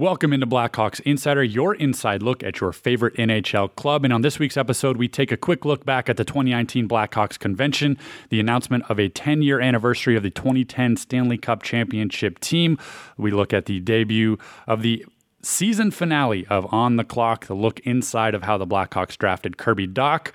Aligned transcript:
Welcome 0.00 0.32
into 0.32 0.46
Blackhawks 0.46 1.00
Insider, 1.00 1.42
your 1.42 1.74
inside 1.74 2.22
look 2.22 2.44
at 2.44 2.60
your 2.60 2.72
favorite 2.72 3.16
NHL 3.16 3.74
club. 3.74 4.04
And 4.04 4.12
on 4.12 4.22
this 4.22 4.38
week's 4.38 4.56
episode, 4.56 4.96
we 4.96 5.08
take 5.08 5.32
a 5.32 5.36
quick 5.36 5.64
look 5.64 5.84
back 5.84 6.08
at 6.08 6.16
the 6.16 6.24
2019 6.24 6.88
Blackhawks 6.88 7.36
convention, 7.36 7.98
the 8.28 8.38
announcement 8.38 8.88
of 8.88 9.00
a 9.00 9.08
10 9.08 9.42
year 9.42 9.58
anniversary 9.58 10.14
of 10.14 10.22
the 10.22 10.30
2010 10.30 10.98
Stanley 10.98 11.36
Cup 11.36 11.64
championship 11.64 12.38
team. 12.38 12.78
We 13.16 13.32
look 13.32 13.52
at 13.52 13.66
the 13.66 13.80
debut 13.80 14.38
of 14.68 14.82
the 14.82 15.04
season 15.42 15.90
finale 15.90 16.46
of 16.46 16.72
On 16.72 16.94
the 16.94 17.02
Clock, 17.02 17.46
the 17.46 17.54
look 17.54 17.80
inside 17.80 18.36
of 18.36 18.44
how 18.44 18.56
the 18.56 18.68
Blackhawks 18.68 19.18
drafted 19.18 19.56
Kirby 19.56 19.88
Dach. 19.88 20.30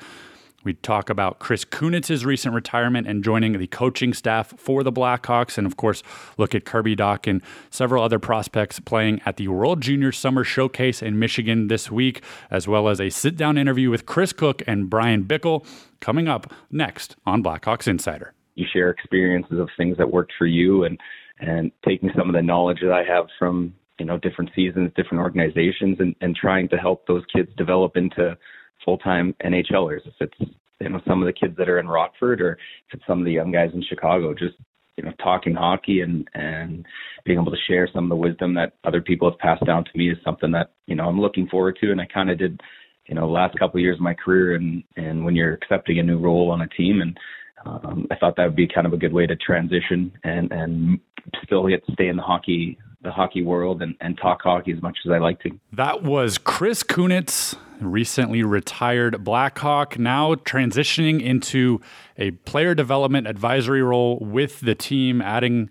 We 0.63 0.75
talk 0.75 1.09
about 1.09 1.39
Chris 1.39 1.65
Kunitz's 1.65 2.25
recent 2.25 2.55
retirement 2.55 3.05
and 3.05 3.21
joining 3.21 3.57
the 3.57 3.67
coaching 3.67 4.13
staff 4.13 4.53
for 4.57 4.81
the 4.81 4.93
Blackhawks, 4.93 5.57
and 5.57 5.67
of 5.67 5.75
course, 5.75 6.03
look 6.37 6.55
at 6.55 6.63
Kirby 6.63 6.95
Dach 6.95 7.27
and 7.27 7.41
several 7.69 8.01
other 8.01 8.17
prospects 8.17 8.79
playing 8.79 9.21
at 9.25 9.35
the 9.35 9.49
World 9.49 9.81
Junior 9.81 10.13
Summer 10.13 10.45
Showcase 10.45 11.01
in 11.01 11.19
Michigan 11.19 11.67
this 11.67 11.91
week, 11.91 12.23
as 12.49 12.65
well 12.65 12.87
as 12.87 13.01
a 13.01 13.09
sit 13.09 13.35
down 13.35 13.57
interview 13.57 13.89
with 13.89 14.05
Chris 14.05 14.31
Kuc 14.31 14.63
and 14.65 14.89
Bryan 14.89 15.25
Bickell 15.25 15.65
coming 15.99 16.29
up 16.29 16.53
next 16.71 17.17
on 17.25 17.43
Blackhawks 17.43 17.87
Insider. 17.87 18.33
You 18.55 18.65
share 18.71 18.89
experiences 18.89 19.59
of 19.59 19.69
things 19.75 19.97
that 19.97 20.11
worked 20.11 20.31
for 20.37 20.45
you 20.45 20.85
and 20.85 20.97
and 21.39 21.71
taking 21.83 22.09
some 22.15 22.29
of 22.29 22.35
the 22.35 22.41
knowledge 22.41 22.79
that 22.81 22.91
I 22.91 23.03
have 23.03 23.25
from 23.37 23.73
you 23.99 24.05
know 24.05 24.17
different 24.17 24.51
seasons, 24.55 24.91
different 24.95 25.21
organizations, 25.21 25.97
and, 25.99 26.15
and 26.21 26.35
trying 26.35 26.69
to 26.69 26.77
help 26.77 27.05
those 27.07 27.23
kids 27.35 27.49
develop 27.57 27.97
into 27.97 28.37
full 28.83 28.97
time 28.97 29.35
NHLers. 29.43 30.01
If 30.05 30.13
it's 30.19 30.51
you 30.79 30.89
know 30.89 31.01
some 31.07 31.21
of 31.21 31.25
the 31.25 31.33
kids 31.33 31.55
that 31.57 31.69
are 31.69 31.79
in 31.79 31.87
Rockford, 31.87 32.41
or 32.41 32.53
if 32.53 32.93
it's 32.93 33.03
some 33.07 33.19
of 33.19 33.25
the 33.25 33.31
young 33.31 33.51
guys 33.51 33.71
in 33.73 33.83
Chicago, 33.83 34.33
just 34.33 34.55
you 34.97 35.03
know 35.03 35.11
talking 35.23 35.55
hockey 35.55 36.01
and 36.01 36.27
and 36.33 36.85
being 37.25 37.39
able 37.39 37.51
to 37.51 37.57
share 37.67 37.89
some 37.93 38.05
of 38.05 38.09
the 38.09 38.15
wisdom 38.15 38.53
that 38.55 38.73
other 38.83 39.01
people 39.01 39.29
have 39.29 39.39
passed 39.39 39.65
down 39.65 39.83
to 39.85 39.97
me 39.97 40.11
is 40.11 40.17
something 40.23 40.51
that 40.51 40.71
you 40.87 40.95
know 40.95 41.07
I'm 41.07 41.21
looking 41.21 41.47
forward 41.47 41.77
to, 41.81 41.91
and 41.91 42.01
I 42.01 42.05
kind 42.05 42.29
of 42.29 42.37
did 42.37 42.61
you 43.07 43.15
know 43.15 43.21
the 43.21 43.33
last 43.33 43.57
couple 43.57 43.79
of 43.79 43.83
years 43.83 43.97
of 43.97 44.01
my 44.01 44.13
career, 44.13 44.55
and 44.55 44.83
and 44.95 45.25
when 45.25 45.35
you're 45.35 45.53
accepting 45.53 45.99
a 45.99 46.03
new 46.03 46.19
role 46.19 46.51
on 46.51 46.61
a 46.61 46.67
team 46.69 47.01
and 47.01 47.17
um, 47.65 48.07
I 48.11 48.15
thought 48.15 48.35
that 48.37 48.45
would 48.45 48.55
be 48.55 48.67
kind 48.67 48.85
of 48.85 48.93
a 48.93 48.97
good 48.97 49.13
way 49.13 49.25
to 49.25 49.35
transition 49.35 50.11
and 50.23 50.51
and 50.51 50.99
still 51.43 51.67
get 51.67 51.85
to 51.85 51.93
stay 51.93 52.07
in 52.07 52.17
the 52.17 52.23
hockey 52.23 52.77
the 53.03 53.11
hockey 53.11 53.43
world 53.43 53.81
and, 53.81 53.95
and 54.01 54.17
talk 54.17 54.41
hockey 54.41 54.71
as 54.71 54.81
much 54.81 54.97
as 55.05 55.11
I 55.11 55.17
like 55.17 55.41
to. 55.41 55.51
That 55.73 56.03
was 56.03 56.37
Chris 56.37 56.83
Kunitz, 56.83 57.55
recently 57.79 58.43
retired 58.43 59.23
Blackhawk, 59.23 59.99
now 59.99 60.35
transitioning 60.35 61.21
into 61.21 61.81
a 62.17 62.31
player 62.31 62.73
development 62.73 63.27
advisory 63.27 63.83
role 63.83 64.17
with 64.19 64.61
the 64.61 64.75
team, 64.75 65.21
adding 65.21 65.69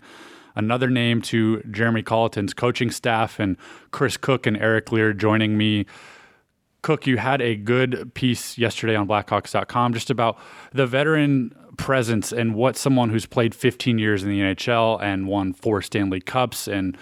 another 0.55 0.89
name 0.89 1.21
to 1.23 1.61
Jeremy 1.71 2.03
Colliton's 2.03 2.53
coaching 2.53 2.91
staff, 2.91 3.39
and 3.39 3.57
Chris 3.91 4.17
Kuc 4.17 4.45
and 4.45 4.55
Eric 4.57 4.91
Lear 4.91 5.13
joining 5.13 5.57
me. 5.57 5.85
Kuc, 6.83 7.07
you 7.07 7.17
had 7.17 7.41
a 7.41 7.55
good 7.55 8.13
piece 8.13 8.57
yesterday 8.57 8.95
on 8.95 9.07
Blackhawks.com 9.07 9.93
just 9.93 10.09
about 10.09 10.37
the 10.73 10.85
veteran 10.85 11.55
presence 11.77 12.31
and 12.31 12.53
what 12.53 12.77
someone 12.77 13.09
who's 13.09 13.25
played 13.25 13.55
15 13.55 13.97
years 13.97 14.21
in 14.21 14.29
the 14.29 14.39
NHL 14.39 15.01
and 15.01 15.27
won 15.27 15.53
four 15.53 15.81
Stanley 15.81 16.19
Cups 16.19 16.67
and 16.67 16.97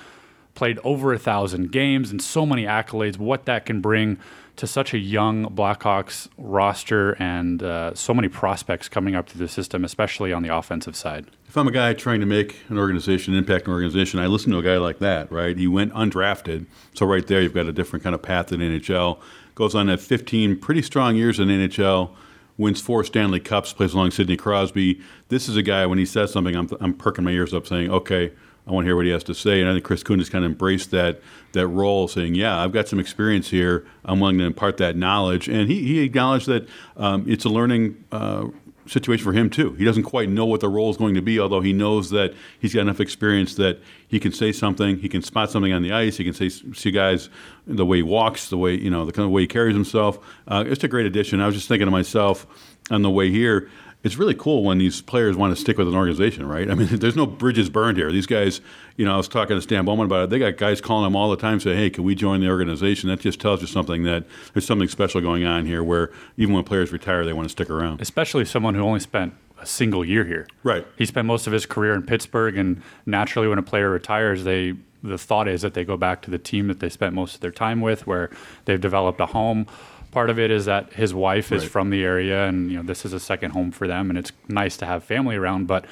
played 0.56 0.80
over 0.84 1.14
a 1.14 1.20
thousand 1.20 1.72
games 1.72 2.12
and 2.12 2.22
so 2.22 2.46
many 2.46 2.64
accolades, 2.64 3.18
what 3.18 3.46
that 3.46 3.66
can 3.66 3.82
bring 3.82 4.18
to 4.58 4.68
such 4.68 4.94
a 4.94 4.98
young 4.98 5.46
Blackhawks 5.46 6.28
roster 6.38 7.14
and 7.14 7.64
uh, 7.64 7.96
so 7.96 8.14
many 8.14 8.28
prospects 8.28 8.90
coming 8.90 9.16
up 9.16 9.30
through 9.30 9.40
the 9.40 9.48
system, 9.48 9.84
especially 9.84 10.34
on 10.34 10.44
the 10.44 10.56
offensive 10.56 10.96
side. 10.96 11.26
If 11.48 11.58
I'm 11.58 11.68
a 11.68 11.72
guy 11.72 11.94
trying 11.94 12.20
to 12.20 12.26
make 12.26 12.58
an 12.70 12.78
organization, 12.78 13.34
impact 13.34 13.68
an 13.68 13.74
organization, 13.74 14.20
I 14.20 14.28
listen 14.28 14.52
to 14.52 14.60
a 14.60 14.64
guy 14.64 14.78
like 14.78 15.00
that, 15.00 15.32
right? 15.32 15.58
He 15.58 15.68
went 15.68 15.94
undrafted. 15.94 16.66
So 16.94 17.06
right 17.06 17.26
there, 17.26 17.42
you've 17.42 17.54
got 17.54 17.66
a 17.66 17.74
different 17.74 18.04
kind 18.04 18.14
of 18.14 18.22
path 18.22 18.52
in 18.52 18.60
NHL. 18.60 19.20
Goes 19.56 19.74
on 19.74 19.90
at 19.90 20.00
15 20.00 20.60
pretty 20.60 20.82
strong 20.82 21.16
years 21.16 21.40
in 21.40 21.48
NHL 21.48 22.12
wins 22.58 22.80
four 22.80 23.04
Stanley 23.04 23.40
Cups, 23.40 23.74
plays 23.74 23.94
along 23.94 24.12
Sidney 24.12 24.38
Crosby. 24.38 25.02
This 25.30 25.50
is 25.50 25.58
a 25.58 25.64
guy, 25.64 25.86
when 25.86 25.98
he 25.98 26.06
says 26.06 26.32
something, 26.32 26.56
I'm, 26.56 26.70
I'm 26.80 26.94
perking 26.94 27.24
my 27.24 27.32
ears 27.32 27.54
up 27.54 27.66
saying, 27.68 27.90
okay, 27.90 28.32
I 28.68 28.72
want 28.72 28.86
to 28.86 28.88
hear 28.88 28.96
what 28.96 29.06
he 29.06 29.12
has 29.12 29.24
to 29.26 29.34
say. 29.34 29.60
And 29.60 29.70
I 29.70 29.74
think 29.74 29.84
Chris 29.84 30.04
Kuhn 30.04 30.20
has 30.20 30.30
kind 30.30 30.46
of 30.46 30.52
embraced 30.52 30.92
that 30.92 31.22
that 31.54 31.68
role, 31.68 32.08
saying, 32.08 32.36
"Yeah, 32.36 32.58
I've 32.58 32.72
got 32.72 32.88
some 32.88 33.00
experience 33.00 33.50
here. 33.50 33.86
I'm 34.06 34.20
willing 34.20 34.38
to 34.38 34.46
impart 34.46 34.78
that 34.78 34.96
knowledge." 34.96 35.48
And 35.48 35.70
he, 35.70 35.84
he 35.84 36.00
acknowledged 36.00 36.48
that 36.48 36.68
um, 36.96 37.26
it's 37.28 37.46
a 37.46 37.50
learning 37.50 38.04
uh, 38.12 38.48
situation 38.88 39.24
for 39.24 39.34
him 39.34 39.50
too. 39.50 39.74
He 39.74 39.86
doesn't 39.86 40.04
quite 40.04 40.30
know 40.30 40.46
what 40.46 40.60
the 40.60 40.70
role 40.70 40.90
is 40.90 40.98
going 40.98 41.16
to 41.16 41.22
be, 41.22 41.40
although 41.40 41.62
he 41.62 41.74
knows 41.74 42.10
that 42.12 42.34
he's 42.60 42.74
got 42.74 42.82
enough 42.82 43.00
experience 43.00 43.56
that 43.56 43.80
he 44.08 44.20
can 44.20 44.32
say 44.32 44.52
something, 44.52 45.00
he 45.00 45.10
can 45.10 45.22
spot 45.22 45.50
something 45.50 45.74
on 45.74 45.82
the 45.82 45.92
ice, 45.92 46.18
he 46.18 46.24
can 46.24 46.34
say 46.34 46.50
see 46.50 46.92
guys 46.92 47.30
the 47.68 47.86
way 47.86 47.98
he 47.98 48.04
walks, 48.04 48.50
the 48.50 48.58
way 48.58 48.76
you 48.76 48.90
know 48.90 49.06
the 49.06 49.12
kind 49.12 49.26
of 49.26 49.32
way 49.32 49.42
he 49.42 49.48
carries 49.48 49.76
himself. 49.76 50.20
Uh, 50.48 50.64
it's 50.68 50.84
a 50.84 50.88
great 50.88 51.06
addition. 51.06 51.42
I 51.42 51.46
was 51.46 51.56
just 51.56 51.68
thinking 51.68 51.88
to 51.88 51.92
myself 51.92 52.46
on 52.90 53.02
the 53.02 53.10
way 53.10 53.32
here 53.32 53.70
it's 54.04 54.18
really 54.18 54.34
cool 54.34 54.64
when 54.64 54.80
these 54.80 55.02
players 55.02 55.36
want 55.36 55.56
to 55.56 55.62
stick 55.62 55.78
with 55.78 55.88
an 55.88 55.96
organization, 55.96 56.48
right? 56.48 56.70
I 56.70 56.76
mean, 56.76 56.88
there's 56.92 57.16
no 57.16 57.26
bridges 57.26 57.70
burned 57.70 57.98
here. 57.98 58.12
These 58.12 58.26
guys, 58.26 58.62
you 58.98 59.06
know, 59.06 59.14
I 59.14 59.18
was 59.18 59.28
talking 59.28 59.56
to 59.56 59.62
Stan 59.62 59.86
Bowman 59.86 60.06
about 60.06 60.24
it. 60.24 60.30
They 60.32 60.40
got 60.40 60.58
guys 60.58 60.82
calling 60.82 61.04
them 61.04 61.16
all 61.16 61.30
the 61.30 61.38
time, 61.38 61.60
saying, 61.60 61.78
"Hey, 61.78 61.90
can 61.90 62.04
we 62.04 62.16
join 62.16 62.42
the 62.42 62.50
organization?" 62.50 63.10
That 63.10 63.20
just 63.20 63.40
tells 63.40 63.62
you 63.62 63.68
something 63.68 64.04
that 64.04 64.26
there's 64.54 64.66
something 64.66 64.88
special 64.88 65.22
going 65.22 65.46
on 65.46 65.66
here. 65.66 65.84
Where 65.84 66.12
even 66.38 66.54
when 66.56 66.64
players 66.64 66.92
retire, 66.92 67.26
they 67.26 67.34
want 67.34 67.46
to 67.46 67.52
stick 67.52 67.70
around. 67.70 68.02
Especially 68.02 68.46
someone 68.46 68.74
who 68.74 68.82
only 68.82 69.00
spent 69.00 69.34
a 69.60 69.66
single 69.66 70.04
year 70.04 70.26
here. 70.26 70.48
Right. 70.64 70.86
He 70.98 71.06
spent 71.06 71.28
most 71.28 71.46
of 71.46 71.54
his 71.54 71.68
career 71.68 71.94
in 71.94 72.04
Pittsburgh, 72.04 72.58
and 72.58 72.82
naturally, 73.06 73.48
when 73.48 73.60
a 73.60 73.64
player 73.64 73.90
retires, 73.90 74.44
they 74.44 74.74
the 75.04 75.18
thought 75.18 75.48
is 75.48 75.62
that 75.64 75.74
they 75.74 75.84
go 75.84 75.98
back 75.98 76.22
to 76.22 76.32
the 76.32 76.38
team 76.38 76.68
that 76.68 76.80
they 76.80 76.90
spent 76.90 77.16
most 77.16 77.36
of 77.36 77.42
their 77.42 77.52
time 77.52 77.82
with, 77.82 78.06
where 78.06 78.30
they've 78.66 78.82
developed 78.82 79.20
a 79.20 79.26
home 79.28 79.66
part 80.12 80.30
of 80.30 80.38
it 80.38 80.52
is 80.52 80.66
that 80.66 80.94
his 80.94 81.14
wife 81.14 81.52
is 81.52 81.64
right. 81.64 81.72
from 81.72 81.90
the 81.90 82.04
area 82.04 82.46
and 82.48 82.70
you 82.70 82.78
know 82.78 82.84
this 82.84 83.06
is 83.06 83.14
a 83.14 83.20
second 83.20 83.52
home 83.52 83.72
for 83.72 83.88
them 83.88 84.10
and 84.10 84.20
it's 84.20 84.32
nice 84.48 84.78
to 84.78 84.86
have 84.86 85.04
family 85.04 85.36
around 85.36 85.68
but 85.68 85.86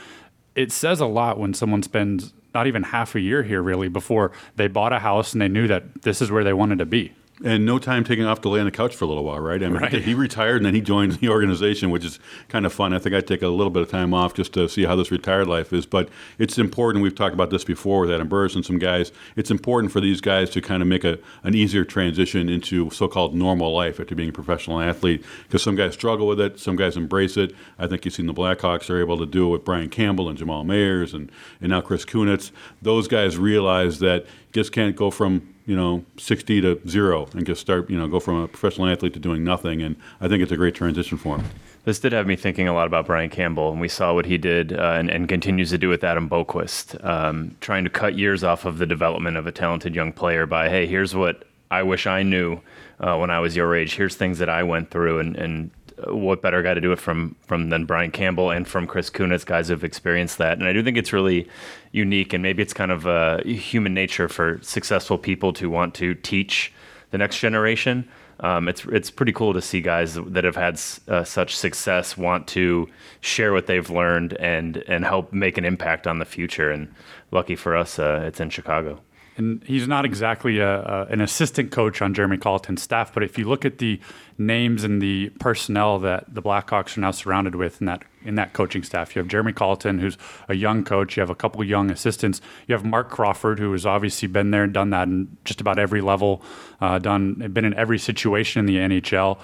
it 0.56 0.72
says 0.72 1.00
a 1.00 1.06
lot 1.06 1.40
when 1.40 1.54
someone 1.54 1.82
spends 1.82 2.34
not 2.54 2.68
even 2.68 2.84
half 2.84 3.16
a 3.16 3.20
year 3.20 3.44
here 3.44 3.62
really 3.62 3.88
before 3.88 4.32
they 4.56 4.68
bought 4.68 4.92
a 4.92 5.00
house 5.00 5.34
and 5.34 5.42
they 5.42 5.48
knew 5.48 5.68
that 5.68 6.02
this 6.02 6.22
is 6.22 6.30
where 6.32 6.44
they 6.44 6.54
wanted 6.54 6.78
to 6.80 6.86
be 6.86 7.14
and 7.44 7.66
no 7.66 7.80
time 7.80 8.04
taking 8.04 8.26
off 8.26 8.42
to 8.42 8.50
lay 8.50 8.60
on 8.60 8.66
the 8.66 8.72
couch 8.72 8.96
for 8.96 9.06
a 9.06 9.08
little 9.08 9.24
while, 9.24 9.40
right? 9.40 9.64
I 9.64 9.70
mean, 9.70 9.82
right. 9.82 9.92
he 9.94 10.14
retired 10.14 10.58
and 10.58 10.66
then 10.66 10.76
he 10.76 10.82
joined 10.82 11.14
the 11.14 11.30
organization, 11.30 11.90
which 11.90 12.04
is 12.04 12.20
kind 12.50 12.66
of 12.66 12.74
fun. 12.74 12.94
I 12.94 13.00
think 13.00 13.16
I'd 13.16 13.28
take 13.28 13.42
a 13.42 13.48
little 13.48 13.70
bit 13.70 13.82
of 13.82 13.90
time 13.90 14.14
off 14.14 14.34
just 14.34 14.54
to 14.54 14.68
see 14.68 14.86
how 14.86 14.96
this 14.96 15.12
retired 15.12 15.48
life 15.48 15.72
is. 15.72 15.86
But 15.86 16.10
it's 16.38 16.58
important. 16.58 17.04
We've 17.04 17.16
talked 17.16 17.34
about 17.34 17.50
this 17.50 17.64
before 17.64 18.02
with 18.02 18.12
Adam 18.12 18.28
Burish 18.28 18.56
and 18.56 18.66
some 18.66 18.78
guys. 18.78 19.12
It's 19.36 19.52
important 19.52 19.94
for 19.94 20.02
these 20.02 20.22
guys 20.22 20.50
to 20.52 20.62
kind 20.62 20.82
of 20.82 20.88
make 20.88 21.04
a, 21.04 21.18
an 21.44 21.56
easier 21.56 21.86
transition 21.86 22.50
into 22.50 22.90
so-called 22.90 23.34
normal 23.36 23.74
life 23.74 24.00
after 24.00 24.16
being 24.16 24.30
a 24.30 24.34
professional 24.34 24.82
athlete. 24.82 25.24
Because 25.44 25.64
some 25.64 25.76
guys 25.76 25.94
struggle 25.94 26.28
with 26.28 26.42
it, 26.42 26.60
some 26.60 26.76
guys 26.76 26.98
embrace 26.98 27.38
it. 27.38 27.56
I 27.78 27.88
think 27.88 28.04
you've 28.06 28.14
seen 28.14 28.28
the 28.28 28.34
Blackhawks 28.34 28.90
are 28.90 29.00
able 29.00 29.18
to 29.18 29.26
do 29.26 29.48
it 29.48 29.52
with 29.52 29.66
Brian 29.66 29.90
Campbell 29.90 30.28
and 30.28 30.38
Jamal 30.38 30.66
Mayers 30.66 31.14
and, 31.14 31.32
and 31.62 31.70
now 31.70 31.82
Chris 31.82 32.06
Kunitz. 32.06 32.52
Those 32.82 33.08
guys 33.08 33.38
realize 33.38 34.00
that 34.00 34.26
you 34.26 34.54
just 34.54 34.72
can't 34.72 34.96
go 34.96 35.10
from 35.12 35.54
you 35.70 35.76
know, 35.76 36.04
60 36.18 36.62
to 36.62 36.82
zero 36.88 37.30
and 37.34 37.46
just 37.46 37.62
start, 37.62 37.92
you 37.92 37.98
know, 37.98 38.08
go 38.08 38.20
from 38.20 38.38
a 38.38 38.48
professional 38.48 38.88
athlete 38.88 39.14
to 39.14 39.20
doing 39.20 39.44
nothing. 39.44 39.84
And 39.84 39.96
I 40.20 40.28
think 40.28 40.42
it's 40.42 40.52
a 40.52 40.58
great 40.58 40.74
transition 40.74 41.16
for 41.16 41.38
him. 41.38 41.46
This 41.86 42.00
did 42.00 42.12
have 42.12 42.26
me 42.26 42.36
thinking 42.36 42.68
a 42.68 42.74
lot 42.74 42.88
about 42.88 43.06
Brian 43.06 43.30
Campbell, 43.30 43.72
and 43.72 43.80
we 43.80 43.88
saw 43.88 44.16
what 44.16 44.26
he 44.26 44.40
did 44.40 44.74
uh, 44.74 44.96
and, 44.98 45.12
and, 45.12 45.30
continues 45.30 45.70
to 45.70 45.78
do 45.78 45.88
with 45.88 46.04
Adam 46.04 46.28
Boqvist, 46.28 47.04
um, 47.06 47.56
trying 47.62 47.84
to 47.84 47.90
cut 47.92 48.18
years 48.18 48.44
off 48.44 48.66
of 48.66 48.80
the 48.80 48.88
development 48.88 49.38
of 49.38 49.46
a 49.46 49.52
talented 49.52 49.94
young 49.94 50.12
player 50.12 50.48
by, 50.48 50.70
hey, 50.70 50.88
here's 50.88 51.14
what 51.14 51.44
I 51.70 51.84
wish 51.84 52.08
I 52.08 52.24
knew 52.24 52.60
uh, 53.00 53.18
when 53.18 53.30
I 53.30 53.40
was 53.40 53.56
your 53.56 53.76
age. 53.76 53.94
Here's 53.94 54.16
things 54.16 54.40
that 54.40 54.50
I 54.50 54.64
went 54.64 54.90
through, 54.90 55.20
and, 55.20 55.36
and 55.36 55.70
what 56.08 56.42
better 56.42 56.62
guy 56.62 56.74
to 56.74 56.82
do 56.82 56.92
it 56.92 57.00
from 57.00 57.36
from 57.46 57.70
than 57.70 57.86
Brian 57.86 58.12
Campbell 58.12 58.52
and 58.52 58.68
from 58.68 58.88
Chris 58.88 59.10
Kunitz, 59.10 59.46
guys 59.46 59.70
who've 59.70 59.84
experienced 59.84 60.38
that. 60.38 60.58
And 60.58 60.68
I 60.68 60.74
do 60.74 60.84
think 60.84 60.98
it's 60.98 61.14
really 61.14 61.48
unique, 61.92 62.34
and 62.34 62.42
maybe 62.42 62.62
it's 62.62 62.74
kind 62.74 62.92
of 62.92 63.08
uh, 63.08 63.44
human 63.44 63.94
nature 63.94 64.28
for 64.28 64.60
successful 64.62 65.18
people 65.18 65.54
to 65.54 65.70
want 65.70 65.94
to 65.96 66.14
teach 66.16 66.72
the 67.12 67.18
next 67.18 67.40
generation. 67.40 68.08
Um, 68.42 68.70
it's 68.70 68.86
it's 68.86 69.12
pretty 69.12 69.34
cool 69.34 69.54
to 69.54 69.62
see 69.62 69.82
guys 69.82 70.16
that 70.16 70.44
have 70.44 70.56
had 70.56 70.80
uh, 71.08 71.24
such 71.24 71.58
success 71.58 72.18
want 72.18 72.48
to 72.50 72.88
share 73.20 73.52
what 73.52 73.68
they've 73.68 73.90
learned 73.90 74.34
and 74.34 74.78
and 74.88 75.04
help 75.04 75.34
make 75.34 75.58
an 75.58 75.66
impact 75.66 76.08
on 76.08 76.20
the 76.20 76.26
future. 76.26 76.72
And 76.72 76.94
lucky 77.32 77.56
for 77.56 77.76
us, 77.76 78.00
uh, 78.00 78.24
it's 78.26 78.40
in 78.40 78.50
Chicago 78.50 79.02
and 79.40 79.64
he's 79.64 79.88
not 79.88 80.06
exactly 80.06 80.60
a, 80.60 80.82
a, 80.82 81.06
an 81.06 81.22
assistant 81.22 81.72
coach 81.72 82.02
on 82.02 82.14
Jeremy 82.14 82.38
Colliton's 82.38 82.84
staff, 82.84 83.14
but 83.14 83.24
if 83.24 83.38
you 83.38 83.48
look 83.48 83.64
at 83.64 83.78
the 83.78 84.00
names 84.38 84.84
and 84.84 85.02
the 85.02 85.30
personnel 85.40 85.98
that 86.00 86.26
the 86.34 86.42
Blackhawks 86.42 86.98
are 86.98 87.02
now 87.02 87.12
surrounded 87.12 87.56
with 87.56 87.80
in 87.80 87.88
that 87.88 88.04
in 88.26 88.36
that 88.36 88.52
coaching 88.52 88.84
staff, 88.84 89.16
you 89.16 89.22
have 89.22 89.30
Jeremy 89.30 89.54
Colliton, 89.54 90.00
who's 90.00 90.18
a 90.50 90.54
young 90.54 90.84
coach. 90.84 91.16
You 91.16 91.22
have 91.22 91.30
a 91.30 91.36
couple 91.36 91.64
young 91.64 91.90
assistants. 91.90 92.42
You 92.68 92.76
have 92.76 92.84
Mark 92.84 93.10
Crawford, 93.10 93.60
who 93.60 93.72
has 93.72 93.86
obviously 93.86 94.28
been 94.28 94.52
there 94.52 94.64
and 94.64 94.74
done 94.74 94.90
that 94.90 95.08
in 95.08 95.38
just 95.46 95.62
about 95.62 95.80
every 95.80 96.02
level, 96.02 96.44
uh, 96.82 97.00
done 97.00 97.36
been 97.54 97.64
in 97.64 97.74
every 97.76 97.98
situation 97.98 98.60
in 98.60 98.66
the 98.66 98.76
NHL, 98.76 99.40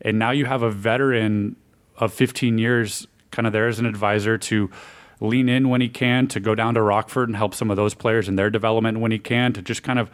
and 0.00 0.18
now 0.18 0.30
you 0.30 0.46
have 0.46 0.62
a 0.62 0.70
veteran 0.70 1.56
of 1.96 2.14
15 2.14 2.56
years, 2.56 3.06
kind 3.32 3.46
of 3.46 3.52
there 3.52 3.66
as 3.66 3.80
an 3.80 3.86
advisor 3.86 4.38
to 4.38 4.70
lean 5.20 5.48
in 5.48 5.68
when 5.68 5.80
he 5.80 5.88
can, 5.88 6.26
to 6.28 6.40
go 6.40 6.54
down 6.54 6.74
to 6.74 6.82
Rockford 6.82 7.28
and 7.28 7.36
help 7.36 7.54
some 7.54 7.70
of 7.70 7.76
those 7.76 7.94
players 7.94 8.28
in 8.28 8.36
their 8.36 8.50
development 8.50 9.00
when 9.00 9.12
he 9.12 9.18
can, 9.18 9.52
to 9.52 9.62
just 9.62 9.82
kind 9.82 9.98
of 9.98 10.10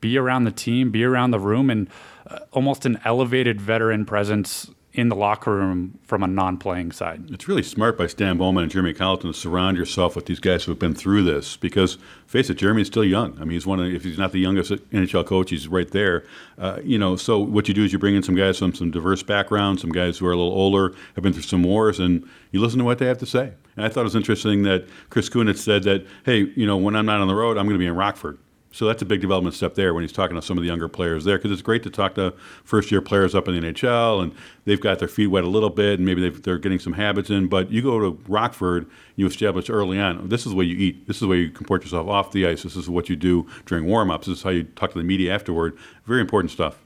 be 0.00 0.16
around 0.16 0.44
the 0.44 0.52
team, 0.52 0.90
be 0.90 1.04
around 1.04 1.30
the 1.30 1.40
room, 1.40 1.70
and 1.70 1.88
uh, 2.26 2.38
almost 2.52 2.86
an 2.86 3.00
elevated 3.04 3.60
veteran 3.60 4.04
presence 4.04 4.70
in 4.94 5.08
the 5.08 5.16
locker 5.16 5.52
room 5.52 5.98
from 6.04 6.22
a 6.22 6.26
non-playing 6.26 6.92
side. 6.92 7.28
It's 7.32 7.48
really 7.48 7.64
smart 7.64 7.98
by 7.98 8.06
Stan 8.06 8.38
Bowman 8.38 8.62
and 8.62 8.70
Jeremy 8.70 8.94
Colliton 8.94 9.32
to 9.32 9.36
surround 9.36 9.76
yourself 9.76 10.14
with 10.14 10.26
these 10.26 10.38
guys 10.38 10.62
who 10.64 10.70
have 10.70 10.78
been 10.78 10.94
through 10.94 11.24
this. 11.24 11.56
Because 11.56 11.98
face 12.28 12.48
it, 12.48 12.54
Jeremy 12.54 12.82
is 12.82 12.86
still 12.86 13.04
young. 13.04 13.36
I 13.36 13.40
mean, 13.40 13.50
he's 13.50 13.66
one 13.66 13.80
of 13.80 13.92
if 13.92 14.04
he's 14.04 14.18
not 14.18 14.30
the 14.30 14.38
youngest 14.38 14.70
NHL 14.70 15.26
coach, 15.26 15.50
he's 15.50 15.66
right 15.66 15.90
there. 15.90 16.24
Uh, 16.56 16.78
you 16.84 16.96
know, 16.96 17.16
so 17.16 17.40
what 17.40 17.66
you 17.66 17.74
do 17.74 17.82
is 17.82 17.92
you 17.92 17.98
bring 17.98 18.14
in 18.14 18.22
some 18.22 18.36
guys 18.36 18.58
from 18.58 18.72
some 18.72 18.92
diverse 18.92 19.24
backgrounds, 19.24 19.82
some 19.82 19.90
guys 19.90 20.18
who 20.18 20.26
are 20.26 20.32
a 20.32 20.36
little 20.36 20.52
older, 20.52 20.94
have 21.16 21.24
been 21.24 21.32
through 21.32 21.42
some 21.42 21.64
wars, 21.64 21.98
and 21.98 22.28
you 22.52 22.60
listen 22.60 22.78
to 22.78 22.84
what 22.84 22.98
they 22.98 23.06
have 23.06 23.18
to 23.18 23.26
say. 23.26 23.54
And 23.76 23.84
I 23.84 23.88
thought 23.88 24.00
it 24.00 24.04
was 24.04 24.16
interesting 24.16 24.62
that 24.62 24.86
Chris 25.10 25.28
Kunitz 25.28 25.58
said 25.58 25.82
that, 25.84 26.06
hey, 26.24 26.52
you 26.54 26.66
know, 26.66 26.76
when 26.76 26.94
I'm 26.96 27.06
not 27.06 27.20
on 27.20 27.28
the 27.28 27.34
road, 27.34 27.56
I'm 27.56 27.66
going 27.66 27.74
to 27.74 27.78
be 27.78 27.86
in 27.86 27.96
Rockford. 27.96 28.38
So 28.74 28.86
that's 28.86 29.02
a 29.02 29.04
big 29.04 29.20
development 29.20 29.54
step 29.54 29.76
there 29.76 29.94
when 29.94 30.02
he's 30.02 30.10
talking 30.10 30.34
to 30.34 30.42
some 30.42 30.58
of 30.58 30.62
the 30.62 30.66
younger 30.66 30.88
players 30.88 31.22
there 31.22 31.38
because 31.38 31.52
it's 31.52 31.62
great 31.62 31.84
to 31.84 31.90
talk 31.90 32.16
to 32.16 32.34
first 32.64 32.90
year 32.90 33.00
players 33.00 33.32
up 33.32 33.46
in 33.46 33.54
the 33.54 33.72
NHL 33.72 34.20
and 34.20 34.34
they've 34.64 34.80
got 34.80 34.98
their 34.98 35.06
feet 35.06 35.28
wet 35.28 35.44
a 35.44 35.48
little 35.48 35.70
bit 35.70 36.00
and 36.00 36.04
maybe 36.04 36.28
they're 36.28 36.58
getting 36.58 36.80
some 36.80 36.94
habits 36.94 37.30
in. 37.30 37.46
But 37.46 37.70
you 37.70 37.82
go 37.82 38.00
to 38.00 38.18
Rockford, 38.26 38.90
you 39.14 39.28
establish 39.28 39.70
early 39.70 40.00
on 40.00 40.28
this 40.28 40.44
is 40.44 40.50
the 40.50 40.58
way 40.58 40.64
you 40.64 40.76
eat, 40.76 41.06
this 41.06 41.18
is 41.18 41.20
the 41.20 41.28
way 41.28 41.36
you 41.36 41.50
comport 41.50 41.84
yourself 41.84 42.08
off 42.08 42.32
the 42.32 42.48
ice, 42.48 42.64
this 42.64 42.74
is 42.74 42.90
what 42.90 43.08
you 43.08 43.14
do 43.14 43.46
during 43.64 43.86
warm 43.86 44.10
ups, 44.10 44.26
this 44.26 44.38
is 44.38 44.42
how 44.42 44.50
you 44.50 44.64
talk 44.64 44.90
to 44.90 44.98
the 44.98 45.04
media 45.04 45.32
afterward. 45.32 45.78
Very 46.04 46.20
important 46.20 46.50
stuff. 46.50 46.83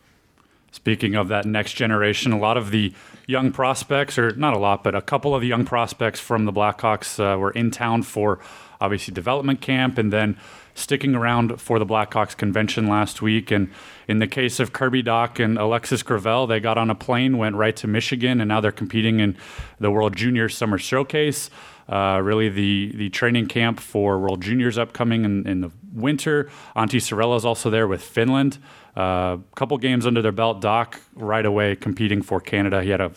Speaking 0.70 1.15
of 1.15 1.29
that 1.29 1.47
next 1.47 1.75
generation, 1.75 2.32
a 2.32 2.38
lot 2.38 2.56
of 2.56 2.70
the 2.70 2.93
young 3.26 3.53
prospects, 3.53 4.19
or 4.19 4.35
not 4.37 4.55
a 4.55 4.59
lot, 4.59 4.85
but 4.85 4.94
a 4.94 5.00
couple 5.00 5.35
of 5.35 5.41
the 5.41 5.47
young 5.47 5.65
prospects 5.65 6.20
from 6.20 6.44
the 6.44 6.53
Blackhawks 6.53 7.19
uh, 7.19 7.38
were 7.38 7.50
in 7.53 7.70
town 7.70 8.03
for 8.03 8.38
obviously 8.81 9.12
development 9.12 9.61
camp 9.61 9.99
and 9.99 10.12
then 10.12 10.37
sticking 10.75 11.15
around 11.15 11.61
for 11.61 11.79
the 11.79 11.87
Blackhawks 11.87 12.37
convention 12.37 12.87
last 12.87 13.20
week. 13.20 13.50
And 13.50 13.70
in 14.06 14.20
the 14.20 14.26
case 14.26 14.61
of 14.61 14.73
Kirby 14.73 15.03
Dach 15.03 15.43
and 15.43 15.59
Alexis 15.59 16.03
Gravel, 16.03 16.47
they 16.47 16.61
got 16.61 16.79
on 16.79 16.91
a 16.91 16.94
plane, 16.94 17.37
went 17.38 17.56
right 17.56 17.75
to 17.76 17.87
Michigan, 17.87 18.41
and 18.41 18.49
now 18.49 18.61
they're 18.61 18.70
competing 18.70 19.20
in 19.20 19.37
the 19.81 19.91
World 19.91 20.17
Junior 20.17 20.49
Summer 20.49 20.79
Showcase. 20.79 21.50
Uh, 21.88 22.20
really, 22.23 22.50
the 22.50 22.93
the 22.94 23.09
training 23.09 23.47
camp 23.47 23.81
for 23.81 24.19
World 24.19 24.43
Juniors 24.43 24.76
upcoming 24.76 25.25
in, 25.25 25.49
in 25.49 25.62
the 25.62 25.70
winter. 25.93 26.50
Antti 26.76 27.00
Saarela 27.00 27.37
is 27.37 27.47
also 27.47 27.70
there 27.70 27.88
with 27.88 28.03
Finland. 28.03 28.59
A 28.96 29.00
uh, 29.00 29.38
couple 29.55 29.79
games 29.79 30.06
under 30.06 30.23
their 30.23 30.32
belt. 30.32 30.61
Dach 30.61 30.99
right 31.14 31.46
away 31.46 31.76
competing 31.76 32.23
for 32.23 32.40
Canada. 32.40 32.82
He 32.82 32.90
had 32.90 33.00
a 33.00 33.12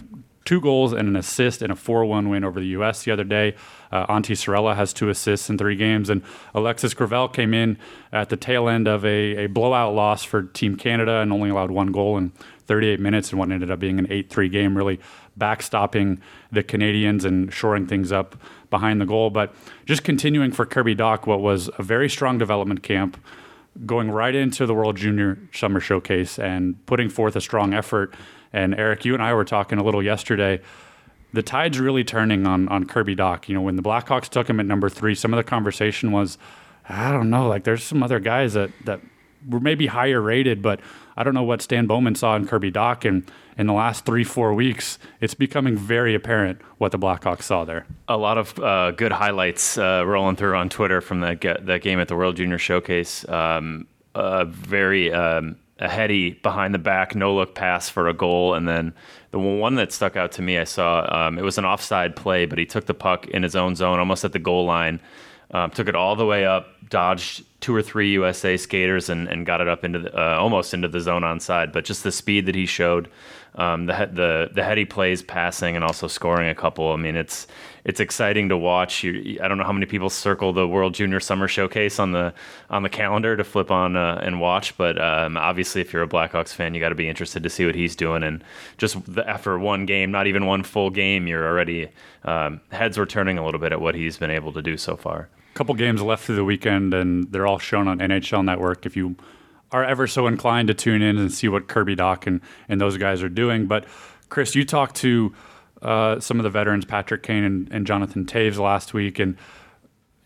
two 0.46 0.60
goals 0.60 0.92
and 0.92 1.08
an 1.08 1.16
assist 1.16 1.62
in 1.62 1.72
a 1.72 1.76
4-1 1.76 2.30
win 2.30 2.44
over 2.44 2.60
the 2.60 2.68
U.S. 2.68 3.04
the 3.04 3.12
other 3.12 3.24
day. 3.24 3.56
Uh, 3.92 4.06
Antti 4.08 4.36
Saarela 4.36 4.76
has 4.76 4.94
two 4.94 5.10
assists 5.10 5.50
in 5.50 5.58
three 5.58 5.76
games, 5.76 6.10
and 6.10 6.22
Alexis 6.54 6.94
Gravel 6.94 7.28
came 7.28 7.54
in 7.54 7.78
at 8.12 8.30
the 8.30 8.38
tail 8.38 8.68
end 8.68 8.88
of 8.88 9.06
a, 9.06 9.46
a 9.46 9.48
blowout 9.48 9.94
loss 9.94 10.24
for 10.24 10.44
Team 10.44 10.76
Canada 10.76 11.18
and 11.18 11.32
only 11.32 11.50
allowed 11.50 11.72
one 11.72 11.92
goal 11.92 12.18
in 12.18 12.32
38 12.66 13.00
minutes 13.00 13.32
in 13.32 13.38
what 13.38 13.52
ended 13.52 13.70
up 13.70 13.80
being 13.80 14.00
an 14.00 14.08
8-3 14.08 14.52
game, 14.52 14.78
really 14.78 15.00
backstopping 15.38 16.20
the 16.52 16.64
Canadians 16.64 17.26
and 17.26 17.54
shoring 17.54 17.86
things 17.86 18.12
up 18.12 18.36
behind 18.70 19.00
the 19.00 19.06
goal. 19.06 19.30
But 19.30 19.54
just 19.86 20.04
continuing 20.04 20.52
for 20.52 20.66
Kirby 20.66 20.96
Dach, 20.96 21.26
what 21.26 21.42
was 21.42 21.70
a 21.78 21.84
very 21.84 22.10
strong 22.10 22.38
development 22.38 22.82
camp, 22.84 23.18
going 23.86 24.12
right 24.12 24.36
into 24.36 24.66
the 24.66 24.74
World 24.74 24.98
Junior 24.98 25.38
Summer 25.54 25.80
Showcase 25.80 26.38
and 26.40 26.86
putting 26.86 27.10
forth 27.10 27.36
a 27.36 27.42
strong 27.42 27.74
effort– 27.74 28.14
and 28.54 28.76
Eric, 28.76 29.06
you 29.06 29.14
and 29.14 29.24
I 29.24 29.34
were 29.34 29.46
talking 29.46 29.78
a 29.78 29.84
little 29.84 30.04
yesterday. 30.04 30.62
The 31.34 31.42
tide's 31.42 31.80
really 31.80 32.04
turning 32.04 32.46
on 32.46 32.68
on 32.68 32.86
Kirby 32.86 33.16
Dach. 33.16 33.48
You 33.48 33.56
know, 33.56 33.62
when 33.62 33.76
the 33.76 33.82
Blackhawks 33.82 34.28
took 34.28 34.50
him 34.50 34.60
at 34.60 34.66
number 34.66 34.90
three, 34.90 35.16
some 35.16 35.34
of 35.34 35.38
the 35.38 35.44
conversation 35.44 36.12
was, 36.12 36.38
I 36.90 37.12
don't 37.12 37.30
know, 37.30 37.48
like 37.48 37.64
there's 37.64 37.84
some 37.84 38.04
other 38.04 38.20
guys 38.20 38.54
that 38.54 38.72
that 38.86 39.00
were 39.48 39.62
maybe 39.62 39.88
higher 39.88 40.22
rated, 40.22 40.62
but 40.62 40.82
I 41.22 41.24
don't 41.24 41.36
know 41.36 41.44
what 41.44 41.62
Stan 41.62 41.86
Bowman 41.86 42.16
saw 42.16 42.36
in 42.36 42.48
Kirby 42.48 42.72
Dach. 42.72 43.08
And 43.08 43.30
in 43.56 43.68
the 43.68 43.74
last 43.74 44.06
three, 44.06 44.24
four 44.24 44.56
weeks, 44.56 44.98
it's 45.20 45.36
becoming 45.36 45.78
very 45.78 46.16
apparent 46.16 46.60
what 46.80 46.92
the 46.92 46.98
Blackhawks 46.98 47.44
saw 47.44 47.64
there. 47.64 47.86
A 48.08 48.18
lot 48.18 48.40
of 48.40 48.58
uh, 48.58 48.90
good 48.90 49.12
highlights 49.12 49.78
uh, 49.78 50.04
rolling 50.04 50.36
through 50.36 50.56
on 50.56 50.68
Twitter 50.70 51.00
from 51.00 51.20
that, 51.20 51.42
that 51.42 51.84
game 51.84 52.00
at 52.00 52.08
the 52.08 52.16
World 52.16 52.38
Junior 52.38 52.58
Showcase. 52.58 53.24
Um, 53.30 53.86
uh, 54.16 54.46
very 54.46 55.14
um, 55.14 55.58
a 55.78 55.88
heady 55.88 56.32
behind 56.32 56.74
the 56.74 56.80
back 56.80 57.14
no 57.14 57.36
look 57.36 57.54
pass 57.54 57.88
for 57.88 58.08
a 58.08 58.14
goal, 58.16 58.56
and 58.56 58.68
then 58.68 58.92
the 59.30 59.38
one 59.38 59.76
that 59.76 59.92
stuck 59.92 60.16
out 60.16 60.32
to 60.34 60.42
me, 60.42 60.58
I 60.58 60.64
saw 60.64 61.28
um, 61.28 61.38
it 61.38 61.44
was 61.44 61.60
an 61.60 61.66
offside 61.66 62.16
play, 62.16 62.48
but 62.48 62.58
he 62.58 62.66
took 62.66 62.88
the 62.88 62.96
puck 62.96 63.28
in 63.28 63.44
his 63.44 63.56
own 63.56 63.76
zone, 63.76 64.00
almost 64.00 64.26
at 64.26 64.34
the 64.34 64.40
goal 64.40 64.66
line, 64.66 65.00
um, 65.52 65.72
took 65.72 65.88
it 65.88 65.96
all 65.96 66.16
the 66.16 66.26
way 66.26 66.46
up, 66.46 66.68
dodged 66.90 67.44
two 67.60 67.76
or 67.76 67.82
three 67.82 68.12
USA 68.12 68.58
skaters, 68.58 69.10
and, 69.10 69.28
and 69.28 69.46
got 69.46 69.62
it 69.62 69.68
up 69.68 69.84
into 69.84 70.00
the, 70.00 70.18
uh, 70.18 70.38
almost 70.38 70.74
into 70.74 70.88
the 70.88 71.00
zone 71.00 71.24
onside. 71.24 71.74
But 71.74 71.86
just 71.86 72.04
the 72.04 72.12
speed 72.12 72.46
that 72.46 72.56
he 72.56 72.66
showed, 72.66 73.10
um, 73.56 73.86
the 73.86 74.10
the 74.12 74.50
the 74.54 74.64
heady 74.64 74.86
plays, 74.86 75.22
passing, 75.22 75.76
and 75.76 75.84
also 75.84 76.08
scoring 76.08 76.50
a 76.50 76.56
couple. 76.56 76.94
I 76.94 76.96
mean, 76.96 77.18
it's 77.18 77.48
it's 77.84 78.00
exciting 78.00 78.48
to 78.50 78.58
watch. 78.58 79.04
You, 79.04 79.40
I 79.44 79.50
don't 79.50 79.58
know 79.58 79.66
how 79.66 79.74
many 79.74 79.86
people 79.86 80.10
circle 80.10 80.54
the 80.54 80.66
World 80.66 80.94
Junior 80.94 81.20
Summer 81.20 81.50
Showcase 81.50 82.00
on 82.00 82.14
the 82.14 82.34
on 82.70 82.84
the 82.84 82.90
calendar 82.90 83.36
to 83.36 83.44
flip 83.44 83.70
on 83.70 83.98
uh, 83.98 84.22
and 84.24 84.40
watch, 84.40 84.78
but 84.78 85.02
um, 85.02 85.36
obviously, 85.36 85.82
if 85.82 85.92
you're 85.92 86.04
a 86.04 86.08
Blackhawks 86.08 86.54
fan, 86.54 86.74
you 86.74 86.80
got 86.80 86.90
to 86.90 86.96
be 86.96 87.10
interested 87.10 87.44
to 87.44 87.50
see 87.50 87.66
what 87.66 87.76
he's 87.76 87.96
doing. 87.96 88.24
And 88.24 88.42
just 88.78 89.04
the, 89.14 89.28
after 89.30 89.60
one 89.60 89.86
game, 89.86 90.12
not 90.12 90.28
even 90.28 90.46
one 90.46 90.64
full 90.64 90.90
game, 90.90 91.28
you're 91.28 91.46
already 91.46 91.90
um, 92.24 92.62
heads 92.72 92.98
were 92.98 93.06
turning 93.06 93.38
a 93.38 93.44
little 93.44 93.60
bit 93.60 93.74
at 93.74 93.82
what 93.82 93.96
he's 93.96 94.18
been 94.18 94.32
able 94.32 94.54
to 94.54 94.62
do 94.62 94.78
so 94.78 94.96
far. 94.96 95.28
Couple 95.54 95.76
games 95.76 96.02
left 96.02 96.26
through 96.26 96.38
the 96.38 96.46
weekend, 96.46 96.94
and 96.94 97.32
they're 97.32 97.48
all 97.48 97.60
shown 97.60 97.88
on 97.88 98.00
NHL 98.00 98.44
Network. 98.44 98.86
If 98.86 98.96
you 98.96 99.16
are 99.72 99.84
ever 99.84 100.08
so 100.08 100.28
inclined 100.28 100.68
to 100.68 100.74
tune 100.74 101.02
in 101.02 101.18
and 101.18 101.32
see 101.32 101.48
what 101.48 101.68
Kirby 101.68 101.96
Dach 101.96 102.28
and, 102.28 102.42
and 102.68 102.80
those 102.80 102.98
guys 102.98 103.22
are 103.22 103.30
doing, 103.30 103.68
but 103.68 103.86
Chris, 104.30 104.56
you 104.56 104.64
talked 104.64 104.96
to 104.98 105.34
uh, 105.82 106.20
some 106.20 106.40
of 106.40 106.44
the 106.44 106.50
veterans, 106.50 106.86
Patrick 106.86 107.24
Kane 107.24 107.44
and, 107.44 107.72
and 107.72 107.86
Jonathan 107.86 108.26
Toews 108.26 108.58
last 108.58 108.94
week, 108.94 109.20
and 109.20 109.36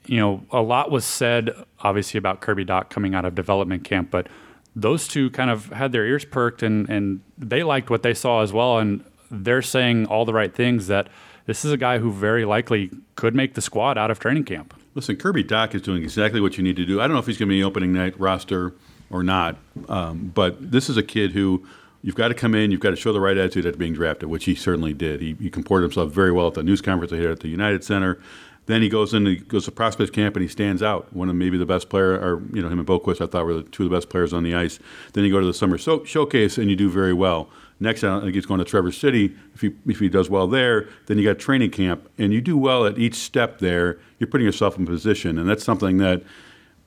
you 0.06 0.20
know 0.20 0.46
a 0.52 0.62
lot 0.62 0.92
was 0.92 1.06
said, 1.06 1.52
obviously 1.80 2.18
about 2.18 2.42
Kirby 2.42 2.66
Dach 2.66 2.90
coming 2.90 3.16
out 3.16 3.26
of 3.26 3.36
development 3.36 3.84
camp, 3.84 4.12
but 4.12 4.28
those 4.76 5.08
two 5.08 5.30
kind 5.32 5.50
of 5.50 5.68
had 5.68 5.92
their 5.92 6.06
ears 6.06 6.26
perked 6.26 6.62
and 6.62 6.90
and 6.90 7.22
they 7.38 7.64
liked 7.64 7.90
what 7.90 8.04
they 8.04 8.14
saw 8.14 8.42
as 8.42 8.54
well, 8.54 8.78
and 8.78 9.04
they're 9.32 9.62
saying 9.62 10.06
all 10.06 10.26
the 10.26 10.34
right 10.34 10.54
things 10.54 10.88
that 10.88 11.08
this 11.46 11.64
is 11.64 11.72
a 11.72 11.78
guy 11.78 12.00
who 12.00 12.12
very 12.12 12.46
likely 12.46 12.92
could 13.16 13.36
make 13.36 13.54
the 13.54 13.62
squad 13.62 13.98
out 13.98 14.12
of 14.12 14.20
training 14.20 14.44
camp. 14.44 14.74
Listen, 14.96 15.18
Kirby 15.18 15.44
Dach 15.44 15.76
is 15.76 15.82
doing 15.82 16.02
exactly 16.02 16.40
what 16.40 16.58
you 16.58 16.64
need 16.64 16.78
to 16.78 16.86
do. 16.86 17.02
I 17.02 17.08
don't 17.08 17.14
know 17.14 17.20
if 17.20 17.28
he's 17.28 17.38
going 17.38 17.50
to 17.50 17.54
be 17.54 17.62
opening 17.62 17.92
night 17.92 18.18
roster 18.18 18.74
or 19.10 19.24
not, 19.24 19.58
um, 19.90 20.32
but 20.34 20.72
this 20.72 20.90
is 20.90 20.96
a 20.96 21.04
kid 21.04 21.34
who 21.34 21.66
you've 22.02 22.16
got 22.16 22.30
to 22.30 22.34
come 22.34 22.56
in, 22.56 22.72
you've 22.72 22.80
got 22.80 22.92
to 22.92 22.96
show 22.96 23.12
the 23.12 23.20
right 23.20 23.38
attitude 23.38 23.66
at 23.66 23.78
being 23.78 23.94
drafted, 23.94 24.30
which 24.30 24.46
he 24.46 24.56
certainly 24.56 24.94
did. 24.94 25.20
He, 25.20 25.34
he 25.34 25.50
comported 25.50 25.84
himself 25.84 26.14
very 26.14 26.32
well 26.32 26.48
at 26.48 26.54
the 26.54 26.64
news 26.64 26.82
conference 26.82 27.12
here 27.12 27.30
at 27.30 27.42
the 27.42 27.50
United 27.50 27.84
Center. 27.84 28.20
Then 28.68 28.82
he 28.82 28.88
goes 28.88 29.14
in, 29.14 29.26
he 29.26 29.36
goes 29.36 29.66
to 29.66 29.72
prospect 29.72 30.14
camp, 30.14 30.38
and 30.38 30.44
he 30.44 30.48
stands 30.48 30.82
out. 30.82 31.14
One 31.14 31.30
of 31.30 31.36
maybe 31.36 31.58
the 31.58 31.66
best 31.66 31.90
player, 31.90 32.14
or 32.14 32.42
you 32.54 32.62
know 32.62 32.70
him 32.70 32.80
and 32.80 32.88
Boqvist, 32.88 33.22
I 33.22 33.28
thought 33.28 33.46
were 33.46 33.54
the 33.56 33.64
two 33.64 33.84
of 33.84 33.90
the 33.90 33.96
best 33.96 34.10
players 34.10 34.34
on 34.34 34.44
the 34.44 34.56
ice. 34.56 34.80
Then 35.14 35.26
you 35.26 35.32
go 35.32 35.42
to 35.42 35.46
the 35.46 35.54
summer 35.54 35.78
so- 35.78 36.06
showcase, 36.06 36.58
and 36.58 36.70
you 36.70 36.76
do 36.78 36.90
very 36.90 37.14
well. 37.14 37.50
Next, 37.80 38.04
I 38.04 38.22
think 38.22 38.36
he's 38.36 38.46
going 38.46 38.60
to 38.60 38.66
Traverse 38.66 38.98
City. 38.98 39.36
If 39.54 39.62
he 39.62 39.72
if 39.86 40.00
he 40.00 40.08
does 40.08 40.30
well 40.30 40.48
there, 40.48 40.88
then 41.08 41.18
you 41.18 41.26
got 41.26 41.40
training 41.40 41.72
camp, 41.72 42.10
and 42.18 42.32
you 42.32 42.40
do 42.40 42.58
well 42.58 42.86
at 42.86 42.98
each 42.98 43.16
step 43.16 43.60
there. 43.60 44.00
You're 44.18 44.28
putting 44.28 44.46
yourself 44.46 44.78
in 44.78 44.86
position, 44.86 45.38
and 45.38 45.50
that's 45.50 45.64
something 45.64 45.98
that 45.98 46.24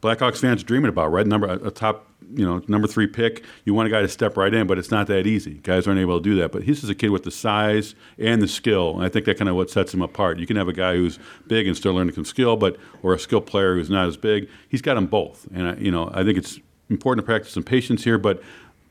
Blackhawks 0.02 0.40
fans 0.40 0.62
are 0.62 0.66
dreaming 0.66 0.88
about, 0.88 1.12
right? 1.12 1.26
Number 1.26 1.46
a 1.48 1.70
top, 1.70 2.06
you 2.32 2.46
know, 2.46 2.62
number 2.68 2.86
three 2.86 3.06
pick. 3.06 3.44
You 3.64 3.74
want 3.74 3.88
a 3.88 3.90
guy 3.90 4.00
to 4.00 4.08
step 4.08 4.36
right 4.38 4.54
in, 4.54 4.66
but 4.66 4.78
it's 4.78 4.90
not 4.90 5.08
that 5.08 5.26
easy. 5.26 5.54
Guys 5.54 5.86
aren't 5.86 6.00
able 6.00 6.18
to 6.18 6.22
do 6.22 6.36
that. 6.36 6.52
But 6.52 6.62
he's 6.62 6.80
just 6.80 6.90
a 6.90 6.94
kid 6.94 7.10
with 7.10 7.24
the 7.24 7.30
size 7.30 7.94
and 8.18 8.40
the 8.40 8.48
skill, 8.48 8.94
and 8.94 9.04
I 9.04 9.10
think 9.10 9.26
that 9.26 9.36
kind 9.36 9.48
of 9.48 9.56
what 9.56 9.70
sets 9.70 9.92
him 9.92 10.00
apart. 10.00 10.38
You 10.38 10.46
can 10.46 10.56
have 10.56 10.68
a 10.68 10.72
guy 10.72 10.94
who's 10.94 11.18
big 11.48 11.66
and 11.66 11.76
still 11.76 11.92
learning 11.92 12.14
some 12.14 12.24
skill, 12.24 12.56
but 12.56 12.78
or 13.02 13.12
a 13.12 13.18
skill 13.18 13.40
player 13.42 13.74
who's 13.74 13.90
not 13.90 14.06
as 14.06 14.16
big. 14.16 14.48
He's 14.68 14.82
got 14.82 14.94
them 14.94 15.06
both, 15.06 15.46
and 15.52 15.68
I, 15.68 15.74
you 15.74 15.90
know, 15.90 16.10
I 16.14 16.24
think 16.24 16.38
it's 16.38 16.60
important 16.88 17.26
to 17.26 17.30
practice 17.30 17.52
some 17.52 17.64
patience 17.64 18.04
here, 18.04 18.18
but 18.18 18.42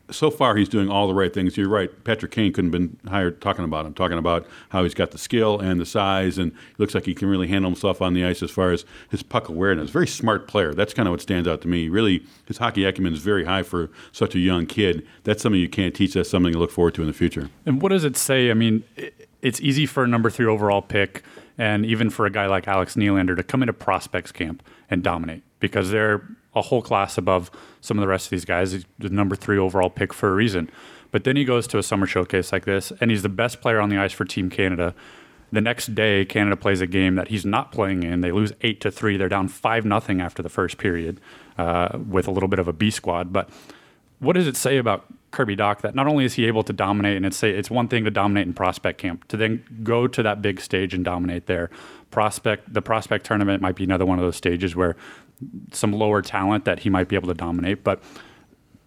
so 0.09 0.31
far 0.31 0.55
he's 0.55 0.69
doing 0.69 0.89
all 0.89 1.07
the 1.07 1.13
right 1.13 1.33
things. 1.33 1.57
You're 1.57 1.69
right. 1.69 1.89
Patrick 2.03 2.31
Kane 2.31 2.53
couldn't 2.53 2.71
have 2.73 2.81
been 3.03 3.11
hired 3.11 3.41
talking 3.41 3.65
about 3.65 3.85
him, 3.85 3.93
talking 3.93 4.17
about 4.17 4.47
how 4.69 4.83
he's 4.83 4.93
got 4.93 5.11
the 5.11 5.17
skill 5.17 5.59
and 5.59 5.79
the 5.79 5.85
size, 5.85 6.37
and 6.37 6.51
looks 6.77 6.95
like 6.95 7.05
he 7.05 7.13
can 7.13 7.27
really 7.27 7.47
handle 7.47 7.69
himself 7.69 8.01
on 8.01 8.13
the 8.13 8.25
ice 8.25 8.41
as 8.41 8.51
far 8.51 8.71
as 8.71 8.85
his 9.09 9.23
puck 9.23 9.49
awareness. 9.49 9.89
Very 9.89 10.07
smart 10.07 10.47
player. 10.47 10.73
That's 10.73 10.93
kind 10.93 11.07
of 11.07 11.11
what 11.11 11.21
stands 11.21 11.47
out 11.47 11.61
to 11.61 11.67
me. 11.67 11.89
Really, 11.89 12.23
his 12.45 12.57
hockey 12.57 12.85
acumen 12.85 13.13
is 13.13 13.19
very 13.19 13.45
high 13.45 13.63
for 13.63 13.89
such 14.11 14.35
a 14.35 14.39
young 14.39 14.65
kid. 14.65 15.05
That's 15.23 15.43
something 15.43 15.59
you 15.59 15.69
can't 15.69 15.93
teach. 15.93 16.13
That's 16.13 16.29
something 16.29 16.53
to 16.53 16.59
look 16.59 16.71
forward 16.71 16.95
to 16.95 17.01
in 17.01 17.07
the 17.07 17.13
future. 17.13 17.49
And 17.65 17.81
what 17.81 17.89
does 17.89 18.03
it 18.03 18.17
say? 18.17 18.49
I 18.49 18.53
mean, 18.53 18.83
it's 19.41 19.61
easy 19.61 19.85
for 19.85 20.03
a 20.03 20.07
number 20.07 20.29
three 20.29 20.45
overall 20.45 20.81
pick, 20.81 21.23
and 21.57 21.85
even 21.85 22.09
for 22.09 22.25
a 22.25 22.29
guy 22.29 22.45
like 22.45 22.67
Alex 22.67 22.95
Nylander 22.95 23.35
to 23.35 23.43
come 23.43 23.61
into 23.61 23.73
prospects 23.73 24.31
camp 24.31 24.63
and 24.89 25.03
dominate 25.03 25.43
because 25.59 25.91
they're 25.91 26.21
a 26.57 26.61
whole 26.61 26.81
class 26.81 27.17
above 27.17 27.51
some 27.81 27.97
of 27.97 28.01
the 28.01 28.07
rest 28.07 28.27
of 28.27 28.29
these 28.31 28.45
guys. 28.45 28.71
He's 28.71 28.85
the 28.99 29.09
number 29.09 29.35
three 29.35 29.57
overall 29.57 29.89
pick 29.89 30.13
for 30.13 30.29
a 30.29 30.33
reason. 30.33 30.69
But 31.11 31.23
then 31.23 31.35
he 31.35 31.45
goes 31.45 31.67
to 31.67 31.77
a 31.77 31.83
summer 31.83 32.05
showcase 32.05 32.51
like 32.51 32.65
this, 32.65 32.91
and 32.99 33.09
he's 33.09 33.23
the 33.23 33.29
best 33.29 33.61
player 33.61 33.79
on 33.79 33.89
the 33.89 33.97
ice 33.97 34.11
for 34.11 34.25
Team 34.25 34.49
Canada. 34.49 34.93
The 35.51 35.61
next 35.61 35.95
day, 35.95 36.25
Canada 36.25 36.57
plays 36.57 36.81
a 36.81 36.87
game 36.87 37.15
that 37.15 37.29
he's 37.29 37.45
not 37.45 37.71
playing 37.71 38.03
in. 38.03 38.19
They 38.19 38.33
lose 38.33 38.51
eight 38.61 38.81
to 38.81 38.91
three. 38.91 39.15
They're 39.15 39.29
down 39.29 39.47
five 39.47 39.85
nothing 39.85 40.19
after 40.19 40.43
the 40.43 40.49
first 40.49 40.77
period, 40.77 41.21
uh, 41.57 41.97
with 41.97 42.27
a 42.27 42.31
little 42.31 42.49
bit 42.49 42.59
of 42.59 42.67
a 42.67 42.73
B 42.73 42.91
squad. 42.91 43.31
But 43.31 43.49
what 44.19 44.33
does 44.33 44.47
it 44.47 44.57
say 44.57 44.77
about 44.77 45.05
Kirby 45.31 45.55
Dach 45.55 45.81
that 45.81 45.95
not 45.95 46.07
only 46.07 46.25
is 46.25 46.33
he 46.33 46.45
able 46.45 46.63
to 46.63 46.73
dominate, 46.73 47.15
and 47.15 47.25
it's 47.25 47.37
say 47.37 47.51
it's 47.51 47.69
one 47.69 47.87
thing 47.87 48.03
to 48.03 48.11
dominate 48.11 48.47
in 48.47 48.53
prospect 48.53 48.99
camp, 48.99 49.27
to 49.29 49.37
then 49.37 49.63
go 49.83 50.07
to 50.07 50.23
that 50.23 50.41
big 50.41 50.59
stage 50.59 50.93
and 50.93 51.05
dominate 51.05 51.45
there. 51.45 51.69
Prospect 52.11 52.73
the 52.73 52.81
prospect 52.81 53.25
tournament 53.25 53.61
might 53.61 53.75
be 53.75 53.83
another 53.83 54.05
one 54.05 54.19
of 54.19 54.25
those 54.25 54.35
stages 54.35 54.75
where 54.75 54.95
some 55.71 55.91
lower 55.91 56.21
talent 56.21 56.65
that 56.65 56.79
he 56.79 56.89
might 56.89 57.07
be 57.07 57.15
able 57.15 57.27
to 57.27 57.33
dominate, 57.33 57.83
but 57.83 58.01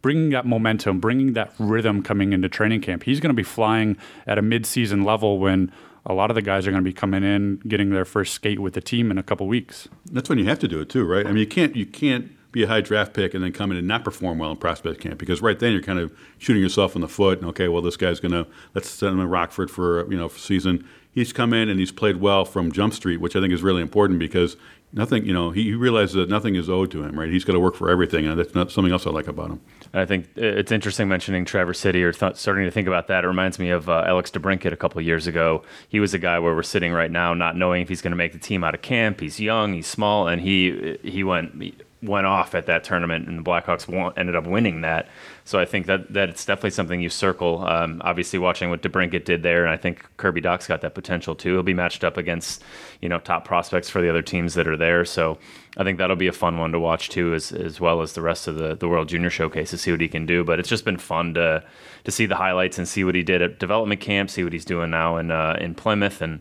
bringing 0.03 0.31
that 0.31 0.47
momentum, 0.47 0.99
bringing 1.01 1.35
that 1.35 1.53
rhythm 1.59 2.03
coming 2.03 2.33
into 2.33 2.49
training 2.49 2.81
camp, 2.81 3.05
he's 3.05 3.21
going 3.21 3.31
to 3.31 3.35
be 3.35 3.43
flying 3.43 3.97
at 4.27 4.39
a 4.39 4.43
mid-season 4.43 5.05
level 5.05 5.39
when 5.39 5.71
a 6.07 6.15
lot 6.15 6.31
of 6.31 6.35
the 6.35 6.43
guys 6.43 6.67
are 6.67 6.71
going 6.71 6.83
to 6.83 6.89
be 6.89 6.95
coming 6.95 7.23
in, 7.23 7.59
getting 7.69 7.91
their 7.91 8.05
first 8.05 8.33
skate 8.33 8.59
with 8.59 8.75
the 8.75 8.81
team 8.81 9.11
in 9.11 9.19
a 9.19 9.23
couple 9.23 9.47
weeks. 9.47 9.89
That's 10.11 10.29
when 10.29 10.39
you 10.39 10.47
have 10.47 10.59
to 10.61 10.69
do 10.69 10.81
it 10.81 10.89
too, 10.89 11.05
right? 11.05 11.27
I 11.27 11.29
mean, 11.29 11.39
you 11.39 11.47
can't 11.47 11.77
you 11.77 11.87
can't 11.87 12.33
be 12.53 12.65
a 12.65 12.67
high 12.67 12.81
draft 12.81 13.15
pick 13.15 13.33
and 13.35 13.45
then 13.45 13.53
come 13.53 13.71
in 13.71 13.77
and 13.77 13.87
not 13.87 14.03
perform 14.03 14.39
well 14.39 14.51
in 14.51 14.57
prospect 14.57 15.01
camp 15.01 15.19
because 15.19 15.41
right 15.41 15.59
then 15.61 15.73
you're 15.73 15.83
kind 15.83 16.01
of 16.01 16.13
shooting 16.39 16.63
yourself 16.63 16.97
in 16.97 17.01
the 17.01 17.09
foot. 17.09 17.39
And 17.39 17.49
okay, 17.51 17.69
well 17.69 17.83
this 17.83 17.97
guy's 17.97 18.19
going 18.19 18.33
to 18.33 18.47
let's 18.75 18.89
send 18.89 19.13
him 19.13 19.21
to 19.21 19.27
Rockford 19.27 19.71
for 19.71 20.11
you 20.11 20.17
know 20.17 20.29
for 20.29 20.39
season. 20.39 20.87
He's 21.13 21.33
come 21.33 21.53
in 21.53 21.69
and 21.69 21.79
he's 21.79 21.93
played 21.93 22.17
well 22.17 22.45
from 22.45 22.73
Jump 22.73 22.95
Street, 22.95 23.21
which 23.21 23.37
I 23.37 23.41
think 23.41 23.53
is 23.53 23.63
really 23.63 23.83
important 23.83 24.19
because 24.19 24.57
nothing 24.93 25.25
you 25.25 25.33
know 25.33 25.51
he, 25.51 25.65
he 25.65 25.75
realizes 25.75 26.15
that 26.15 26.29
nothing 26.29 26.55
is 26.57 26.69
owed 26.69 26.91
to 26.93 27.03
him. 27.03 27.19
Right, 27.19 27.31
he's 27.31 27.45
got 27.45 27.53
to 27.55 27.61
work 27.61 27.75
for 27.75 27.91
everything, 27.91 28.27
and 28.27 28.39
that's 28.39 28.55
not 28.55 28.71
something 28.71 28.93
else 28.93 29.07
I 29.07 29.11
like 29.11 29.29
about 29.29 29.51
him. 29.51 29.61
I 29.93 30.05
think 30.05 30.29
it's 30.37 30.73
interesting 30.73 31.09
mentioning 31.09 31.45
Traverse 31.45 31.79
City 31.79 32.03
or 32.05 32.13
th- 32.13 32.37
starting 32.37 32.65
to 32.65 32.71
think 32.71 32.87
about 32.87 33.09
that. 33.09 33.25
It 33.25 33.27
reminds 33.29 33.59
me 33.59 33.71
of 33.71 33.89
uh, 33.89 34.05
Alex 34.07 34.31
DeBrincat 34.31 34.73
a 34.73 34.77
couple 34.77 35.01
years 35.01 35.27
ago. 35.27 35.63
He 35.89 36.01
was 36.01 36.15
a 36.15 36.19
guy 36.19 36.39
where 36.39 36.55
we're 36.55 36.63
sitting 36.63 36.93
right 36.93 37.11
now, 37.11 37.35
not 37.35 37.57
knowing 37.57 37.83
if 37.83 37.89
he's 37.89 38.03
going 38.03 38.13
to 38.13 38.17
make 38.17 38.33
the 38.33 38.39
team 38.39 38.63
out 38.63 38.75
of 38.75 38.83
camp. 38.83 39.21
He's 39.21 39.41
young, 39.41 39.73
he's 39.75 39.87
small, 39.87 40.29
and 40.29 40.41
he 40.41 40.99
he 41.03 41.25
went 41.25 41.75
went 42.03 42.27
off 42.27 42.55
at 42.55 42.67
that 42.67 42.83
tournament, 42.83 43.29
and 43.29 43.39
the 43.39 43.43
Blackhawks 43.43 43.87
won, 43.87 44.13
ended 44.17 44.35
up 44.35 44.47
winning 44.47 44.81
that. 44.81 45.09
So 45.45 45.59
I 45.59 45.65
think 45.65 45.87
that 45.87 46.13
that 46.13 46.29
it's 46.31 46.45
definitely 46.45 46.71
something 46.71 47.01
you 47.01 47.11
circle. 47.11 47.65
Um, 47.67 48.01
obviously, 48.05 48.39
watching 48.39 48.71
what 48.71 48.83
DeBrincat 48.83 49.25
did 49.25 49.43
there, 49.43 49.65
and 49.65 49.73
I 49.73 49.77
think 49.77 50.07
Kirby 50.17 50.41
Dach's 50.41 50.67
got 50.67 50.81
that 50.81 50.95
potential 50.95 51.35
too. 51.35 51.53
He'll 51.53 51.63
be 51.63 51.75
matched 51.75 52.05
up 52.05 52.17
against 52.17 52.63
you 53.01 53.09
know 53.09 53.19
top 53.19 53.45
prospects 53.45 53.91
for 53.91 54.01
the 54.01 54.09
other 54.09 54.23
teams 54.23 54.55
that 54.55 54.67
are 54.67 54.77
there. 54.77 55.05
So 55.05 55.39
I 55.77 55.85
think 55.85 55.99
that'll 55.99 56.17
be 56.17 56.29
a 56.29 56.33
fun 56.33 56.59
one 56.59 56.73
to 56.73 56.81
watch 56.81 57.11
too, 57.11 57.35
as 57.35 57.53
as 57.53 57.81
well 57.81 58.01
as 58.01 58.15
the 58.15 58.23
rest 58.23 58.49
of 58.49 58.57
the 58.57 58.75
the 58.75 58.89
World 58.89 59.09
Junior 59.09 59.31
Showcase 59.31 59.71
to 59.71 59.79
see 59.79 59.91
what 59.91 60.01
he 60.01 60.09
can 60.09 60.25
do. 60.25 60.43
But 60.43 60.59
it's 60.59 60.69
just 60.69 60.85
been 60.85 60.99
fun 60.99 61.35
to 61.35 61.63
to 62.05 62.11
see 62.11 62.27
the 62.27 62.37
highlights 62.37 62.79
and 62.79 62.89
see 62.89 63.05
what 63.05 63.15
he 63.15 63.23
did 63.23 63.43
at 63.43 63.59
development 63.59 64.01
camp, 64.01 64.31
see 64.31 64.45
what 64.45 64.53
he's 64.53 64.65
doing 64.65 64.91
now 64.91 65.17
in 65.19 65.31
uh, 65.31 65.59
in 65.61 65.75
Plymouth 65.75 66.23
and. 66.23 66.41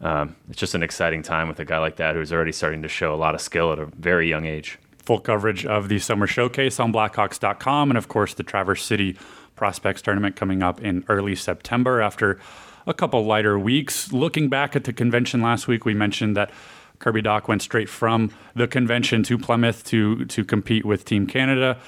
Um, 0.00 0.36
it's 0.48 0.58
just 0.58 0.74
an 0.74 0.82
exciting 0.82 1.22
time 1.22 1.48
with 1.48 1.58
a 1.58 1.64
guy 1.64 1.78
like 1.78 1.96
that 1.96 2.14
who's 2.14 2.32
already 2.32 2.52
starting 2.52 2.82
to 2.82 2.88
show 2.88 3.14
a 3.14 3.16
lot 3.16 3.34
of 3.34 3.40
skill 3.40 3.72
at 3.72 3.78
a 3.78 3.86
very 3.86 4.28
young 4.28 4.46
age 4.46 4.78
full 5.08 5.18
coverage 5.18 5.64
of 5.64 5.88
the 5.88 5.98
summer 5.98 6.26
showcase 6.26 6.78
on 6.78 6.92
blackhawks.com 6.92 7.90
and 7.90 7.96
of 7.96 8.08
course 8.08 8.34
the 8.34 8.42
Traverse 8.42 8.84
City 8.84 9.16
Prospects 9.56 10.02
tournament 10.02 10.36
coming 10.36 10.62
up 10.62 10.82
in 10.82 11.02
early 11.08 11.34
September 11.34 12.02
after 12.02 12.38
a 12.86 12.92
couple 12.92 13.24
lighter 13.24 13.58
weeks. 13.58 14.12
Looking 14.12 14.48
back 14.48 14.76
at 14.76 14.84
the 14.84 14.92
convention 14.92 15.40
last 15.40 15.66
week, 15.66 15.84
we 15.84 15.94
mentioned 15.94 16.36
that 16.36 16.50
Kirby 16.98 17.22
Dach 17.22 17.48
went 17.48 17.62
straight 17.62 17.88
from 17.88 18.30
the 18.54 18.68
convention 18.68 19.22
to 19.24 19.38
Plymouth 19.38 19.82
to 19.84 20.26
to 20.26 20.44
compete 20.44 20.84
with 20.84 21.04
Team 21.06 21.26
Canada. 21.26 21.78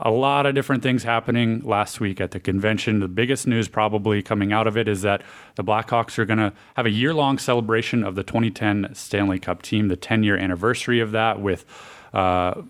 A 0.00 0.10
lot 0.12 0.46
of 0.46 0.54
different 0.54 0.82
things 0.82 1.02
happening 1.02 1.60
last 1.60 1.98
week 1.98 2.20
at 2.20 2.30
the 2.30 2.38
convention. 2.38 3.00
The 3.00 3.08
biggest 3.08 3.48
news 3.48 3.66
probably 3.66 4.22
coming 4.22 4.52
out 4.52 4.68
of 4.68 4.76
it 4.76 4.86
is 4.86 5.02
that 5.02 5.22
the 5.56 5.64
Blackhawks 5.64 6.18
are 6.18 6.24
going 6.24 6.38
to 6.38 6.52
have 6.76 6.86
a 6.86 6.90
year 6.90 7.12
long 7.12 7.36
celebration 7.36 8.04
of 8.04 8.14
the 8.14 8.22
2010 8.22 8.94
Stanley 8.94 9.40
Cup 9.40 9.60
team, 9.60 9.88
the 9.88 9.96
10 9.96 10.22
year 10.22 10.36
anniversary 10.36 11.00
of 11.00 11.10
that, 11.10 11.40
with 11.40 11.64
uh, 12.14 12.62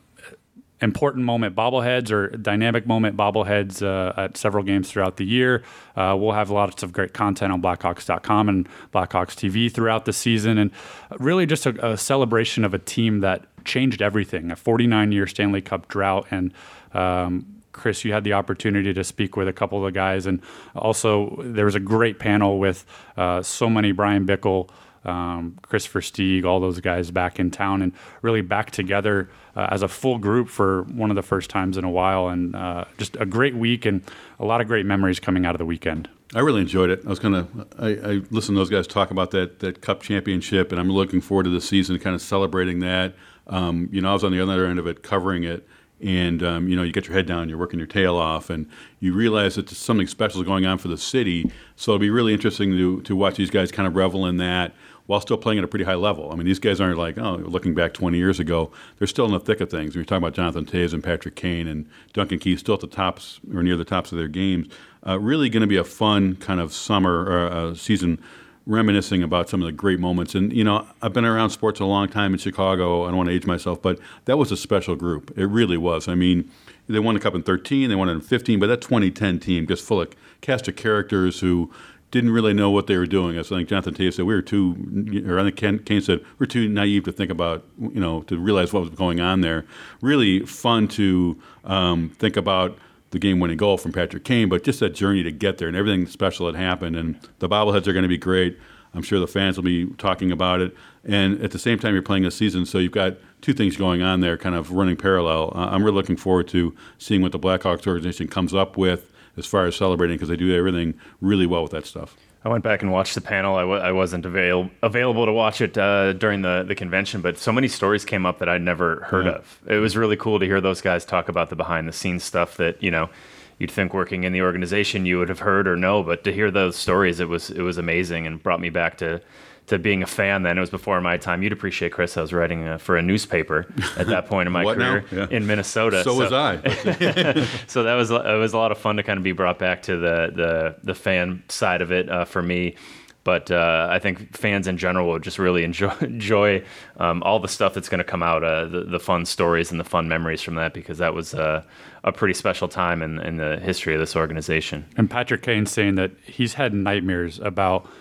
important 0.80 1.24
moment 1.24 1.56
bobbleheads 1.56 2.10
or 2.10 2.28
dynamic 2.28 2.86
moment 2.86 3.16
bobbleheads 3.16 3.82
uh, 3.82 4.20
at 4.20 4.36
several 4.36 4.62
games 4.62 4.90
throughout 4.90 5.16
the 5.16 5.24
year. 5.24 5.62
Uh, 5.96 6.16
we'll 6.18 6.32
have 6.32 6.50
lots 6.50 6.82
of 6.82 6.92
great 6.92 7.12
content 7.12 7.52
on 7.52 7.60
Blackhawks.com 7.60 8.48
and 8.48 8.68
Blackhawks 8.92 9.34
TV 9.34 9.72
throughout 9.72 10.04
the 10.04 10.12
season, 10.12 10.58
and 10.58 10.70
really 11.18 11.46
just 11.46 11.66
a, 11.66 11.92
a 11.92 11.96
celebration 11.96 12.64
of 12.64 12.74
a 12.74 12.78
team 12.78 13.20
that 13.20 13.44
changed 13.64 14.00
everything. 14.00 14.50
A 14.50 14.56
49 14.56 15.12
year 15.12 15.26
Stanley 15.26 15.60
Cup 15.60 15.88
drought, 15.88 16.26
and 16.30 16.52
um, 16.92 17.46
Chris, 17.72 18.04
you 18.04 18.12
had 18.12 18.24
the 18.24 18.32
opportunity 18.32 18.92
to 18.92 19.04
speak 19.04 19.36
with 19.36 19.46
a 19.46 19.52
couple 19.52 19.78
of 19.78 19.84
the 19.84 19.96
guys, 19.96 20.26
and 20.26 20.40
also 20.74 21.36
there 21.40 21.64
was 21.64 21.74
a 21.74 21.80
great 21.80 22.18
panel 22.18 22.58
with 22.58 22.84
uh, 23.16 23.42
so 23.42 23.68
many 23.68 23.92
Bryan 23.92 24.26
Bickell 24.26 24.70
um, 25.04 25.58
Kris 25.62 25.86
Versteeg, 25.86 26.44
all 26.44 26.60
those 26.60 26.80
guys 26.80 27.10
back 27.10 27.38
in 27.38 27.50
town 27.50 27.82
and 27.82 27.92
really 28.22 28.42
back 28.42 28.70
together 28.70 29.30
uh, 29.56 29.68
as 29.70 29.82
a 29.82 29.88
full 29.88 30.18
group 30.18 30.48
for 30.48 30.82
one 30.84 31.10
of 31.10 31.16
the 31.16 31.22
first 31.22 31.50
times 31.50 31.76
in 31.76 31.84
a 31.84 31.90
while. 31.90 32.28
And 32.28 32.54
uh, 32.54 32.84
just 32.98 33.16
a 33.16 33.26
great 33.26 33.54
week 33.54 33.86
and 33.86 34.02
a 34.38 34.44
lot 34.44 34.60
of 34.60 34.66
great 34.66 34.86
memories 34.86 35.20
coming 35.20 35.46
out 35.46 35.54
of 35.54 35.58
the 35.58 35.64
weekend. 35.64 36.08
I 36.34 36.40
really 36.40 36.60
enjoyed 36.60 36.90
it. 36.90 37.02
I 37.06 37.08
was 37.08 37.20
of 37.20 37.66
I, 37.78 37.88
I 37.88 38.12
listened 38.30 38.56
to 38.56 38.60
those 38.60 38.68
guys 38.68 38.86
talk 38.86 39.10
about 39.10 39.30
that 39.30 39.60
that 39.60 39.80
Cup 39.80 40.02
championship, 40.02 40.72
and 40.72 40.80
I'm 40.80 40.90
looking 40.90 41.22
forward 41.22 41.44
to 41.44 41.50
the 41.50 41.60
season, 41.60 41.98
kind 41.98 42.14
of 42.14 42.20
celebrating 42.20 42.80
that. 42.80 43.14
Um, 43.46 43.88
you 43.90 44.02
know, 44.02 44.10
I 44.10 44.12
was 44.12 44.24
on 44.24 44.32
the 44.32 44.42
other 44.42 44.66
end 44.66 44.78
of 44.78 44.86
it, 44.86 45.02
covering 45.02 45.44
it, 45.44 45.66
and 46.00 46.42
um, 46.42 46.68
you 46.68 46.76
know, 46.76 46.82
you 46.82 46.92
get 46.92 47.06
your 47.06 47.16
head 47.16 47.26
down, 47.26 47.48
you're 47.48 47.58
working 47.58 47.78
your 47.78 47.86
tail 47.86 48.16
off, 48.16 48.50
and 48.50 48.68
you 49.00 49.12
realize 49.12 49.56
that 49.56 49.68
something 49.68 50.06
special 50.06 50.40
is 50.40 50.46
going 50.46 50.66
on 50.66 50.78
for 50.78 50.88
the 50.88 50.98
city. 50.98 51.50
So 51.76 51.92
it'll 51.92 52.00
be 52.00 52.10
really 52.10 52.32
interesting 52.32 52.72
to 52.72 53.00
to 53.02 53.16
watch 53.16 53.36
these 53.36 53.50
guys 53.50 53.72
kind 53.72 53.86
of 53.86 53.96
revel 53.96 54.26
in 54.26 54.36
that 54.38 54.74
while 55.08 55.22
still 55.22 55.38
playing 55.38 55.58
at 55.58 55.64
a 55.64 55.68
pretty 55.68 55.86
high 55.86 55.94
level. 55.94 56.30
I 56.30 56.34
mean, 56.34 56.44
these 56.44 56.58
guys 56.58 56.82
aren't 56.82 56.98
like, 56.98 57.16
oh, 57.16 57.36
looking 57.36 57.74
back 57.74 57.94
20 57.94 58.18
years 58.18 58.38
ago, 58.38 58.70
they're 58.98 59.08
still 59.08 59.24
in 59.24 59.32
the 59.32 59.40
thick 59.40 59.62
of 59.62 59.70
things. 59.70 59.96
We're 59.96 60.04
talking 60.04 60.22
about 60.22 60.34
Jonathan 60.34 60.66
Toews 60.66 60.92
and 60.92 61.02
Patrick 61.02 61.34
Kane 61.34 61.66
and 61.66 61.88
Duncan 62.12 62.38
Keith 62.38 62.58
still 62.58 62.74
at 62.74 62.80
the 62.80 62.88
tops 62.88 63.40
or 63.54 63.62
near 63.62 63.78
the 63.78 63.86
tops 63.86 64.12
of 64.12 64.18
their 64.18 64.28
games. 64.28 64.68
Uh, 65.06 65.18
really 65.18 65.48
going 65.48 65.62
to 65.62 65.66
be 65.66 65.78
a 65.78 65.84
fun 65.84 66.36
kind 66.36 66.60
of 66.60 66.74
summer 66.74 67.24
or 67.24 67.46
uh, 67.50 67.74
season 67.74 68.22
reminiscing 68.68 69.22
about 69.22 69.48
some 69.48 69.62
of 69.62 69.66
the 69.66 69.72
great 69.72 69.98
moments. 69.98 70.34
And, 70.34 70.52
you 70.52 70.62
know, 70.62 70.86
I've 71.00 71.14
been 71.14 71.24
around 71.24 71.50
sports 71.50 71.80
a 71.80 71.86
long 71.86 72.06
time 72.06 72.34
in 72.34 72.38
Chicago. 72.38 73.04
I 73.04 73.08
don't 73.08 73.16
want 73.16 73.30
to 73.30 73.34
age 73.34 73.46
myself, 73.46 73.80
but 73.80 73.98
that 74.26 74.36
was 74.36 74.52
a 74.52 74.56
special 74.56 74.94
group. 74.94 75.36
It 75.36 75.46
really 75.46 75.78
was. 75.78 76.06
I 76.06 76.14
mean, 76.14 76.50
they 76.86 76.98
won 76.98 77.14
the 77.14 77.20
cup 77.20 77.34
in 77.34 77.42
13, 77.42 77.88
they 77.88 77.96
won 77.96 78.08
it 78.08 78.12
in 78.12 78.20
15, 78.20 78.60
but 78.60 78.66
that 78.66 78.80
2010 78.82 79.40
team 79.40 79.66
just 79.66 79.84
full 79.84 80.00
of 80.00 80.10
cast 80.42 80.68
of 80.68 80.76
characters 80.76 81.40
who 81.40 81.70
didn't 82.10 82.30
really 82.30 82.54
know 82.54 82.70
what 82.70 82.86
they 82.86 82.96
were 82.96 83.06
doing. 83.06 83.36
As 83.36 83.50
I 83.50 83.56
think 83.56 83.68
Jonathan 83.70 83.94
Toews 83.94 84.14
said, 84.14 84.24
we 84.24 84.34
were 84.34 84.42
too, 84.42 85.24
or 85.26 85.38
I 85.38 85.44
think 85.44 85.56
Ken, 85.56 85.78
Kane 85.78 86.00
said, 86.00 86.24
we're 86.38 86.46
too 86.46 86.68
naive 86.68 87.04
to 87.04 87.12
think 87.12 87.30
about, 87.30 87.64
you 87.78 88.00
know, 88.00 88.22
to 88.22 88.38
realize 88.38 88.72
what 88.72 88.80
was 88.80 88.90
going 88.90 89.20
on 89.20 89.40
there. 89.40 89.66
Really 90.00 90.40
fun 90.40 90.88
to 90.88 91.40
um, 91.64 92.10
think 92.18 92.36
about 92.36 92.78
the 93.10 93.18
game-winning 93.18 93.56
goal 93.56 93.78
from 93.78 93.92
Patrick 93.92 94.24
Kane, 94.24 94.48
but 94.48 94.64
just 94.64 94.80
that 94.80 94.90
journey 94.90 95.22
to 95.22 95.32
get 95.32 95.58
there 95.58 95.68
and 95.68 95.76
everything 95.76 96.06
special 96.06 96.46
that 96.46 96.54
happened. 96.54 96.96
And 96.96 97.18
the 97.38 97.48
bobbleheads 97.48 97.86
are 97.86 97.92
going 97.92 98.02
to 98.02 98.08
be 98.08 98.18
great. 98.18 98.58
I'm 98.94 99.02
sure 99.02 99.20
the 99.20 99.26
fans 99.26 99.56
will 99.56 99.64
be 99.64 99.86
talking 99.98 100.32
about 100.32 100.60
it. 100.60 100.74
And 101.04 101.40
at 101.42 101.50
the 101.50 101.58
same 101.58 101.78
time, 101.78 101.94
you're 101.94 102.02
playing 102.02 102.24
a 102.24 102.30
season, 102.30 102.66
so 102.66 102.78
you've 102.78 102.92
got 102.92 103.16
two 103.40 103.52
things 103.52 103.76
going 103.76 104.02
on 104.02 104.20
there, 104.20 104.36
kind 104.36 104.54
of 104.54 104.72
running 104.72 104.96
parallel. 104.96 105.52
I'm 105.54 105.82
really 105.82 105.94
looking 105.94 106.16
forward 106.16 106.48
to 106.48 106.74
seeing 106.98 107.22
what 107.22 107.32
the 107.32 107.38
Blackhawks 107.38 107.86
organization 107.86 108.28
comes 108.28 108.54
up 108.54 108.76
with 108.76 109.12
as 109.36 109.46
far 109.46 109.66
as 109.66 109.76
celebrating 109.76 110.16
because 110.16 110.28
they 110.28 110.36
do 110.36 110.54
everything 110.54 110.94
really 111.20 111.46
well 111.46 111.62
with 111.62 111.72
that 111.72 111.86
stuff. 111.86 112.16
I 112.44 112.48
went 112.48 112.62
back 112.62 112.82
and 112.82 112.92
watched 112.92 113.14
the 113.14 113.20
panel. 113.20 113.56
I 113.56 113.62
w- 113.62 113.80
I 113.80 113.90
wasn't 113.90 114.24
avail- 114.24 114.70
available 114.82 115.26
to 115.26 115.32
watch 115.32 115.60
it 115.60 115.76
uh, 115.76 116.12
during 116.12 116.42
the, 116.42 116.64
the 116.66 116.74
convention, 116.74 117.20
but 117.20 117.36
so 117.36 117.52
many 117.52 117.66
stories 117.66 118.04
came 118.04 118.24
up 118.24 118.38
that 118.38 118.48
I'd 118.48 118.62
never 118.62 119.00
heard 119.00 119.26
yeah. 119.26 119.32
of. 119.32 119.58
It 119.66 119.78
was 119.78 119.96
really 119.96 120.16
cool 120.16 120.38
to 120.38 120.46
hear 120.46 120.60
those 120.60 120.80
guys 120.80 121.04
talk 121.04 121.28
about 121.28 121.50
the 121.50 121.56
behind 121.56 121.88
the 121.88 121.92
scenes 121.92 122.22
stuff 122.22 122.56
that, 122.58 122.80
you 122.82 122.90
know, 122.92 123.10
you'd 123.58 123.72
think 123.72 123.92
working 123.92 124.22
in 124.22 124.32
the 124.32 124.42
organization 124.42 125.04
you 125.04 125.18
would 125.18 125.28
have 125.28 125.40
heard 125.40 125.66
or 125.66 125.76
know, 125.76 126.02
but 126.02 126.22
to 126.24 126.32
hear 126.32 126.50
those 126.50 126.76
stories, 126.76 127.18
it 127.18 127.28
was 127.28 127.50
it 127.50 127.62
was 127.62 127.76
amazing 127.76 128.26
and 128.26 128.40
brought 128.42 128.60
me 128.60 128.70
back 128.70 128.98
to 128.98 129.20
to 129.68 129.78
being 129.78 130.02
a 130.02 130.06
fan 130.06 130.42
then. 130.42 130.58
It 130.58 130.60
was 130.60 130.70
before 130.70 131.00
my 131.00 131.16
time. 131.16 131.42
You'd 131.42 131.52
appreciate, 131.52 131.92
Chris. 131.92 132.16
I 132.16 132.22
was 132.22 132.32
writing 132.32 132.66
uh, 132.66 132.78
for 132.78 132.96
a 132.96 133.02
newspaper 133.02 133.66
at 133.96 134.06
that 134.08 134.26
point 134.26 134.46
in 134.46 134.52
my 134.52 134.64
career 134.74 135.04
yeah. 135.12 135.26
in 135.30 135.46
Minnesota. 135.46 136.02
So, 136.02 136.12
so, 136.12 136.18
was 136.18 136.32
I. 136.32 136.56
so 137.66 137.82
that 137.84 137.94
was 137.94 138.10
it 138.10 138.38
was 138.38 138.52
a 138.52 138.58
lot 138.58 138.72
of 138.72 138.78
fun 138.78 138.96
to 138.96 139.02
kind 139.02 139.18
of 139.18 139.24
be 139.24 139.32
brought 139.32 139.58
back 139.58 139.82
to 139.82 139.96
the 139.96 140.32
the 140.34 140.76
the 140.82 140.94
fan 140.94 141.42
side 141.48 141.82
of 141.82 141.92
it 141.92 142.10
uh, 142.10 142.24
for 142.24 142.42
me. 142.42 142.76
But 143.24 143.50
uh, 143.50 143.88
I 143.90 143.98
think 143.98 144.34
fans 144.34 144.66
in 144.66 144.78
general 144.78 145.06
will 145.06 145.18
just 145.18 145.38
really 145.38 145.62
enjoy, 145.62 145.94
enjoy 146.00 146.64
um, 146.96 147.22
all 147.22 147.38
the 147.40 147.48
stuff 147.48 147.74
that's 147.74 147.90
going 147.90 147.98
to 147.98 148.04
come 148.04 148.22
out, 148.22 148.42
uh, 148.42 148.64
the, 148.64 148.84
the 148.84 148.98
fun 148.98 149.26
stories 149.26 149.70
and 149.70 149.78
the 149.78 149.84
fun 149.84 150.08
memories 150.08 150.40
from 150.40 150.54
that, 150.54 150.72
because 150.72 150.96
that 150.96 151.12
was 151.12 151.34
uh, 151.34 151.62
a 152.04 152.12
pretty 152.12 152.32
special 152.32 152.68
time 152.68 153.02
in, 153.02 153.18
in 153.18 153.36
the 153.36 153.58
history 153.58 153.92
of 153.92 154.00
this 154.00 154.16
organization. 154.16 154.86
And 154.96 155.10
Patrick 155.10 155.42
Kane 155.42 155.66
saying 155.66 155.96
that 155.96 156.12
he's 156.24 156.54
had 156.54 156.72
nightmares 156.72 157.38
about– 157.40 157.86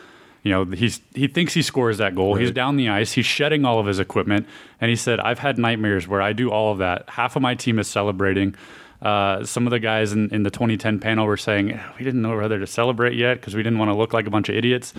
you 0.48 0.54
know, 0.54 0.66
he's 0.66 1.02
he 1.14 1.28
thinks 1.28 1.54
he 1.54 1.62
scores 1.62 1.98
that 1.98 2.16
goal. 2.16 2.36
Right. 2.36 2.44
He's 2.44 2.52
down 2.52 2.78
the 2.78 2.88
ice. 2.88 3.12
He's 3.12 3.26
shedding 3.26 3.66
all 3.66 3.80
of 3.80 3.86
his 3.86 4.00
equipment, 4.00 4.48
and 4.80 4.90
he 4.90 4.96
said, 4.96 5.20
"I've 5.20 5.40
had 5.40 5.58
nightmares 5.58 6.08
where 6.08 6.22
I 6.22 6.32
do 6.32 6.50
all 6.50 6.72
of 6.72 6.78
that. 6.78 7.10
Half 7.10 7.36
of 7.36 7.42
my 7.42 7.54
team 7.54 7.80
is 7.80 7.88
celebrating." 7.88 8.56
Uh, 9.02 9.44
some 9.44 9.68
of 9.68 9.72
the 9.72 9.80
guys 9.80 10.14
in, 10.14 10.34
in 10.34 10.42
the 10.42 10.50
2010 10.50 11.00
panel 11.00 11.28
were 11.28 11.38
saying 11.38 11.80
we 12.00 12.04
didn't 12.04 12.22
know 12.22 12.36
whether 12.36 12.58
to 12.58 12.66
celebrate 12.66 13.14
yet 13.14 13.36
because 13.36 13.54
we 13.56 13.62
didn't 13.62 13.78
want 13.78 13.92
to 13.92 13.96
look 13.96 14.12
like 14.14 14.26
a 14.26 14.32
bunch 14.32 14.50
of 14.50 14.56
idiots. 14.56 14.94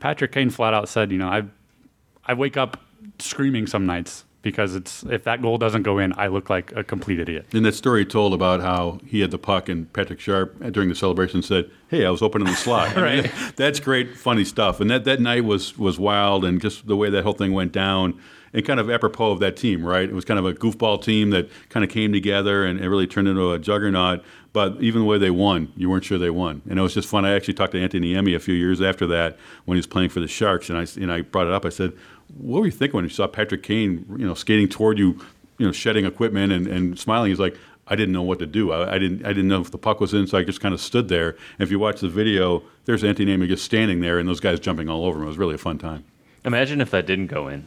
Patrick 0.00 0.32
Kane 0.32 0.50
flat 0.50 0.74
out 0.74 0.88
said, 0.88 1.12
"You 1.12 1.18
know, 1.18 1.28
I 1.28 1.44
I 2.26 2.34
wake 2.34 2.56
up 2.56 2.80
screaming 3.20 3.68
some 3.68 3.86
nights 3.86 4.24
because 4.42 4.74
it's 4.74 5.02
if 5.04 5.24
that 5.24 5.42
goal 5.42 5.58
doesn't 5.58 5.82
go 5.82 5.98
in, 5.98 6.12
I 6.16 6.28
look 6.28 6.48
like 6.48 6.72
a 6.76 6.84
complete 6.84 7.18
idiot. 7.18 7.46
And 7.52 7.64
that 7.64 7.74
story 7.74 8.04
told 8.04 8.32
about 8.34 8.60
how 8.60 9.00
he 9.06 9.20
had 9.20 9.30
the 9.30 9.38
puck 9.38 9.68
and 9.68 9.92
Patrick 9.92 10.20
Sharp 10.20 10.56
uh, 10.62 10.70
during 10.70 10.88
the 10.88 10.94
celebration 10.94 11.42
said, 11.42 11.70
"Hey, 11.88 12.04
I 12.06 12.10
was 12.10 12.22
opening 12.22 12.46
the 12.48 12.54
slot." 12.66 12.96
right. 12.96 13.18
I 13.18 13.22
mean, 13.22 13.32
that's 13.56 13.80
great, 13.80 14.16
funny 14.16 14.44
stuff. 14.44 14.80
And 14.80 14.90
that, 14.90 15.04
that 15.04 15.20
night 15.20 15.44
was 15.44 15.76
was 15.78 15.98
wild, 15.98 16.44
and 16.44 16.60
just 16.60 16.86
the 16.86 16.96
way 16.96 17.10
that 17.10 17.24
whole 17.24 17.32
thing 17.32 17.52
went 17.52 17.72
down, 17.72 18.18
and 18.52 18.64
kind 18.64 18.80
of 18.80 18.90
apropos 18.90 19.32
of 19.32 19.40
that 19.40 19.56
team, 19.56 19.84
right? 19.84 20.08
It 20.08 20.14
was 20.14 20.24
kind 20.24 20.38
of 20.38 20.46
a 20.46 20.54
goofball 20.54 21.02
team 21.02 21.30
that 21.30 21.48
kind 21.68 21.84
of 21.84 21.90
came 21.90 22.12
together 22.12 22.64
and 22.64 22.80
it 22.80 22.88
really 22.88 23.06
turned 23.06 23.28
into 23.28 23.52
a 23.52 23.58
juggernaut. 23.58 24.24
But 24.52 24.80
even 24.80 25.02
the 25.02 25.06
way 25.06 25.18
they 25.18 25.30
won, 25.30 25.72
you 25.76 25.90
weren't 25.90 26.04
sure 26.04 26.16
they 26.16 26.30
won, 26.30 26.62
and 26.68 26.78
it 26.78 26.82
was 26.82 26.94
just 26.94 27.06
fun. 27.06 27.24
I 27.24 27.34
actually 27.34 27.54
talked 27.54 27.72
to 27.72 27.78
Antti 27.78 28.00
Niemi 28.00 28.34
a 28.34 28.40
few 28.40 28.54
years 28.54 28.80
after 28.80 29.06
that 29.08 29.36
when 29.66 29.76
he 29.76 29.78
was 29.78 29.86
playing 29.86 30.08
for 30.08 30.20
the 30.20 30.28
Sharks, 30.28 30.70
and 30.70 30.78
I 30.78 30.86
and 31.00 31.12
I 31.12 31.20
brought 31.20 31.46
it 31.46 31.52
up. 31.52 31.66
I 31.66 31.68
said 31.68 31.92
what 32.36 32.60
were 32.60 32.66
you 32.66 32.72
thinking 32.72 32.96
when 32.96 33.04
you 33.04 33.10
saw 33.10 33.26
Patrick 33.26 33.62
Kane, 33.62 34.04
you 34.16 34.26
know, 34.26 34.34
skating 34.34 34.68
toward 34.68 34.98
you, 34.98 35.18
you 35.58 35.66
know, 35.66 35.72
shedding 35.72 36.04
equipment 36.04 36.52
and, 36.52 36.66
and 36.66 36.98
smiling? 36.98 37.30
He's 37.30 37.40
like, 37.40 37.56
I 37.86 37.96
didn't 37.96 38.12
know 38.12 38.22
what 38.22 38.38
to 38.40 38.46
do. 38.46 38.70
I, 38.70 38.94
I, 38.94 38.98
didn't 38.98 39.24
I 39.24 39.28
didn't 39.28 39.48
know 39.48 39.60
if 39.60 39.70
the 39.70 39.78
puck 39.78 40.00
was 40.00 40.12
in, 40.12 40.26
so 40.26 40.36
I 40.36 40.44
just 40.44 40.60
kind 40.60 40.74
of 40.74 40.80
stood 40.80 41.08
there. 41.08 41.30
And 41.30 41.60
if 41.60 41.70
you 41.70 41.78
watch 41.78 42.00
the 42.00 42.08
video, 42.08 42.62
there's 42.84 43.02
Antti 43.02 43.26
Niemi 43.26 43.48
just 43.48 43.64
standing 43.64 44.00
there, 44.00 44.18
and 44.18 44.28
those 44.28 44.40
guys 44.40 44.60
jumping 44.60 44.88
all 44.88 45.04
over 45.06 45.18
him. 45.18 45.24
It 45.24 45.28
was 45.28 45.38
really 45.38 45.54
a 45.54 45.58
fun 45.58 45.78
time. 45.78 46.04
Imagine 46.44 46.80
if 46.80 46.90
that 46.90 47.06
didn't 47.06 47.28
go 47.28 47.48
in. 47.48 47.66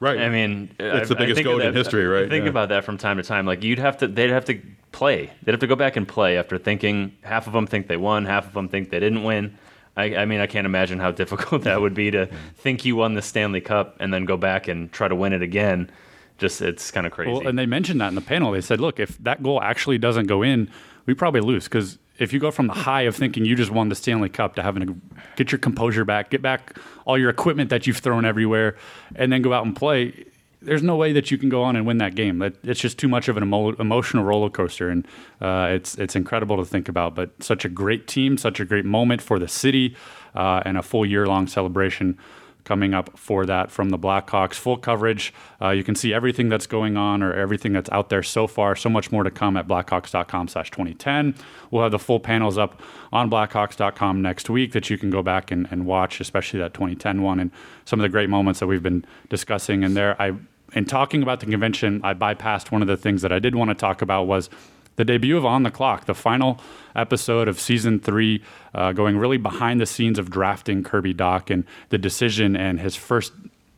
Right. 0.00 0.18
I 0.18 0.30
mean, 0.30 0.70
it's 0.78 1.10
the 1.10 1.14
biggest 1.14 1.44
goal 1.44 1.60
in 1.60 1.74
history, 1.74 2.06
right? 2.06 2.28
Think 2.28 2.44
yeah. 2.44 2.50
about 2.50 2.70
that 2.70 2.84
from 2.84 2.96
time 2.96 3.18
to 3.18 3.22
time. 3.22 3.44
Like 3.44 3.62
you'd 3.62 3.78
have 3.78 3.98
to, 3.98 4.08
they'd 4.08 4.30
have 4.30 4.46
to 4.46 4.58
play. 4.92 5.30
They'd 5.42 5.52
have 5.52 5.60
to 5.60 5.66
go 5.66 5.76
back 5.76 5.96
and 5.96 6.08
play 6.08 6.38
after 6.38 6.56
thinking 6.56 7.16
half 7.22 7.46
of 7.46 7.52
them 7.52 7.66
think 7.66 7.86
they 7.86 7.98
won, 7.98 8.24
half 8.24 8.46
of 8.46 8.54
them 8.54 8.68
think 8.68 8.90
they 8.90 8.98
didn't 8.98 9.24
win. 9.24 9.58
I, 9.96 10.16
I, 10.16 10.24
mean, 10.24 10.40
I 10.40 10.46
can't 10.46 10.64
imagine 10.64 10.98
how 10.98 11.10
difficult 11.22 11.62
that 11.62 11.82
would 11.82 11.92
be 11.92 12.10
to 12.12 12.26
think 12.56 12.84
you 12.86 12.96
won 12.96 13.14
the 13.14 13.22
Stanley 13.22 13.60
Cup 13.60 13.96
and 14.00 14.12
then 14.12 14.24
go 14.24 14.38
back 14.38 14.68
and 14.68 14.90
try 14.90 15.06
to 15.06 15.14
win 15.14 15.34
it 15.34 15.42
again. 15.42 15.90
Just 16.38 16.62
it's 16.62 16.90
kind 16.90 17.06
of 17.06 17.12
crazy. 17.12 17.32
Well, 17.32 17.46
and 17.46 17.58
they 17.58 17.66
mentioned 17.66 18.00
that 18.00 18.08
in 18.08 18.14
the 18.14 18.22
panel. 18.22 18.52
They 18.52 18.62
said, 18.62 18.80
look, 18.80 18.98
if 18.98 19.18
that 19.18 19.42
goal 19.42 19.60
actually 19.60 19.98
doesn't 19.98 20.26
go 20.26 20.42
in, 20.42 20.70
we 21.04 21.12
probably 21.12 21.42
lose 21.42 21.64
because 21.64 21.98
if 22.20 22.32
you 22.32 22.38
go 22.38 22.50
from 22.50 22.66
the 22.68 22.74
high 22.74 23.02
of 23.02 23.16
thinking 23.16 23.44
you 23.44 23.56
just 23.56 23.70
won 23.70 23.88
the 23.88 23.94
Stanley 23.94 24.28
Cup 24.28 24.54
to 24.56 24.62
having 24.62 24.86
to 24.86 24.94
get 25.36 25.50
your 25.50 25.58
composure 25.58 26.04
back, 26.04 26.30
get 26.30 26.42
back 26.42 26.76
all 27.06 27.18
your 27.18 27.30
equipment 27.30 27.70
that 27.70 27.86
you've 27.86 27.96
thrown 27.96 28.24
everywhere, 28.24 28.76
and 29.16 29.32
then 29.32 29.42
go 29.42 29.52
out 29.52 29.64
and 29.64 29.74
play, 29.74 30.26
there's 30.62 30.82
no 30.82 30.96
way 30.96 31.12
that 31.14 31.30
you 31.30 31.38
can 31.38 31.48
go 31.48 31.62
on 31.62 31.74
and 31.76 31.86
win 31.86 31.96
that 31.98 32.14
game. 32.14 32.42
It's 32.42 32.80
just 32.80 32.98
too 32.98 33.08
much 33.08 33.28
of 33.28 33.38
an 33.38 33.42
emo- 33.42 33.74
emotional 33.76 34.24
roller 34.24 34.50
coaster, 34.50 34.90
and 34.90 35.06
uh, 35.40 35.68
it's 35.70 35.96
it's 35.96 36.14
incredible 36.14 36.58
to 36.58 36.64
think 36.64 36.88
about. 36.88 37.14
But 37.14 37.42
such 37.42 37.64
a 37.64 37.68
great 37.68 38.06
team, 38.06 38.36
such 38.36 38.60
a 38.60 38.66
great 38.66 38.84
moment 38.84 39.22
for 39.22 39.38
the 39.38 39.48
city, 39.48 39.96
uh, 40.34 40.62
and 40.66 40.76
a 40.76 40.82
full 40.82 41.06
year 41.06 41.26
long 41.26 41.46
celebration 41.46 42.18
coming 42.64 42.94
up 42.94 43.18
for 43.18 43.46
that 43.46 43.70
from 43.70 43.90
the 43.90 43.98
Blackhawks. 43.98 44.54
Full 44.54 44.76
coverage. 44.76 45.32
Uh, 45.60 45.70
you 45.70 45.84
can 45.84 45.94
see 45.94 46.12
everything 46.12 46.48
that's 46.48 46.66
going 46.66 46.96
on 46.96 47.22
or 47.22 47.32
everything 47.32 47.72
that's 47.72 47.90
out 47.90 48.08
there 48.08 48.22
so 48.22 48.46
far. 48.46 48.76
So 48.76 48.88
much 48.88 49.10
more 49.12 49.22
to 49.22 49.30
come 49.30 49.56
at 49.56 49.66
blackhawks.com 49.66 50.48
slash 50.48 50.70
2010. 50.70 51.34
We'll 51.70 51.82
have 51.82 51.92
the 51.92 51.98
full 51.98 52.20
panels 52.20 52.58
up 52.58 52.80
on 53.12 53.30
blackhawks.com 53.30 54.22
next 54.22 54.50
week 54.50 54.72
that 54.72 54.90
you 54.90 54.98
can 54.98 55.10
go 55.10 55.22
back 55.22 55.50
and, 55.50 55.68
and 55.70 55.86
watch, 55.86 56.20
especially 56.20 56.60
that 56.60 56.74
2010 56.74 57.22
one 57.22 57.40
and 57.40 57.50
some 57.84 57.98
of 58.00 58.02
the 58.02 58.08
great 58.08 58.30
moments 58.30 58.60
that 58.60 58.66
we've 58.66 58.82
been 58.82 59.04
discussing 59.28 59.82
in 59.82 59.94
there. 59.94 60.20
I 60.20 60.34
in 60.72 60.84
talking 60.84 61.22
about 61.22 61.40
the 61.40 61.46
convention, 61.46 62.00
I 62.04 62.14
bypassed 62.14 62.70
one 62.70 62.82
of 62.82 62.88
the 62.88 62.96
things 62.96 63.22
that 63.22 63.32
I 63.32 63.38
did 63.38 63.54
want 63.54 63.70
to 63.70 63.74
talk 63.74 64.02
about 64.02 64.28
was 64.28 64.48
the 64.96 65.04
debut 65.04 65.36
of 65.36 65.46
On 65.46 65.62
the 65.62 65.70
Clock, 65.70 66.06
the 66.06 66.14
final 66.14 66.60
episode 66.94 67.48
of 67.48 67.60
season 67.60 68.00
three, 68.00 68.42
uh, 68.74 68.92
going 68.92 69.16
really 69.16 69.38
behind 69.38 69.80
the 69.80 69.86
scenes 69.86 70.18
of 70.18 70.30
drafting 70.30 70.82
Kirby 70.82 71.14
Dach 71.14 71.50
and 71.50 71.64
the 71.88 71.98
decision 71.98 72.56
and 72.56 72.80
his 72.80 72.96
first 72.96 73.32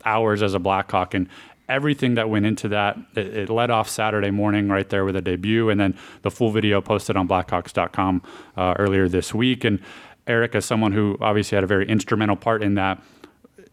hours 0.04 0.42
as 0.42 0.54
a 0.54 0.58
Blackhawk 0.58 1.14
and 1.14 1.28
everything 1.68 2.14
that 2.14 2.28
went 2.28 2.46
into 2.46 2.68
that. 2.68 2.98
It, 3.14 3.36
it, 3.36 3.50
led 3.50 3.70
off 3.70 3.88
Saturday 3.88 4.30
morning 4.30 4.68
right 4.68 4.88
there 4.88 5.04
with 5.04 5.16
a 5.16 5.22
debut, 5.22 5.70
and 5.70 5.80
then 5.80 5.96
the 6.22 6.30
full 6.30 6.50
video 6.50 6.80
posted 6.80 7.16
on 7.16 7.28
Blackhawks.com 7.28 8.22
uh, 8.56 8.74
earlier 8.78 9.08
this 9.08 9.32
week. 9.32 9.64
And 9.64 9.80
Eric, 10.26 10.54
as 10.54 10.64
someone 10.64 10.92
who 10.92 11.16
obviously 11.20 11.56
had 11.56 11.64
a 11.64 11.66
very 11.68 11.88
instrumental 11.88 12.36
part 12.36 12.62
in 12.62 12.74
that, 12.74 13.02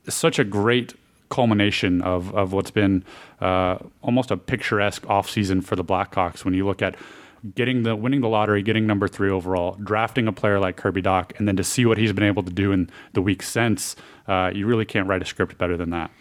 such 0.07 0.39
a 0.39 0.43
great 0.43 0.93
culmination 1.29 2.01
of, 2.01 2.33
of 2.35 2.53
what's 2.53 2.71
been 2.71 3.03
uh, 3.39 3.77
almost 4.01 4.31
a 4.31 4.37
picturesque 4.37 5.03
offseason 5.03 5.63
for 5.63 5.75
the 5.75 5.83
Blackhawks 5.83 6.43
when 6.43 6.53
you 6.53 6.65
look 6.65 6.81
at 6.81 6.95
getting 7.55 7.83
the 7.83 7.95
winning 7.95 8.21
the 8.21 8.29
lottery, 8.29 8.61
getting 8.61 8.85
number 8.85 9.07
three 9.07 9.29
overall, 9.29 9.77
drafting 9.83 10.27
a 10.27 10.33
player 10.33 10.59
like 10.59 10.77
Kirby 10.77 11.01
Dach, 11.01 11.37
and 11.37 11.47
then 11.47 11.55
to 11.55 11.63
see 11.63 11.85
what 11.85 11.97
he's 11.97 12.13
been 12.13 12.23
able 12.23 12.43
to 12.43 12.51
do 12.51 12.71
in 12.71 12.89
the 13.13 13.21
week 13.21 13.43
since, 13.43 13.95
uh, 14.27 14.51
you 14.53 14.65
really 14.65 14.85
can't 14.85 15.07
write 15.07 15.21
a 15.21 15.25
script 15.25 15.57
better 15.57 15.77
than 15.77 15.89
that. 15.91 16.11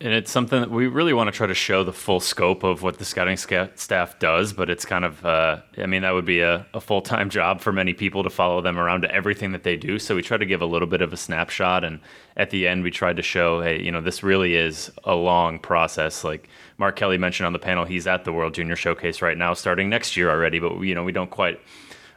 And 0.00 0.12
it's 0.12 0.30
something 0.30 0.60
that 0.60 0.70
we 0.72 0.88
really 0.88 1.12
want 1.12 1.28
to 1.28 1.32
try 1.32 1.46
to 1.46 1.54
show 1.54 1.84
the 1.84 1.92
full 1.92 2.18
scope 2.18 2.64
of 2.64 2.82
what 2.82 2.98
the 2.98 3.04
scouting 3.04 3.36
staff 3.36 4.18
does, 4.18 4.52
but 4.52 4.68
it's 4.68 4.84
kind 4.84 5.04
of, 5.04 5.24
uh, 5.24 5.60
I 5.78 5.86
mean, 5.86 6.02
that 6.02 6.10
would 6.10 6.24
be 6.24 6.40
a, 6.40 6.66
a 6.74 6.80
full 6.80 7.00
time 7.00 7.30
job 7.30 7.60
for 7.60 7.72
many 7.72 7.94
people 7.94 8.24
to 8.24 8.28
follow 8.28 8.60
them 8.60 8.76
around 8.76 9.02
to 9.02 9.14
everything 9.14 9.52
that 9.52 9.62
they 9.62 9.76
do. 9.76 10.00
So 10.00 10.16
we 10.16 10.22
try 10.22 10.36
to 10.36 10.44
give 10.44 10.60
a 10.60 10.66
little 10.66 10.88
bit 10.88 11.00
of 11.00 11.12
a 11.12 11.16
snapshot. 11.16 11.84
And 11.84 12.00
at 12.36 12.50
the 12.50 12.66
end, 12.66 12.82
we 12.82 12.90
tried 12.90 13.16
to 13.16 13.22
show, 13.22 13.62
hey, 13.62 13.80
you 13.80 13.92
know, 13.92 14.00
this 14.00 14.24
really 14.24 14.56
is 14.56 14.90
a 15.04 15.14
long 15.14 15.60
process. 15.60 16.24
Like 16.24 16.48
Mark 16.76 16.96
Kelly 16.96 17.16
mentioned 17.16 17.46
on 17.46 17.52
the 17.52 17.60
panel, 17.60 17.84
he's 17.84 18.08
at 18.08 18.24
the 18.24 18.32
World 18.32 18.54
Junior 18.54 18.76
Showcase 18.76 19.22
right 19.22 19.38
now, 19.38 19.54
starting 19.54 19.88
next 19.88 20.16
year 20.16 20.28
already, 20.28 20.58
but, 20.58 20.80
you 20.80 20.96
know, 20.96 21.04
we 21.04 21.12
don't 21.12 21.30
quite 21.30 21.60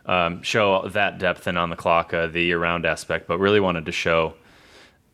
um, 0.07 0.41
show 0.41 0.89
that 0.89 1.19
depth 1.19 1.45
and 1.45 1.59
on 1.59 1.69
the 1.69 1.75
clock, 1.75 2.11
uh, 2.11 2.25
the 2.25 2.41
year 2.41 2.59
round 2.59 2.87
aspect, 2.87 3.27
but 3.27 3.37
really 3.37 3.59
wanted 3.59 3.85
to 3.85 3.91
show 3.91 4.33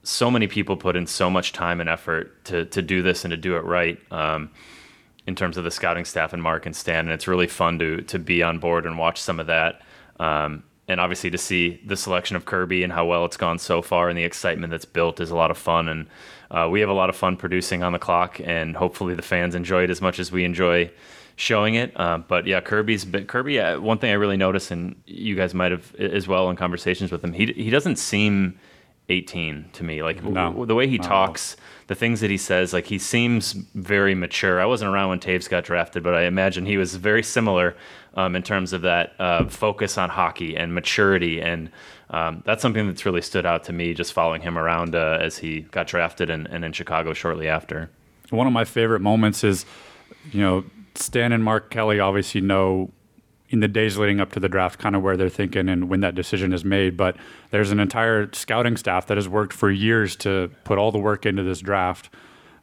so 0.03 0.29
many 0.29 0.47
people 0.47 0.77
put 0.77 0.95
in 0.95 1.07
so 1.07 1.29
much 1.29 1.53
time 1.53 1.79
and 1.81 1.89
effort 1.89 2.43
to 2.45 2.65
to 2.65 2.81
do 2.81 3.01
this 3.01 3.23
and 3.25 3.31
to 3.31 3.37
do 3.37 3.55
it 3.55 3.63
right. 3.63 3.99
Um, 4.11 4.51
in 5.25 5.35
terms 5.35 5.55
of 5.55 5.63
the 5.63 5.71
scouting 5.71 6.03
staff 6.03 6.33
and 6.33 6.43
Mark 6.43 6.65
and 6.65 6.75
Stan, 6.75 7.05
and 7.05 7.11
it's 7.11 7.27
really 7.27 7.47
fun 7.47 7.79
to 7.79 8.01
to 8.01 8.19
be 8.19 8.43
on 8.43 8.59
board 8.59 8.85
and 8.85 8.97
watch 8.97 9.21
some 9.21 9.39
of 9.39 9.47
that. 9.47 9.81
Um, 10.19 10.63
and 10.87 10.99
obviously 10.99 11.29
to 11.31 11.37
see 11.37 11.81
the 11.85 11.95
selection 11.95 12.35
of 12.35 12.45
Kirby 12.45 12.83
and 12.83 12.91
how 12.91 13.05
well 13.05 13.23
it's 13.25 13.37
gone 13.37 13.57
so 13.57 13.81
far 13.81 14.09
and 14.09 14.17
the 14.17 14.25
excitement 14.25 14.71
that's 14.71 14.85
built 14.85 15.21
is 15.21 15.31
a 15.31 15.35
lot 15.35 15.49
of 15.49 15.57
fun. 15.57 15.87
And 15.87 16.07
uh, 16.51 16.67
we 16.69 16.81
have 16.81 16.89
a 16.89 16.93
lot 16.93 17.09
of 17.09 17.15
fun 17.15 17.37
producing 17.37 17.83
on 17.83 17.93
the 17.93 17.99
clock, 17.99 18.39
and 18.43 18.75
hopefully 18.75 19.15
the 19.15 19.21
fans 19.21 19.55
enjoy 19.55 19.85
it 19.85 19.89
as 19.89 20.01
much 20.01 20.19
as 20.19 20.31
we 20.31 20.43
enjoy 20.43 20.91
showing 21.35 21.75
it. 21.75 21.97
Uh, 21.99 22.19
but 22.19 22.45
yeah, 22.45 22.61
Kirby's 22.61 23.05
been, 23.05 23.25
Kirby. 23.25 23.59
Uh, 23.59 23.79
one 23.79 23.97
thing 23.97 24.11
I 24.11 24.15
really 24.15 24.37
noticed, 24.37 24.71
and 24.71 24.95
you 25.05 25.35
guys 25.35 25.53
might 25.53 25.71
have 25.71 25.95
as 25.95 26.27
well 26.27 26.49
in 26.49 26.55
conversations 26.55 27.11
with 27.11 27.23
him, 27.23 27.33
he 27.33 27.47
he 27.53 27.69
doesn't 27.69 27.95
seem 27.95 28.59
18 29.09 29.69
to 29.73 29.83
me. 29.83 30.01
Like 30.01 30.23
no. 30.23 30.49
w- 30.49 30.65
the 30.65 30.75
way 30.75 30.87
he 30.87 30.97
talks, 30.97 31.57
the 31.87 31.95
things 31.95 32.21
that 32.21 32.29
he 32.29 32.37
says, 32.37 32.73
like 32.73 32.85
he 32.85 32.97
seems 32.97 33.51
very 33.51 34.15
mature. 34.15 34.61
I 34.61 34.65
wasn't 34.65 34.93
around 34.93 35.09
when 35.09 35.19
Toews 35.19 35.49
got 35.49 35.65
drafted, 35.65 36.03
but 36.03 36.15
I 36.15 36.23
imagine 36.23 36.65
he 36.65 36.77
was 36.77 36.95
very 36.95 37.23
similar 37.23 37.75
um, 38.15 38.35
in 38.35 38.43
terms 38.43 38.73
of 38.73 38.81
that 38.83 39.13
uh, 39.19 39.45
focus 39.45 39.97
on 39.97 40.09
hockey 40.09 40.55
and 40.55 40.73
maturity. 40.73 41.41
And 41.41 41.69
um, 42.09 42.43
that's 42.45 42.61
something 42.61 42.87
that's 42.87 43.05
really 43.05 43.21
stood 43.21 43.45
out 43.45 43.63
to 43.65 43.73
me 43.73 43.93
just 43.93 44.13
following 44.13 44.41
him 44.41 44.57
around 44.57 44.95
uh, 44.95 45.17
as 45.21 45.37
he 45.37 45.61
got 45.61 45.87
drafted 45.87 46.29
and, 46.29 46.47
and 46.47 46.63
in 46.63 46.71
Chicago 46.71 47.13
shortly 47.13 47.47
after. 47.47 47.89
One 48.29 48.47
of 48.47 48.53
my 48.53 48.65
favorite 48.65 49.01
moments 49.01 49.43
is, 49.43 49.65
you 50.31 50.41
know, 50.41 50.63
Stan 50.95 51.31
and 51.31 51.43
Mark 51.43 51.69
Kelly 51.69 51.99
obviously 51.99 52.41
know 52.41 52.91
in 53.53 53.59
the 53.59 53.67
days 53.67 53.99
leading 53.99 54.19
up 54.19 54.31
to 54.31 54.39
the 54.39 54.49
draft, 54.49 54.79
kind 54.79 54.95
of 54.95 55.03
where 55.03 55.15
they're 55.15 55.29
thinking 55.29 55.69
and 55.69 55.87
when 55.87 55.99
that 55.99 56.15
decision 56.15 56.53
is 56.53 56.65
made. 56.65 56.97
But 56.97 57.15
there's 57.51 57.69
an 57.69 57.79
entire 57.79 58.27
scouting 58.33 58.77
staff 58.77 59.05
that 59.05 59.17
has 59.17 59.29
worked 59.29 59.53
for 59.53 59.69
years 59.69 60.15
to 60.17 60.49
put 60.63 60.79
all 60.79 60.91
the 60.91 60.97
work 60.97 61.27
into 61.27 61.43
this 61.43 61.59
draft. 61.59 62.09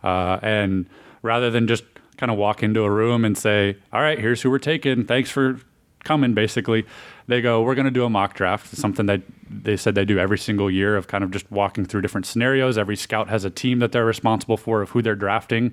Uh, 0.03 0.41
and 0.43 0.91
rather 1.23 1.49
than 1.49 1.69
just 1.69 1.85
kind 2.17 2.33
of 2.33 2.37
walk 2.37 2.65
into 2.65 2.83
a 2.83 2.91
room 2.91 3.25
and 3.25 3.39
say, 3.39 3.77
all 3.93 4.01
right, 4.01 4.19
here's 4.19 4.43
who 4.43 4.51
we're 4.51 4.59
taking. 4.59 5.05
Thanks 5.05 5.31
for 5.31 5.61
coming, 6.03 6.35
basically. 6.35 6.85
They 7.31 7.41
go, 7.41 7.63
we're 7.63 7.77
going 7.77 7.85
to 7.85 7.93
do 7.93 8.05
a 8.05 8.11
mock 8.11 8.35
draft. 8.35 8.77
Something 8.77 9.07
that 9.07 9.23
they 9.49 9.77
said 9.77 9.95
they 9.95 10.05
do 10.05 10.19
every 10.19 10.37
single 10.37 10.69
year 10.69 10.97
of 10.97 11.07
kind 11.07 11.23
of 11.23 11.31
just 11.31 11.49
walking 11.49 11.85
through 11.85 12.01
different 12.01 12.27
scenarios. 12.27 12.77
Every 12.77 12.97
scout 12.97 13.29
has 13.29 13.45
a 13.45 13.51
team 13.51 13.79
that 13.79 13.93
they're 13.93 14.05
responsible 14.05 14.57
for 14.57 14.83
of 14.83 14.91
who 14.91 15.01
they're 15.01 15.15
drafting. 15.15 15.73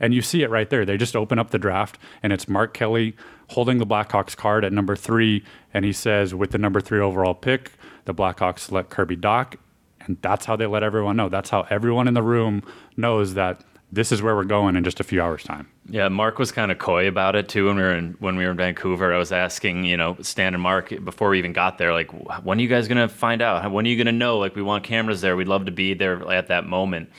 And 0.00 0.14
you 0.14 0.22
see 0.22 0.42
it 0.42 0.48
right 0.48 0.70
there. 0.70 0.86
They 0.86 0.96
just 0.96 1.14
open 1.14 1.38
up 1.38 1.50
the 1.50 1.58
draft, 1.58 1.98
and 2.22 2.32
it's 2.32 2.48
Mark 2.48 2.72
Kelly 2.72 3.14
holding 3.50 3.76
the 3.76 3.86
Blackhawks 3.86 4.34
card 4.34 4.64
at 4.64 4.72
number 4.72 4.96
three. 4.96 5.44
And 5.74 5.84
he 5.84 5.92
says, 5.92 6.34
with 6.34 6.52
the 6.52 6.58
number 6.58 6.80
three 6.80 7.00
overall 7.00 7.34
pick, 7.34 7.72
the 8.06 8.14
Blackhawks 8.14 8.60
select 8.60 8.88
Kirby 8.88 9.18
Dach. 9.18 9.56
And 10.00 10.16
that's 10.22 10.46
how 10.46 10.56
they 10.56 10.66
let 10.66 10.82
everyone 10.82 11.18
know. 11.18 11.28
That's 11.28 11.50
how 11.50 11.66
everyone 11.68 12.08
in 12.08 12.14
the 12.14 12.22
room 12.22 12.62
knows 12.96 13.34
that 13.34 13.62
this 13.94 14.10
is 14.10 14.20
where 14.20 14.34
we're 14.34 14.44
going 14.44 14.76
in 14.76 14.82
just 14.82 14.98
a 14.98 15.04
few 15.04 15.22
hours 15.22 15.44
time. 15.44 15.68
Yeah, 15.88 16.08
Mark 16.08 16.38
was 16.38 16.50
kind 16.50 16.72
of 16.72 16.78
coy 16.78 17.06
about 17.06 17.36
it 17.36 17.48
too 17.48 17.66
when 17.66 17.76
we 17.76 17.82
were 17.82 17.94
in 17.94 18.16
when 18.18 18.36
we 18.36 18.44
were 18.44 18.50
in 18.50 18.56
Vancouver. 18.56 19.14
I 19.14 19.18
was 19.18 19.30
asking, 19.30 19.84
you 19.84 19.96
know, 19.96 20.16
Stan 20.20 20.54
and 20.54 20.62
Mark 20.62 20.92
before 21.04 21.30
we 21.30 21.38
even 21.38 21.52
got 21.52 21.78
there, 21.78 21.92
like, 21.92 22.10
when 22.44 22.58
are 22.58 22.62
you 22.62 22.68
guys 22.68 22.88
gonna 22.88 23.08
find 23.08 23.40
out? 23.40 23.70
When 23.70 23.86
are 23.86 23.88
you 23.88 23.96
gonna 23.96 24.12
know? 24.12 24.38
Like, 24.38 24.56
we 24.56 24.62
want 24.62 24.84
cameras 24.84 25.20
there. 25.20 25.36
We'd 25.36 25.48
love 25.48 25.66
to 25.66 25.72
be 25.72 25.94
there 25.94 26.28
at 26.30 26.48
that 26.48 26.66
moment. 26.66 27.10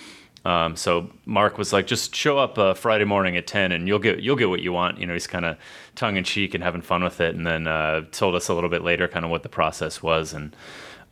Um, 0.44 0.76
so 0.76 1.10
Mark 1.26 1.58
was 1.58 1.74
like, 1.74 1.88
just 1.88 2.16
show 2.16 2.38
up 2.38 2.60
uh, 2.60 2.76
Friday 2.76 3.06
morning 3.06 3.36
at 3.36 3.48
ten, 3.48 3.72
and 3.72 3.88
you'll 3.88 4.00
get 4.00 4.20
you'll 4.20 4.36
get 4.36 4.50
what 4.50 4.62
you 4.62 4.74
want. 4.74 5.00
You 5.00 5.08
know, 5.08 5.14
he's 5.14 5.28
kind 5.28 5.46
of 5.46 5.58
tongue 5.96 6.18
in 6.18 6.24
cheek 6.24 6.54
and 6.54 6.64
having 6.64 6.82
fun 6.82 7.04
with 7.04 7.20
it, 7.22 7.36
and 7.36 7.48
then 7.48 7.68
uh, 7.68 8.02
told 8.12 8.36
us 8.36 8.50
a 8.50 8.54
little 8.54 8.70
bit 8.70 8.84
later 8.84 9.08
kind 9.08 9.26
of 9.26 9.32
what 9.32 9.44
the 9.44 9.50
process 9.50 10.04
was, 10.04 10.34
and 10.34 10.56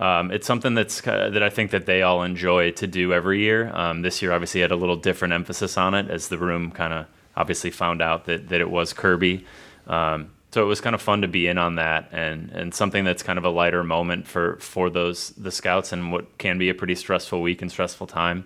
um, 0.04 0.32
it's 0.32 0.46
something 0.46 0.74
that's 0.74 1.00
that 1.00 1.42
I 1.42 1.50
think 1.50 1.72
that 1.72 1.86
they 1.86 2.02
all 2.02 2.24
enjoy 2.24 2.72
to 2.72 2.88
do 2.88 3.13
every 3.13 3.39
year. 3.39 3.72
Um, 3.74 4.02
this 4.02 4.22
year, 4.22 4.34
obviously, 4.34 4.60
had 4.60 4.72
a 4.72 4.76
little 4.76 4.98
different 4.98 5.34
emphasis 5.34 5.78
on 5.78 5.94
it 5.94 6.12
as 6.12 6.28
the 6.28 6.38
room 6.38 6.72
kind 6.72 6.92
of 6.92 7.06
obviously 7.38 7.72
found 7.72 8.02
out 8.02 8.26
that 8.26 8.50
that 8.50 8.60
it 8.60 8.70
was 8.70 8.92
Kirby. 8.92 9.46
Um, 9.88 10.32
so 10.52 10.62
it 10.62 10.66
was 10.66 10.82
kind 10.82 10.94
of 10.94 11.02
fun 11.02 11.22
to 11.22 11.30
be 11.30 11.48
in 11.48 11.58
on 11.58 11.76
that 11.76 12.10
and 12.12 12.52
and 12.52 12.74
something 12.74 13.06
that's 13.06 13.24
kind 13.24 13.39
of 13.39 13.46
a 13.46 13.50
lighter 13.50 13.82
moment 13.82 14.28
for 14.28 14.58
for 14.58 14.89
those 14.89 15.30
the 15.38 15.52
scouts 15.52 15.94
and 15.94 16.12
what 16.12 16.38
can 16.38 16.58
be 16.58 16.68
a 16.68 16.76
pretty 16.76 16.96
stressful 16.96 17.42
week 17.42 17.62
and 17.62 17.72
stressful 17.72 18.08
time. 18.08 18.44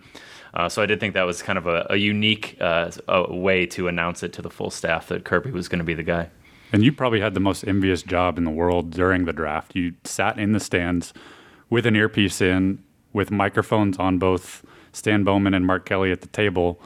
Uh, 0.54 0.70
so 0.70 0.84
I 0.84 0.86
did 0.86 1.00
think 1.00 1.15
that 1.15 1.26
was 1.26 1.41
kind 1.41 1.58
of 1.58 1.65
a, 1.65 1.88
a 1.89 1.96
unique 1.96 2.56
uh, 2.62 2.91
a 3.08 3.34
way 3.36 3.65
to 3.65 3.88
announce 3.88 4.22
it 4.22 4.32
to 4.34 4.43
the 4.43 4.52
full 4.52 4.70
staff 4.70 5.08
that 5.08 5.26
Kirby 5.26 5.50
was 5.50 5.67
going 5.70 5.80
to 5.80 5.86
be 5.86 5.96
the 5.96 6.04
guy. 6.04 6.30
And 6.72 6.84
you 6.84 6.91
probably 6.91 7.22
had 7.22 7.34
the 7.34 7.39
most 7.39 7.63
envious 7.63 8.04
job 8.04 8.38
in 8.38 8.43
the 8.43 8.52
world 8.52 8.91
during 8.91 9.26
the 9.26 9.34
draft. 9.34 9.76
You 9.76 9.96
sat 10.04 10.38
in 10.38 10.52
the 10.52 10.60
stands 10.60 11.13
with 11.69 11.86
an 11.86 11.95
earpiece 11.95 12.41
in, 12.41 12.84
with 13.13 13.32
microphones 13.32 13.97
on 13.97 14.17
both 14.17 14.65
Stan 14.91 15.23
Bowman 15.23 15.53
and 15.53 15.65
Mark 15.65 15.86
Kelly 15.86 16.12
at 16.12 16.21
the 16.21 16.27
table, 16.27 16.80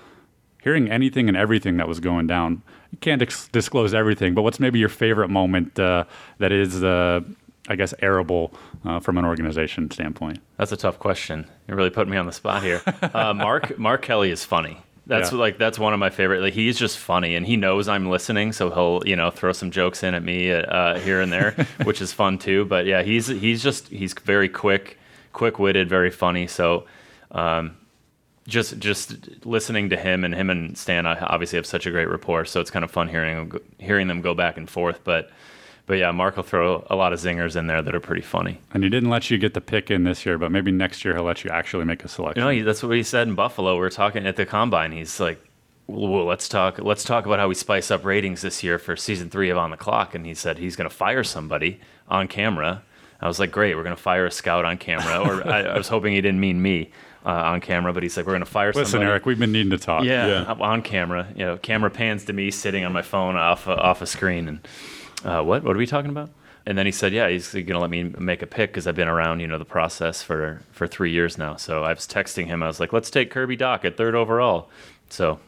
hearing 0.63 0.89
anything 0.89 1.27
and 1.27 1.37
everything 1.37 1.77
that 1.77 1.87
was 1.87 1.99
going 1.99 2.27
down. 2.27 2.61
You 2.91 2.97
can't 2.99 3.21
ex- 3.21 3.47
disclose 3.47 3.93
everything, 3.93 4.33
but 4.33 4.41
what's 4.41 4.59
maybe 4.59 4.79
your 4.79 4.89
favorite 4.89 5.29
moment 5.29 5.79
uh, 5.79 6.05
that 6.39 6.51
is, 6.51 6.83
uh, 6.83 7.21
I 7.69 7.75
guess, 7.75 7.93
arable 8.01 8.53
uh, 8.83 8.99
from 8.99 9.17
an 9.17 9.25
organization 9.25 9.89
standpoint? 9.91 10.39
That's 10.57 10.71
a 10.71 10.77
tough 10.77 10.99
question. 10.99 11.47
You 11.67 11.75
really 11.75 11.89
put 11.89 12.07
me 12.07 12.17
on 12.17 12.25
the 12.25 12.33
spot 12.33 12.63
here. 12.63 12.81
Uh, 13.13 13.33
Mark 13.33 13.77
Mark 13.77 14.01
Kelly 14.01 14.31
is 14.31 14.43
funny. 14.43 14.77
That's 15.07 15.31
Yeah. 15.31 15.37
like 15.39 15.57
that's 15.57 15.79
one 15.79 15.93
of 15.93 15.99
my 15.99 16.09
favorite. 16.09 16.41
Like 16.41 16.53
he's 16.53 16.77
just 16.77 16.97
funny, 16.97 17.35
and 17.35 17.45
he 17.45 17.57
knows 17.57 17.87
I'm 17.87 18.09
listening, 18.09 18.51
so 18.53 18.69
he'll 18.69 19.01
you 19.05 19.15
know 19.15 19.31
throw 19.31 19.51
some 19.51 19.71
jokes 19.71 20.03
in 20.03 20.13
at 20.13 20.23
me 20.23 20.51
uh, 20.51 20.99
here 20.99 21.21
and 21.21 21.31
there, 21.33 21.51
which 21.83 22.01
is 22.01 22.13
fun 22.13 22.37
too. 22.37 22.65
But 22.65 22.85
yeah, 22.85 23.01
he's 23.01 23.27
he's 23.27 23.63
just 23.63 23.87
he's 23.87 24.13
very 24.13 24.47
quick, 24.49 24.99
quick 25.33 25.59
witted, 25.59 25.89
very 25.89 26.11
funny. 26.11 26.47
So. 26.47 26.85
Um, 27.31 27.77
just 28.47 28.79
just 28.79 29.45
listening 29.45 29.91
to 29.91 29.95
him 29.95 30.25
and 30.25 30.33
him 30.33 30.49
and 30.49 30.75
Stan 30.75 31.05
I 31.05 31.17
obviously 31.19 31.57
have 31.57 31.65
such 31.65 31.85
a 31.85 31.91
great 31.91 32.09
rapport, 32.09 32.43
so 32.43 32.59
it's 32.59 32.71
kind 32.71 32.83
of 32.83 32.89
fun 32.89 33.07
hearing 33.07 33.51
hearing 33.77 34.07
them 34.07 34.21
go 34.21 34.33
back 34.33 34.57
and 34.57 34.67
forth. 34.69 34.99
But 35.03 35.29
but 35.91 35.97
yeah, 35.97 36.09
Mark 36.11 36.37
will 36.37 36.43
throw 36.43 36.87
a 36.89 36.95
lot 36.95 37.11
of 37.11 37.19
zingers 37.19 37.57
in 37.57 37.67
there 37.67 37.81
that 37.81 37.93
are 37.93 37.99
pretty 37.99 38.21
funny. 38.21 38.61
And 38.73 38.81
he 38.81 38.89
didn't 38.89 39.09
let 39.09 39.29
you 39.29 39.37
get 39.37 39.53
the 39.53 39.59
pick 39.59 39.91
in 39.91 40.05
this 40.05 40.25
year, 40.25 40.37
but 40.37 40.49
maybe 40.49 40.71
next 40.71 41.03
year 41.03 41.13
he'll 41.13 41.25
let 41.25 41.43
you 41.43 41.49
actually 41.49 41.83
make 41.83 42.05
a 42.05 42.07
selection. 42.07 42.47
You 42.47 42.59
know, 42.61 42.65
that's 42.65 42.81
what 42.81 42.95
he 42.95 43.03
said 43.03 43.27
in 43.27 43.35
Buffalo. 43.35 43.73
We 43.73 43.81
were 43.81 43.89
talking 43.89 44.25
at 44.25 44.37
the 44.37 44.45
combine. 44.45 44.93
He's 44.93 45.19
like, 45.19 45.45
well, 45.87 46.23
let's 46.23 46.47
talk. 46.47 46.79
Let's 46.79 47.03
talk 47.03 47.25
about 47.25 47.39
how 47.39 47.49
we 47.49 47.55
spice 47.55 47.91
up 47.91 48.05
ratings 48.05 48.41
this 48.41 48.63
year 48.63 48.79
for 48.79 48.95
season 48.95 49.29
three 49.29 49.49
of 49.49 49.57
On 49.57 49.69
the 49.69 49.75
Clock. 49.75 50.15
And 50.15 50.25
he 50.25 50.33
said 50.33 50.59
he's 50.59 50.77
going 50.77 50.89
to 50.89 50.95
fire 50.95 51.25
somebody 51.25 51.81
on 52.07 52.29
camera. 52.29 52.83
I 53.19 53.27
was 53.27 53.37
like, 53.37 53.51
great, 53.51 53.75
we're 53.75 53.83
going 53.83 53.93
to 53.93 54.01
fire 54.01 54.25
a 54.25 54.31
scout 54.31 54.63
on 54.63 54.77
camera. 54.77 55.19
Or 55.19 55.45
I, 55.45 55.63
I 55.63 55.77
was 55.77 55.89
hoping 55.89 56.13
he 56.13 56.21
didn't 56.21 56.39
mean 56.39 56.61
me 56.61 56.91
uh, 57.25 57.31
on 57.31 57.59
camera, 57.59 57.91
but 57.91 58.01
he's 58.01 58.15
like, 58.15 58.25
we're 58.25 58.31
going 58.31 58.45
to 58.45 58.49
fire 58.49 58.69
Listen, 58.69 58.85
somebody. 58.91 59.09
Eric, 59.11 59.25
we've 59.25 59.37
been 59.37 59.51
needing 59.51 59.71
to 59.71 59.77
talk. 59.77 60.05
Yeah, 60.05 60.25
Yeah. 60.45 60.53
on 60.53 60.81
camera. 60.83 61.27
You 61.35 61.45
know, 61.47 61.57
camera 61.57 61.91
pans 61.91 62.23
to 62.25 62.33
me 62.33 62.49
sitting 62.49 62.85
on 62.85 62.93
my 62.93 63.01
phone 63.01 63.35
off 63.35 63.67
a, 63.67 63.75
off 63.77 64.01
a 64.01 64.05
screen, 64.07 64.47
and 64.47 64.65
uh, 65.25 65.41
what 65.43 65.63
what 65.63 65.75
are 65.75 65.79
we 65.79 65.87
talking 65.87 66.11
about? 66.11 66.29
And 66.65 66.77
then 66.77 66.85
he 66.85 66.91
said, 66.91 67.11
yeah, 67.11 67.27
he's 67.27 67.51
going 67.53 67.65
to 67.65 67.79
let 67.79 67.89
me 67.89 68.03
make 68.03 68.43
a 68.43 68.45
pick 68.45 68.69
because 68.71 68.85
I've 68.85 68.95
been 68.95 69.07
around, 69.07 69.39
you 69.39 69.47
know, 69.47 69.57
the 69.57 69.65
process 69.65 70.21
for 70.21 70.61
for 70.71 70.85
three 70.85 71.11
years 71.11 71.37
now. 71.37 71.55
So 71.55 71.83
I 71.83 71.93
was 71.93 72.05
texting 72.07 72.45
him. 72.45 72.61
I 72.61 72.67
was 72.67 72.79
like, 72.79 72.93
let's 72.93 73.09
take 73.09 73.31
Kirby 73.31 73.57
Dach 73.57 73.83
at 73.83 73.97
third 73.97 74.13
overall. 74.13 74.69
So 75.09 75.39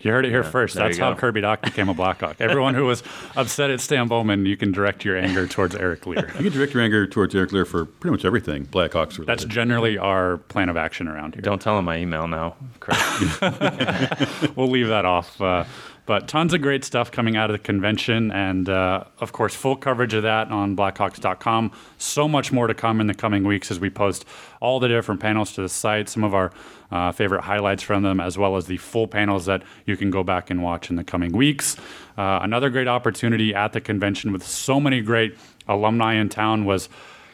You 0.00 0.10
heard 0.12 0.26
it 0.26 0.28
here 0.30 0.42
Yeah, 0.44 0.50
first. 0.50 0.74
That's 0.76 0.98
how 0.98 1.14
go. 1.14 1.18
Kirby 1.20 1.40
Dach 1.40 1.62
became 1.62 1.88
a 1.88 1.94
Blackhawk. 1.94 2.36
Everyone 2.40 2.74
who 2.74 2.84
was 2.84 3.02
upset 3.34 3.70
at 3.70 3.80
Stan 3.80 4.08
Bowman, 4.08 4.44
you 4.44 4.56
can 4.58 4.70
direct 4.70 5.04
your 5.06 5.16
anger 5.16 5.46
towards 5.48 5.74
Eric 5.74 6.06
Lear. 6.06 6.26
You 6.36 6.44
can 6.44 6.52
direct 6.52 6.74
your 6.74 6.82
anger 6.82 7.06
towards 7.06 7.34
Eric 7.34 7.50
Lear 7.52 7.64
for 7.64 7.86
pretty 7.86 8.12
much 8.12 8.24
everything 8.26 8.66
Blackhawks 8.66 9.12
related. 9.18 9.26
That's 9.26 9.44
generally 9.46 9.96
our 9.96 10.36
plan 10.36 10.68
of 10.68 10.76
action 10.76 11.08
around 11.08 11.34
here. 11.34 11.40
don't 11.40 11.62
tell 11.62 11.78
him 11.78 11.86
my 11.86 11.96
email 11.96 12.28
now. 12.28 12.56
Correct. 12.78 14.52
we'll 14.56 14.68
leave 14.70 14.88
that 14.88 15.04
off. 15.06 15.40
Uh, 15.40 15.64
but 16.08 16.26
tons 16.26 16.54
of 16.54 16.62
great 16.62 16.86
stuff 16.86 17.12
coming 17.12 17.36
out 17.36 17.50
of 17.50 17.52
the 17.54 17.62
convention, 17.62 18.32
and 18.32 18.70
uh, 18.70 19.04
of 19.20 19.32
course, 19.32 19.54
full 19.54 19.76
coverage 19.76 20.14
of 20.14 20.22
that 20.22 20.50
on 20.50 20.74
Blackhawks.com. 20.74 21.70
So 21.98 22.26
much 22.26 22.50
more 22.50 22.66
to 22.66 22.72
come 22.72 23.02
in 23.02 23.08
the 23.08 23.14
coming 23.14 23.44
weeks 23.44 23.70
as 23.70 23.78
we 23.78 23.90
post 23.90 24.24
all 24.60 24.80
the 24.80 24.88
different 24.88 25.20
panels 25.20 25.52
to 25.52 25.60
the 25.60 25.68
site, 25.68 26.08
some 26.08 26.24
of 26.24 26.34
our 26.34 26.50
uh, 26.90 27.12
favorite 27.12 27.42
highlights 27.42 27.82
from 27.82 28.04
them, 28.04 28.20
as 28.20 28.38
well 28.38 28.56
as 28.56 28.64
the 28.64 28.78
full 28.78 29.06
panels 29.06 29.44
that 29.44 29.62
you 29.84 29.98
can 29.98 30.10
go 30.10 30.24
back 30.24 30.48
and 30.48 30.62
watch 30.62 30.88
in 30.88 30.96
the 30.96 31.04
coming 31.04 31.30
weeks. 31.30 31.76
Uh, 32.16 32.38
another 32.40 32.70
great 32.70 32.88
opportunity 32.88 33.54
at 33.54 33.74
the 33.74 33.80
convention 33.80 34.32
with 34.32 34.42
so 34.42 34.80
many 34.80 35.02
great 35.02 35.36
alumni 35.68 36.14
in 36.14 36.30
town 36.30 36.64
was 36.64 36.88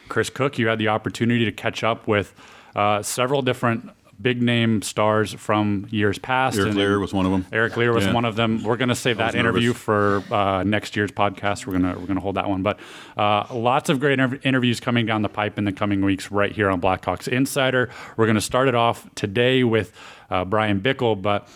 Chris 0.09 0.29
Kuc. 0.29 0.57
You 0.57 0.67
had 0.67 0.79
the 0.79 0.89
opportunity 0.89 1.45
to 1.45 1.51
catch 1.53 1.81
up 1.81 2.09
with 2.09 2.33
uh, 2.75 3.01
several 3.01 3.41
different 3.41 3.89
big 4.21 4.41
name 4.41 4.81
stars 4.81 5.33
from 5.33 5.87
years 5.89 6.17
past. 6.17 6.57
Eric 6.57 6.73
Lear 6.75 6.99
was 6.99 7.13
one 7.13 7.25
of 7.25 7.31
them. 7.31 7.45
Eric 7.51 7.75
Lear 7.77 7.93
was 7.93 8.05
Yeah. 8.05 8.13
one 8.13 8.25
of 8.25 8.35
them. 8.35 8.63
We're 8.63 8.77
going 8.77 8.89
to 8.89 8.95
save 8.95 9.17
that 9.17 9.35
interview 9.35 9.69
nervous. 9.69 9.81
for 9.81 10.23
uh, 10.33 10.63
next 10.63 10.95
year's 10.95 11.11
podcast. 11.11 11.65
We're 11.67 11.77
going 11.77 11.93
to 11.93 11.99
we're 11.99 12.05
going 12.07 12.15
to 12.15 12.21
hold 12.21 12.35
that 12.35 12.47
one. 12.49 12.63
But 12.63 12.79
uh, 13.17 13.45
lots 13.53 13.89
of 13.89 13.99
great 13.99 14.17
interv- 14.19 14.45
interviews 14.45 14.79
coming 14.79 15.05
down 15.05 15.21
the 15.21 15.29
pipe 15.29 15.57
in 15.57 15.65
the 15.65 15.71
coming 15.73 16.03
weeks, 16.03 16.31
right 16.31 16.51
here 16.51 16.69
on 16.69 16.79
Blackhawks 16.81 17.27
Insider. 17.27 17.89
We're 18.17 18.25
going 18.25 18.35
to 18.35 18.41
start 18.41 18.67
it 18.67 18.75
off 18.75 19.07
today 19.15 19.63
with 19.63 19.91
uh, 20.29 20.45
Bryan 20.45 20.79
Bickell, 20.81 21.21
but 21.21 21.47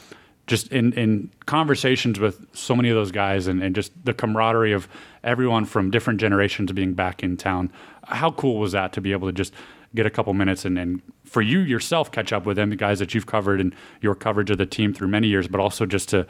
just 0.48 0.72
in, 0.72 0.94
in 0.94 1.30
conversations 1.46 2.20
with 2.20 2.44
so 2.58 2.76
many 2.76 2.90
of 2.90 2.96
those 2.96 3.12
guys 3.12 3.46
and, 3.46 3.62
and 3.62 3.76
just 3.76 3.92
the 4.04 4.14
camaraderie 4.16 4.74
of 4.74 4.88
everyone 5.24 5.64
from 5.64 5.92
different 5.92 6.20
generations 6.20 6.72
being 6.72 6.94
back 6.94 7.22
in 7.22 7.38
town. 7.38 7.72
How 8.06 8.32
cool 8.32 8.58
was 8.58 8.72
that 8.72 8.92
to 8.94 9.02
be 9.02 9.12
able 9.12 9.28
to 9.28 9.32
just 9.32 9.54
get 9.96 10.06
a 10.06 10.10
couple 10.10 10.34
minutes 10.34 10.66
and, 10.66 10.78
and 10.78 11.02
for 11.26 11.42
you 11.42 11.60
yourself 11.60 12.12
catch 12.12 12.32
up 12.32 12.46
with 12.46 12.58
them, 12.58 12.70
the 12.70 12.76
guys 12.76 13.00
that 13.00 13.14
you've 13.14 13.26
covered 13.26 13.60
and 13.60 13.74
your 14.02 14.16
coverage 14.16 14.50
of 14.50 14.58
the 14.58 14.66
team 14.66 14.94
through 14.94 15.08
many 15.08 15.28
years, 15.28 15.48
but 15.48 15.60
also 15.60 15.86
just 15.86 16.10
to 16.10 16.26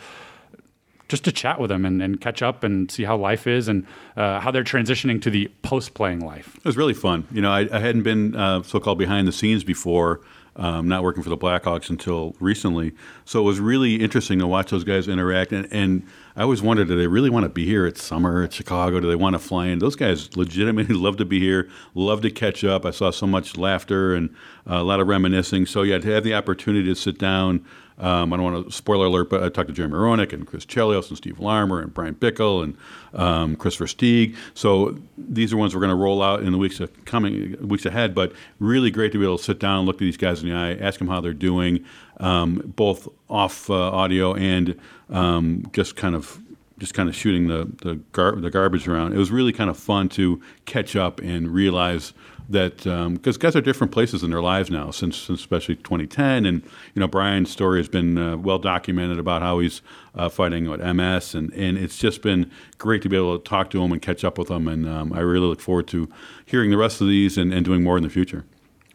just 1.08 1.24
to 1.24 1.32
chat 1.32 1.60
with 1.60 1.69
them 1.69 1.86
and, 1.86 2.02
and 2.04 2.22
catch 2.22 2.43
up 2.43 2.63
and 2.63 2.91
see 2.91 3.04
how 3.04 3.17
life 3.17 3.48
is 3.48 3.67
and 3.67 3.86
uh, 4.15 4.39
how 4.39 4.52
they're 4.52 4.63
transitioning 4.63 5.19
to 5.19 5.32
the 5.32 5.52
post 5.63 5.95
playing 5.95 6.19
life. 6.19 6.56
It 6.58 6.65
was 6.65 6.78
really 6.78 6.93
fun. 6.93 7.28
You 7.32 7.41
know, 7.41 7.52
I, 7.52 7.62
I 7.76 7.80
hadn't 7.80 8.04
been 8.04 8.36
uh, 8.36 8.62
so-called 8.62 9.00
behind 9.00 9.28
the 9.28 9.32
scenes 9.32 9.63
before, 9.63 10.22
um, 10.60 10.89
not 10.89 11.04
working 11.04 11.24
for 11.24 11.30
the 11.30 11.38
Blackhawks 11.38 11.89
until 11.89 12.36
recently. 12.39 12.93
So 13.24 13.39
it 13.39 13.43
was 13.43 13.62
really 13.62 13.95
interesting 13.95 14.39
to 14.39 14.48
watch 14.48 14.72
those 14.72 14.84
guys 14.84 15.08
interact. 15.08 15.54
And, 15.54 15.67
and 15.72 16.06
I 16.36 16.41
always 16.41 16.62
wondered, 16.62 16.89
do 16.89 16.98
they 16.98 17.08
really 17.08 17.30
want 17.30 17.45
to 17.45 17.50
be 17.50 17.65
here? 17.65 17.88
It's 17.88 18.04
summer 18.04 18.43
at 18.43 18.52
Chicago. 18.52 19.00
Do 19.00 19.08
they 19.08 19.15
want 19.15 19.36
to 19.36 19.39
fly 19.39 19.67
in? 19.67 19.80
Those 19.80 19.95
guys 19.95 20.36
legitimately 20.36 20.95
love 20.95 21.15
to 21.17 21.26
be 21.26 21.39
here, 21.39 21.69
love 21.95 22.22
to 22.22 22.30
catch 22.30 22.65
up. 22.65 22.86
I 22.86 22.91
saw 22.91 23.10
so 23.10 23.26
much 23.26 23.58
laughter 23.58 24.13
and 24.13 24.36
uh, 24.69 24.76
a 24.76 24.84
lot 24.84 25.00
of 25.00 25.08
reminiscing. 25.08 25.65
So 25.65 25.84
yeah, 25.84 25.98
to 25.98 26.12
have 26.12 26.26
the 26.26 26.36
opportunity 26.36 26.89
to 26.89 26.95
sit 26.95 27.17
down. 27.17 27.65
Um, 27.99 28.31
I 28.31 28.38
don't 28.38 28.53
want 28.53 28.65
to 28.65 28.71
spoiler 28.71 29.07
alert, 29.07 29.29
but 29.29 29.43
I 29.43 29.49
talked 29.49 29.67
to 29.67 29.73
Jeremy 29.73 29.95
Roenick 29.95 30.33
and 30.33 30.47
Chris 30.47 30.65
Chelios 30.65 31.09
and 31.09 31.17
Steve 31.17 31.39
Larmer 31.39 31.81
and 31.81 31.93
Bryan 31.93 32.15
Bickell 32.15 32.63
and 32.63 32.77
um, 33.13 33.55
Kris 33.55 33.75
Versteeg. 33.75 34.35
So 34.53 34.97
these 35.17 35.51
are 35.51 35.57
ones 35.57 35.75
we're 35.75 35.81
going 35.81 35.89
to 35.89 35.95
roll 35.95 36.23
out 36.23 36.41
in 36.41 36.51
the 36.51 36.57
weeks 36.57 36.81
coming 37.05 37.57
weeks 37.67 37.85
ahead. 37.85 38.15
But 38.15 38.33
really 38.59 38.91
great 38.91 39.12
to 39.12 39.19
be 39.19 39.25
able 39.25 39.38
to 39.38 39.43
sit 39.43 39.59
down, 39.59 39.85
look 39.85 39.95
at 39.95 39.99
these 39.99 40.17
guys 40.17 40.41
in 40.41 40.49
the 40.49 40.55
eye, 40.55 40.75
ask 40.75 40.99
them 40.99 41.07
how 41.07 41.19
they're 41.21 41.33
doing, 41.33 41.83
um, 42.19 42.73
both 42.75 43.07
off 43.29 43.69
uh, 43.69 43.73
audio 43.73 44.33
and 44.33 44.79
um, 45.09 45.69
just 45.73 45.95
kind 45.95 46.15
of 46.15 46.39
just 46.77 46.93
kind 46.93 47.09
of 47.09 47.15
shooting 47.15 47.47
the 47.47 47.69
the, 47.83 47.95
gar- 48.13 48.35
the 48.35 48.49
garbage 48.49 48.88
around. 48.88 49.13
It 49.13 49.17
was 49.17 49.31
really 49.31 49.51
kind 49.51 49.69
of 49.69 49.77
fun 49.77 50.09
to 50.09 50.41
catch 50.65 50.95
up 50.95 51.19
and 51.19 51.49
realize 51.49 52.13
that 52.49 52.77
because 53.13 53.38
guys 53.38 53.55
are 53.55 53.62
different 53.62 53.93
places 53.93 54.23
in 54.23 54.31
their 54.31 54.41
lives 54.41 54.71
now 54.71 54.89
since, 54.91 55.15
since 55.15 55.39
especially 55.39 55.75
2010 55.75 56.45
and 56.45 56.63
you 56.95 56.99
know 56.99 57.07
Brian's 57.07 57.51
story 57.51 57.79
has 57.79 57.88
been 57.88 58.17
uh, 58.17 58.38
well 58.38 58.57
documented 58.57 59.19
about 59.19 59.41
how 59.41 59.59
he's 59.59 59.81
uh, 60.15 60.29
fighting 60.29 60.69
with 60.69 60.81
MS 60.81 61.35
and 61.35 61.53
and 61.53 61.77
it's 61.77 61.97
just 61.97 62.21
been 62.21 62.49
great 62.77 63.01
to 63.01 63.09
be 63.09 63.15
able 63.15 63.38
to 63.38 63.43
talk 63.43 63.69
to 63.71 63.81
him 63.81 63.91
and 63.91 64.01
catch 64.01 64.23
up 64.23 64.38
with 64.38 64.49
him. 64.49 64.67
And 64.67 64.88
um, 64.88 65.13
I 65.13 65.19
really 65.19 65.47
look 65.47 65.62
forward 65.62 65.88
to 65.89 66.09
hearing 66.45 66.71
the 66.71 66.77
rest 66.77 67.01
of 67.01 67.07
these 67.07 67.38
and, 67.38 67.53
and 67.53 67.65
doing 67.65 67.83
more 67.83 67.97
in 67.97 68.03
the 68.03 68.09
future. 68.09 68.45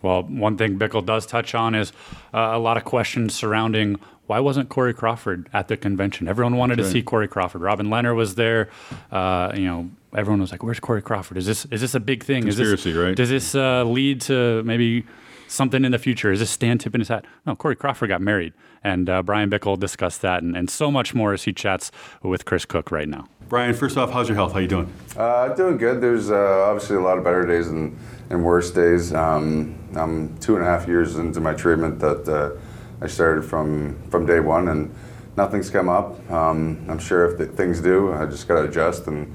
Well, 0.04 0.22
one 0.22 0.56
thing 0.58 0.78
Bickell 0.78 1.04
does 1.04 1.26
touch 1.26 1.54
on 1.54 1.74
is 1.74 1.92
uh, 2.32 2.50
a 2.52 2.58
lot 2.58 2.76
of 2.76 2.84
questions 2.84 3.34
surrounding 3.34 3.98
why 4.26 4.40
wasn't 4.40 4.68
Corey 4.68 4.94
Crawford 4.94 5.48
at 5.52 5.68
the 5.68 5.76
convention? 5.76 6.28
Everyone 6.28 6.56
wanted 6.56 6.76
to 6.76 6.84
see 6.90 7.02
Corey 7.02 7.28
Crawford. 7.28 7.60
Robin 7.60 7.88
Lehner 7.88 8.14
was 8.14 8.36
there. 8.36 8.70
Uh, 9.12 9.52
you 9.54 9.64
know, 9.64 9.90
everyone 10.14 10.40
was 10.40 10.50
like, 10.50 10.62
"Where's 10.62 10.80
Corey 10.80 11.02
Crawford? 11.02 11.36
Is 11.36 11.46
this 11.46 11.66
is 11.66 11.82
this 11.82 11.94
a 11.94 12.00
big 12.00 12.22
thing? 12.24 12.46
is 12.46 12.56
Conspiracy, 12.56 12.92
this, 12.92 13.02
right? 13.02 13.16
Does 13.16 13.28
this 13.28 13.54
uh, 13.54 13.84
lead 13.84 14.22
to 14.22 14.62
maybe 14.62 15.04
something 15.48 15.85
in 15.85 15.92
the 15.92 15.98
future? 15.98 16.33
Is 16.33 16.40
this 16.40 16.50
Stan 16.50 16.78
tipping 16.78 17.00
his 17.00 17.09
hat? 17.09 17.24
No, 17.46 17.54
Corey 17.54 17.76
Crawford 17.76 18.09
got 18.09 18.20
married, 18.20 18.52
and 18.83 19.09
uh, 19.09 19.22
Bryan 19.22 19.50
Bickell 19.50 19.78
discussed 19.78 20.22
that 20.22 20.42
and, 20.42 20.57
and 20.57 20.70
so 20.70 20.90
much 20.90 21.14
more 21.14 21.33
as 21.33 21.44
he 21.44 21.52
chats 21.52 21.90
with 22.22 22.44
Chris 22.44 22.64
Kuc 22.64 22.90
right 22.90 23.09
now. 23.09 23.28
Brian, 23.48 23.74
first 23.74 23.96
off, 23.96 24.11
how's 24.11 24.28
your 24.28 24.37
health? 24.37 24.52
How 24.52 24.59
you 24.59 24.68
doing? 24.68 24.92
Uh, 25.16 25.48
doing 25.54 25.76
good. 25.76 26.00
There's 26.00 26.30
uh, 26.30 26.64
obviously 26.68 26.96
a 26.96 27.00
lot 27.00 27.18
of 27.18 27.24
better 27.24 27.46
days 27.46 27.68
and, 27.68 27.96
and 28.30 28.42
worse 28.42 28.70
days. 28.70 29.12
Um, 29.12 29.78
I'm 29.94 30.37
two 30.38 30.57
and 30.57 30.64
a 30.64 30.66
half 30.66 30.88
years 30.88 31.16
into 31.16 31.40
my 31.40 31.52
treatment 31.52 32.00
that 32.00 32.28
uh, 32.28 33.04
I 33.04 33.07
started 33.07 33.42
from, 33.44 34.00
from 34.11 34.24
day 34.24 34.40
one, 34.40 34.68
and 34.68 34.94
nothing's 35.37 35.68
come 35.68 35.88
up. 35.88 36.30
Um, 36.30 36.85
I'm 36.88 36.98
sure 36.98 37.30
if 37.30 37.38
the, 37.38 37.46
things 37.46 37.80
do, 37.80 38.12
I 38.12 38.26
just 38.26 38.48
got 38.48 38.62
to 38.62 38.68
adjust 38.68 39.07
and, 39.07 39.33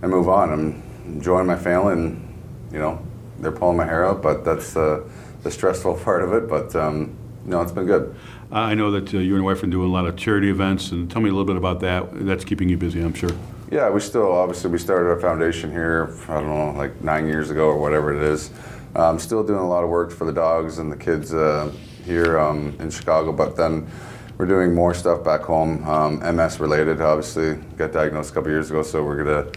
and 0.00 0.10
move 0.10 0.28
on. 0.28 0.50
I'm 0.50 0.82
enjoying 1.04 1.46
my 1.46 1.56
family, 1.56 1.92
and 1.92 2.34
you 2.72 2.78
know 2.78 3.04
they're 3.38 3.52
pulling 3.52 3.76
my 3.76 3.84
hair 3.84 4.06
out, 4.06 4.22
but 4.22 4.44
that's 4.44 4.76
uh, 4.76 5.06
the 5.42 5.50
stressful 5.50 5.94
part 6.04 6.22
of 6.22 6.32
it. 6.32 6.48
But 6.48 6.74
um, 6.76 7.16
no, 7.44 7.60
it's 7.60 7.72
been 7.72 7.86
good. 7.86 8.14
I 8.50 8.74
know 8.74 8.90
that 8.90 9.14
uh, 9.14 9.18
you 9.18 9.34
and 9.34 9.42
your 9.42 9.42
wife 9.42 9.62
are 9.62 9.66
doing 9.66 9.88
a 9.88 9.92
lot 9.92 10.06
of 10.06 10.16
charity 10.16 10.50
events, 10.50 10.92
and 10.92 11.10
tell 11.10 11.22
me 11.22 11.30
a 11.30 11.32
little 11.32 11.46
bit 11.46 11.56
about 11.56 11.80
that. 11.80 12.08
That's 12.26 12.44
keeping 12.44 12.68
you 12.68 12.76
busy, 12.76 13.00
I'm 13.00 13.14
sure. 13.14 13.30
Yeah, 13.70 13.88
we 13.88 14.00
still 14.00 14.30
obviously 14.30 14.70
we 14.70 14.76
started 14.76 15.08
our 15.08 15.18
foundation 15.18 15.70
here. 15.70 16.14
I 16.28 16.34
don't 16.34 16.48
know, 16.48 16.78
like 16.78 17.00
nine 17.02 17.26
years 17.26 17.50
ago 17.50 17.68
or 17.68 17.78
whatever 17.78 18.14
it 18.14 18.22
is. 18.22 18.50
Um, 18.94 19.18
still 19.18 19.42
doing 19.42 19.60
a 19.60 19.66
lot 19.66 19.82
of 19.82 19.88
work 19.88 20.10
for 20.10 20.26
the 20.26 20.32
dogs 20.32 20.78
and 20.78 20.92
the 20.92 20.96
kids 20.96 21.32
uh, 21.32 21.72
here 22.04 22.38
um, 22.38 22.76
in 22.78 22.90
Chicago, 22.90 23.32
but 23.32 23.56
then 23.56 23.90
we're 24.36 24.44
doing 24.44 24.74
more 24.74 24.92
stuff 24.92 25.24
back 25.24 25.40
home, 25.42 25.88
um, 25.88 26.36
MS 26.36 26.60
related. 26.60 27.00
Obviously, 27.00 27.54
got 27.76 27.92
diagnosed 27.92 28.32
a 28.32 28.34
couple 28.34 28.50
years 28.50 28.68
ago, 28.68 28.82
so 28.82 29.02
we're 29.02 29.24
gonna. 29.24 29.50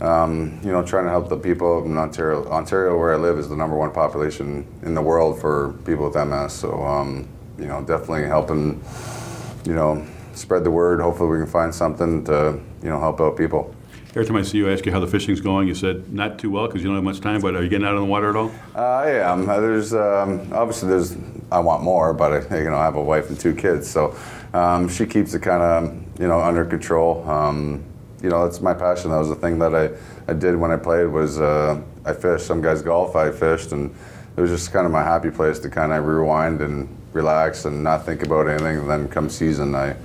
Um, 0.00 0.60
you 0.62 0.70
know, 0.70 0.82
trying 0.84 1.04
to 1.04 1.10
help 1.10 1.28
the 1.28 1.38
people 1.38 1.84
in 1.84 1.96
Ontario. 1.96 2.46
Ontario, 2.50 2.98
where 2.98 3.14
I 3.14 3.16
live, 3.16 3.38
is 3.38 3.48
the 3.48 3.56
number 3.56 3.76
one 3.76 3.92
population 3.92 4.66
in 4.82 4.94
the 4.94 5.00
world 5.00 5.40
for 5.40 5.72
people 5.84 6.10
with 6.10 6.14
MS. 6.14 6.52
So, 6.52 6.82
um, 6.82 7.26
you 7.58 7.66
know, 7.66 7.80
definitely 7.82 8.24
helping, 8.24 8.82
you 9.64 9.74
know, 9.74 10.06
spread 10.34 10.64
the 10.64 10.70
word. 10.70 11.00
Hopefully, 11.00 11.30
we 11.30 11.38
can 11.38 11.46
find 11.46 11.74
something 11.74 12.24
to, 12.24 12.60
you 12.82 12.90
know, 12.90 13.00
help 13.00 13.20
out 13.22 13.38
people. 13.38 13.74
Every 14.10 14.24
time 14.24 14.36
I 14.36 14.42
see 14.42 14.58
you, 14.58 14.68
I 14.68 14.72
ask 14.72 14.86
you 14.86 14.92
how 14.92 15.00
the 15.00 15.06
fishing's 15.06 15.40
going. 15.40 15.68
You 15.68 15.74
said 15.74 16.12
not 16.12 16.38
too 16.38 16.50
well 16.50 16.66
because 16.66 16.82
you 16.82 16.88
don't 16.88 16.94
have 16.96 17.04
much 17.04 17.20
time. 17.20 17.40
But 17.40 17.54
are 17.54 17.62
you 17.62 17.68
getting 17.68 17.86
out 17.86 17.96
on 17.96 18.00
the 18.00 18.06
water 18.06 18.30
at 18.30 18.36
all? 18.36 18.50
Uh, 18.74 18.80
I 18.80 19.10
am. 19.10 19.48
Uh, 19.48 19.60
there's 19.60 19.94
um, 19.94 20.52
obviously 20.52 20.88
there's. 20.88 21.16
I 21.52 21.60
want 21.60 21.82
more, 21.82 22.12
but 22.12 22.50
I, 22.50 22.58
you 22.58 22.70
know, 22.70 22.76
I 22.76 22.84
have 22.84 22.96
a 22.96 23.02
wife 23.02 23.28
and 23.28 23.38
two 23.38 23.54
kids, 23.54 23.88
so 23.88 24.16
um, 24.52 24.88
she 24.88 25.06
keeps 25.06 25.32
it 25.34 25.42
kind 25.42 25.62
of, 25.62 26.20
you 26.20 26.26
know, 26.26 26.40
under 26.40 26.64
control. 26.64 27.28
Um, 27.28 27.84
you 28.22 28.30
know, 28.30 28.44
that's 28.44 28.60
my 28.60 28.74
passion. 28.74 29.10
That 29.10 29.18
was 29.18 29.28
the 29.28 29.36
thing 29.36 29.58
that 29.58 29.74
I, 29.74 29.90
I 30.30 30.34
did 30.34 30.56
when 30.56 30.70
I 30.70 30.76
played 30.76 31.06
was 31.06 31.40
uh, 31.40 31.80
I 32.04 32.12
fished. 32.12 32.46
Some 32.46 32.62
guys 32.62 32.82
golf, 32.82 33.14
I 33.14 33.30
fished, 33.30 33.72
and 33.72 33.94
it 34.36 34.40
was 34.40 34.50
just 34.50 34.72
kind 34.72 34.86
of 34.86 34.92
my 34.92 35.02
happy 35.02 35.30
place 35.30 35.58
to 35.60 35.70
kind 35.70 35.92
of 35.92 36.04
rewind 36.04 36.60
and 36.60 36.88
relax 37.12 37.64
and 37.64 37.82
not 37.82 38.04
think 38.04 38.22
about 38.22 38.48
anything. 38.48 38.78
And 38.78 38.90
then 38.90 39.08
come 39.08 39.28
season, 39.28 39.74
I, 39.74 39.96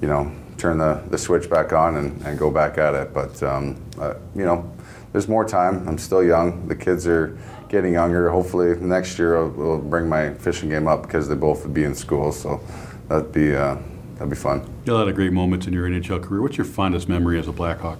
you 0.00 0.08
know, 0.08 0.32
turn 0.58 0.78
the, 0.78 1.02
the 1.08 1.18
switch 1.18 1.48
back 1.48 1.72
on 1.72 1.96
and, 1.96 2.20
and 2.26 2.38
go 2.38 2.50
back 2.50 2.78
at 2.78 2.94
it. 2.94 3.14
But, 3.14 3.42
um, 3.42 3.82
uh, 3.98 4.14
you 4.34 4.44
know, 4.44 4.70
there's 5.12 5.28
more 5.28 5.44
time. 5.44 5.88
I'm 5.88 5.98
still 5.98 6.22
young. 6.22 6.68
The 6.68 6.76
kids 6.76 7.06
are 7.06 7.36
getting 7.68 7.94
younger. 7.94 8.30
Hopefully 8.30 8.76
next 8.80 9.18
year 9.18 9.36
I'll, 9.36 9.48
will 9.48 9.78
bring 9.78 10.08
my 10.08 10.34
fishing 10.34 10.68
game 10.68 10.86
up 10.86 11.02
because 11.02 11.28
they 11.28 11.34
both 11.34 11.64
would 11.64 11.74
be 11.74 11.84
in 11.84 11.94
school. 11.94 12.32
So 12.32 12.60
that'd 13.08 13.32
be, 13.32 13.54
uh, 13.54 13.76
that'd 14.20 14.28
be 14.28 14.36
fun. 14.36 14.60
You 14.84 14.92
had 14.92 14.98
a 14.98 14.98
lot 14.98 15.08
of 15.08 15.14
great 15.14 15.32
moments 15.32 15.66
in 15.66 15.72
your 15.72 15.88
NHL 15.88 16.22
career. 16.22 16.42
What's 16.42 16.58
your 16.58 16.66
fondest 16.66 17.08
memory 17.08 17.38
as 17.38 17.48
a 17.48 17.52
Blackhawk? 17.52 17.98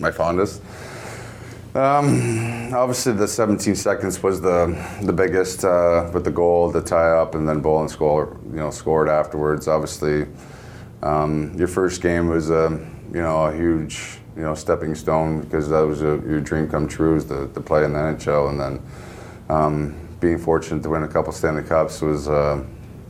My 0.00 0.10
fondest? 0.10 0.62
Um, 1.74 2.72
obviously, 2.72 3.12
the 3.12 3.28
17 3.28 3.74
seconds 3.74 4.22
was 4.22 4.40
the 4.40 4.82
the 5.02 5.12
biggest 5.12 5.66
uh, 5.66 6.10
with 6.14 6.24
the 6.24 6.30
goal, 6.30 6.70
the 6.70 6.80
tie 6.80 7.10
up, 7.10 7.34
and 7.34 7.46
then 7.46 7.60
Bolland 7.60 7.90
score, 7.90 8.38
you 8.46 8.56
know, 8.56 8.70
scored 8.70 9.10
afterwards. 9.10 9.68
Obviously, 9.68 10.26
um, 11.02 11.52
your 11.58 11.68
first 11.68 12.00
game 12.00 12.28
was 12.28 12.48
a 12.48 12.70
you 13.12 13.20
know 13.20 13.44
a 13.44 13.54
huge 13.54 14.18
you 14.36 14.42
know 14.42 14.54
stepping 14.54 14.94
stone 14.94 15.42
because 15.42 15.68
that 15.68 15.80
was 15.80 16.00
a, 16.00 16.22
your 16.26 16.40
dream 16.40 16.66
come 16.66 16.88
true 16.88 17.16
is 17.16 17.26
to, 17.26 17.48
to 17.48 17.60
play 17.60 17.84
in 17.84 17.92
the 17.92 17.98
NHL, 17.98 18.48
and 18.48 18.58
then 18.58 18.82
um, 19.50 20.08
being 20.20 20.38
fortunate 20.38 20.82
to 20.82 20.88
win 20.88 21.02
a 21.02 21.08
couple 21.08 21.30
Stanley 21.30 21.62
Cups 21.62 22.00
was 22.00 22.26
uh, 22.26 22.64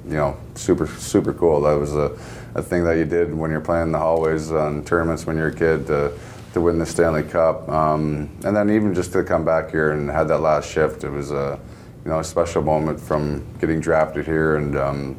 you 0.05 0.17
know 0.17 0.37
super 0.57 0.89
super 0.89 1.33
cool. 1.33 1.61
That 1.61 1.75
was 1.75 1.95
a, 1.95 2.19
a 2.55 2.63
thing 2.63 2.85
that 2.85 2.97
you 2.97 3.05
did 3.05 3.35
when 3.35 3.51
you're 3.51 3.61
playing 3.61 3.93
the 3.93 3.99
hallways 3.99 4.51
on 4.53 4.85
tournaments 4.85 5.27
when 5.27 5.37
you're 5.37 5.49
a 5.49 5.55
kid. 5.55 5.87
To, 5.89 6.13
to 6.55 6.63
win 6.63 6.79
the 6.79 6.87
Stanley 6.87 7.23
Cup, 7.23 7.69
um, 7.69 8.31
and 8.45 8.57
then 8.57 8.71
even 8.71 8.95
just 8.95 9.13
to 9.13 9.23
come 9.23 9.45
back 9.45 9.71
here 9.71 9.93
and 9.93 10.09
had 10.09 10.29
that 10.29 10.39
last 10.39 10.71
shift, 10.71 11.05
it 11.05 11.11
was 11.11 11.31
a 11.31 11.61
you 12.05 12.11
know 12.11 12.21
a 12.21 12.25
special 12.25 12.63
moment 12.63 12.99
from 12.99 13.47
getting 13.61 13.81
drafted 13.81 14.25
here, 14.25 14.57
and 14.57 14.77
um, 14.77 15.17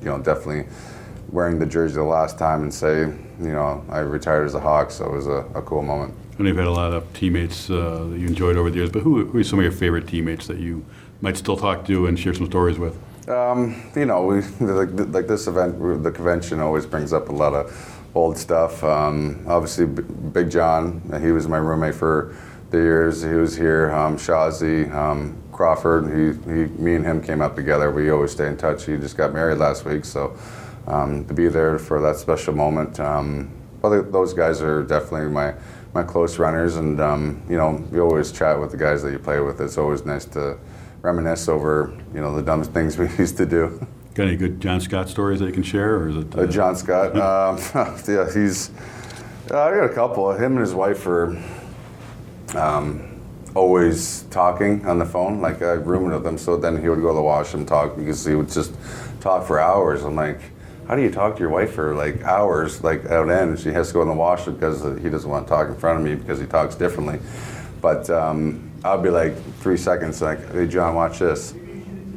you 0.00 0.06
know 0.06 0.18
definitely 0.18 0.66
wearing 1.30 1.58
the 1.58 1.66
jersey 1.66 1.94
the 1.94 2.02
last 2.02 2.38
time 2.38 2.62
and 2.62 2.74
say 2.74 3.00
you 3.00 3.52
know 3.52 3.84
I 3.88 3.98
retired 3.98 4.44
as 4.44 4.54
a 4.54 4.60
Hawk, 4.60 4.90
so 4.90 5.06
it 5.06 5.12
was 5.12 5.26
a, 5.26 5.46
a 5.54 5.62
cool 5.62 5.82
moment. 5.82 6.14
And 6.38 6.48
you've 6.48 6.56
had 6.56 6.66
a 6.66 6.70
lot 6.70 6.92
of 6.92 7.10
teammates 7.12 7.70
uh, 7.70 8.06
that 8.10 8.18
you 8.18 8.26
enjoyed 8.26 8.56
over 8.56 8.70
the 8.70 8.78
years, 8.78 8.90
but 8.90 9.02
who, 9.02 9.26
who 9.26 9.38
are 9.38 9.44
some 9.44 9.58
of 9.58 9.62
your 9.64 9.72
favorite 9.72 10.08
teammates 10.08 10.46
that 10.46 10.58
you 10.58 10.84
might 11.20 11.36
still 11.36 11.56
talk 11.56 11.84
to 11.86 12.06
and 12.06 12.18
share 12.18 12.34
some 12.34 12.46
stories 12.46 12.78
with? 12.78 12.98
Um, 13.28 13.90
you 13.94 14.06
know, 14.06 14.24
we 14.26 14.40
like, 14.60 14.90
like 15.12 15.26
this 15.26 15.46
event, 15.46 16.02
the 16.02 16.10
convention 16.10 16.60
always 16.60 16.86
brings 16.86 17.12
up 17.12 17.28
a 17.28 17.32
lot 17.32 17.54
of 17.54 18.00
old 18.14 18.36
stuff. 18.36 18.82
Um, 18.82 19.44
obviously, 19.46 19.86
Big 19.86 20.50
John, 20.50 21.00
he 21.22 21.32
was 21.32 21.46
my 21.46 21.58
roommate 21.58 21.94
for 21.94 22.34
the 22.70 22.78
years 22.78 23.22
he 23.22 23.34
was 23.34 23.56
here. 23.56 23.90
Um, 23.92 24.16
Shazi, 24.16 24.92
um, 24.92 25.40
Crawford, 25.52 26.06
he, 26.06 26.52
he, 26.52 26.64
me 26.82 26.94
and 26.94 27.04
him 27.04 27.22
came 27.22 27.40
up 27.40 27.54
together. 27.54 27.90
We 27.90 28.10
always 28.10 28.32
stay 28.32 28.48
in 28.48 28.56
touch. 28.56 28.86
He 28.86 28.96
just 28.96 29.16
got 29.16 29.32
married 29.32 29.58
last 29.58 29.84
week, 29.84 30.04
so 30.04 30.36
um, 30.86 31.24
to 31.26 31.34
be 31.34 31.48
there 31.48 31.78
for 31.78 32.00
that 32.00 32.16
special 32.16 32.54
moment. 32.54 32.98
Um, 32.98 33.52
well, 33.82 34.02
those 34.02 34.32
guys 34.32 34.60
are 34.62 34.82
definitely 34.82 35.28
my 35.28 35.54
my 35.94 36.02
close 36.02 36.38
runners, 36.38 36.76
and 36.76 37.00
um, 37.00 37.42
you 37.50 37.56
know, 37.58 37.84
you 37.92 38.00
always 38.00 38.32
chat 38.32 38.58
with 38.58 38.70
the 38.70 38.78
guys 38.78 39.02
that 39.02 39.12
you 39.12 39.18
play 39.18 39.40
with. 39.40 39.60
It's 39.60 39.76
always 39.76 40.06
nice 40.06 40.24
to 40.26 40.56
reminisce 41.02 41.48
over 41.48 41.92
you 42.14 42.20
know 42.20 42.34
the 42.34 42.42
dumb 42.42 42.64
things 42.64 42.96
we 42.98 43.08
used 43.16 43.36
to 43.36 43.46
do. 43.46 43.86
Got 44.14 44.28
any 44.28 44.36
good 44.36 44.60
John 44.60 44.80
Scott 44.80 45.08
stories 45.08 45.40
that 45.40 45.46
you 45.46 45.52
can 45.52 45.62
share, 45.62 45.96
or 45.96 46.08
is 46.08 46.16
it? 46.16 46.34
Uh, 46.36 46.42
uh, 46.42 46.46
John 46.46 46.76
Scott, 46.76 47.16
um, 47.16 47.58
yeah, 48.08 48.32
he's. 48.32 48.70
Uh, 49.50 49.60
I 49.60 49.70
got 49.70 49.84
a 49.90 49.94
couple. 49.94 50.32
Him 50.32 50.52
and 50.52 50.60
his 50.60 50.74
wife 50.74 51.06
are 51.06 51.42
um, 52.54 53.20
always 53.54 54.22
talking 54.24 54.86
on 54.86 54.98
the 54.98 55.04
phone. 55.04 55.40
Like 55.40 55.62
I 55.62 55.72
roomed 55.72 56.12
with 56.12 56.26
him, 56.26 56.38
so 56.38 56.56
then 56.56 56.80
he 56.80 56.88
would 56.88 57.00
go 57.00 57.08
to 57.08 57.14
the 57.14 57.22
washroom 57.22 57.66
talk 57.66 57.96
because 57.96 58.24
he 58.24 58.34
would 58.34 58.50
just 58.50 58.74
talk 59.20 59.46
for 59.46 59.58
hours. 59.58 60.04
I'm 60.04 60.14
like, 60.14 60.40
how 60.86 60.94
do 60.94 61.02
you 61.02 61.10
talk 61.10 61.34
to 61.36 61.40
your 61.40 61.50
wife 61.50 61.72
for 61.72 61.94
like 61.94 62.22
hours, 62.22 62.84
like 62.84 63.06
out 63.06 63.30
end? 63.30 63.58
She 63.58 63.70
has 63.70 63.88
to 63.88 63.94
go 63.94 64.02
in 64.02 64.08
the 64.08 64.14
washroom 64.14 64.56
because 64.56 64.82
he 65.02 65.08
doesn't 65.08 65.28
want 65.28 65.46
to 65.46 65.50
talk 65.50 65.68
in 65.68 65.74
front 65.74 65.98
of 65.98 66.04
me 66.04 66.14
because 66.14 66.38
he 66.38 66.46
talks 66.46 66.74
differently. 66.74 67.18
But 67.80 68.08
um, 68.10 68.71
I'll 68.84 69.00
be 69.00 69.10
like 69.10 69.36
three 69.60 69.76
seconds, 69.76 70.20
like, 70.20 70.52
hey 70.52 70.66
John, 70.66 70.94
watch 70.94 71.20
this 71.20 71.54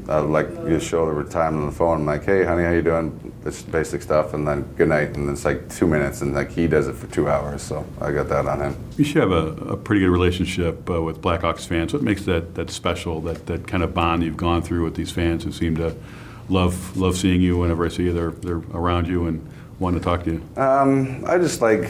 uh, 0.08 0.24
like 0.24 0.48
just 0.68 0.88
show 0.88 1.12
the 1.22 1.30
time 1.30 1.58
on 1.58 1.66
the 1.66 1.72
phone. 1.72 2.02
I'm 2.02 2.06
like, 2.06 2.26
hey, 2.26 2.44
honey, 2.44 2.64
how 2.64 2.72
you 2.72 2.82
doing? 2.82 3.34
It's 3.46 3.62
basic 3.62 4.02
stuff, 4.02 4.34
and 4.34 4.48
then 4.48 4.64
good 4.76 4.90
night, 4.90 5.16
and 5.16 5.30
it's 5.30 5.46
like 5.46 5.70
two 5.70 5.88
minutes, 5.88 6.22
and 6.22 6.34
like 6.34 6.52
he 6.52 6.68
does 6.68 6.88
it 6.88 6.96
for 6.96 7.08
two 7.08 7.30
hours. 7.30 7.62
So 7.62 7.86
I 8.02 8.12
got 8.12 8.30
that 8.30 8.48
on 8.48 8.60
him. 8.60 8.78
You 8.98 9.04
should 9.04 9.22
have 9.22 9.32
a, 9.32 9.74
a 9.74 9.78
pretty 9.78 10.02
good 10.02 10.10
relationship 10.10 10.90
uh, 10.90 11.02
with 11.02 11.22
Blackhawks 11.22 11.68
fans. 11.68 11.94
What 11.94 12.02
makes 12.02 12.26
that 12.26 12.56
that 12.56 12.70
special? 12.70 13.22
That 13.22 13.46
that 13.48 13.68
kind 13.68 13.84
of 13.84 13.94
bond 13.94 14.24
you've 14.24 14.38
gone 14.38 14.62
through 14.62 14.84
with 14.84 14.96
these 14.96 15.12
fans 15.12 15.44
who 15.44 15.52
seem 15.52 15.76
to 15.78 15.96
love 16.50 16.98
love 16.98 17.18
seeing 17.18 17.42
you. 17.42 17.58
Whenever 17.58 17.86
I 17.86 17.90
see 17.90 18.04
you, 18.04 18.14
they're 18.14 18.32
they're 18.32 18.64
around 18.74 19.08
you 19.08 19.28
and 19.28 19.48
want 19.80 19.96
to 19.96 20.02
talk 20.02 20.24
to 20.24 20.34
you. 20.34 20.62
Um, 20.62 21.24
I 21.28 21.38
just 21.38 21.62
like 21.62 21.90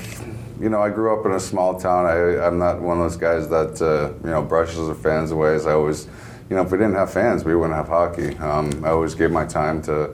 you 0.60 0.70
know, 0.70 0.82
I 0.82 0.89
grew 0.89 1.18
up 1.18 1.26
in 1.26 1.32
a 1.34 1.39
small 1.39 1.80
town. 1.80 2.06
I, 2.06 2.46
I'm 2.46 2.58
not 2.58 2.82
one 2.82 2.98
of 2.98 3.04
those 3.04 3.18
guys 3.18 3.50
that, 3.50 3.82
uh, 3.82 4.13
you 4.24 4.30
know, 4.30 4.41
brushes 4.41 4.86
their 4.86 4.96
fans 4.96 5.32
away. 5.32 5.56
As 5.56 5.68
I 5.68 5.74
always 5.74 6.08
you 6.50 6.56
know, 6.56 6.62
if 6.62 6.72
we 6.72 6.78
didn't 6.78 6.94
have 6.94 7.12
fans, 7.12 7.44
we 7.44 7.56
wouldn't 7.56 7.76
have 7.76 7.88
hockey. 7.88 8.38
Um, 8.38 8.86
I 8.86 8.89
always 8.89 9.15
gave 9.15 9.32
my 9.32 9.46
time 9.46 9.82
to 9.84 10.12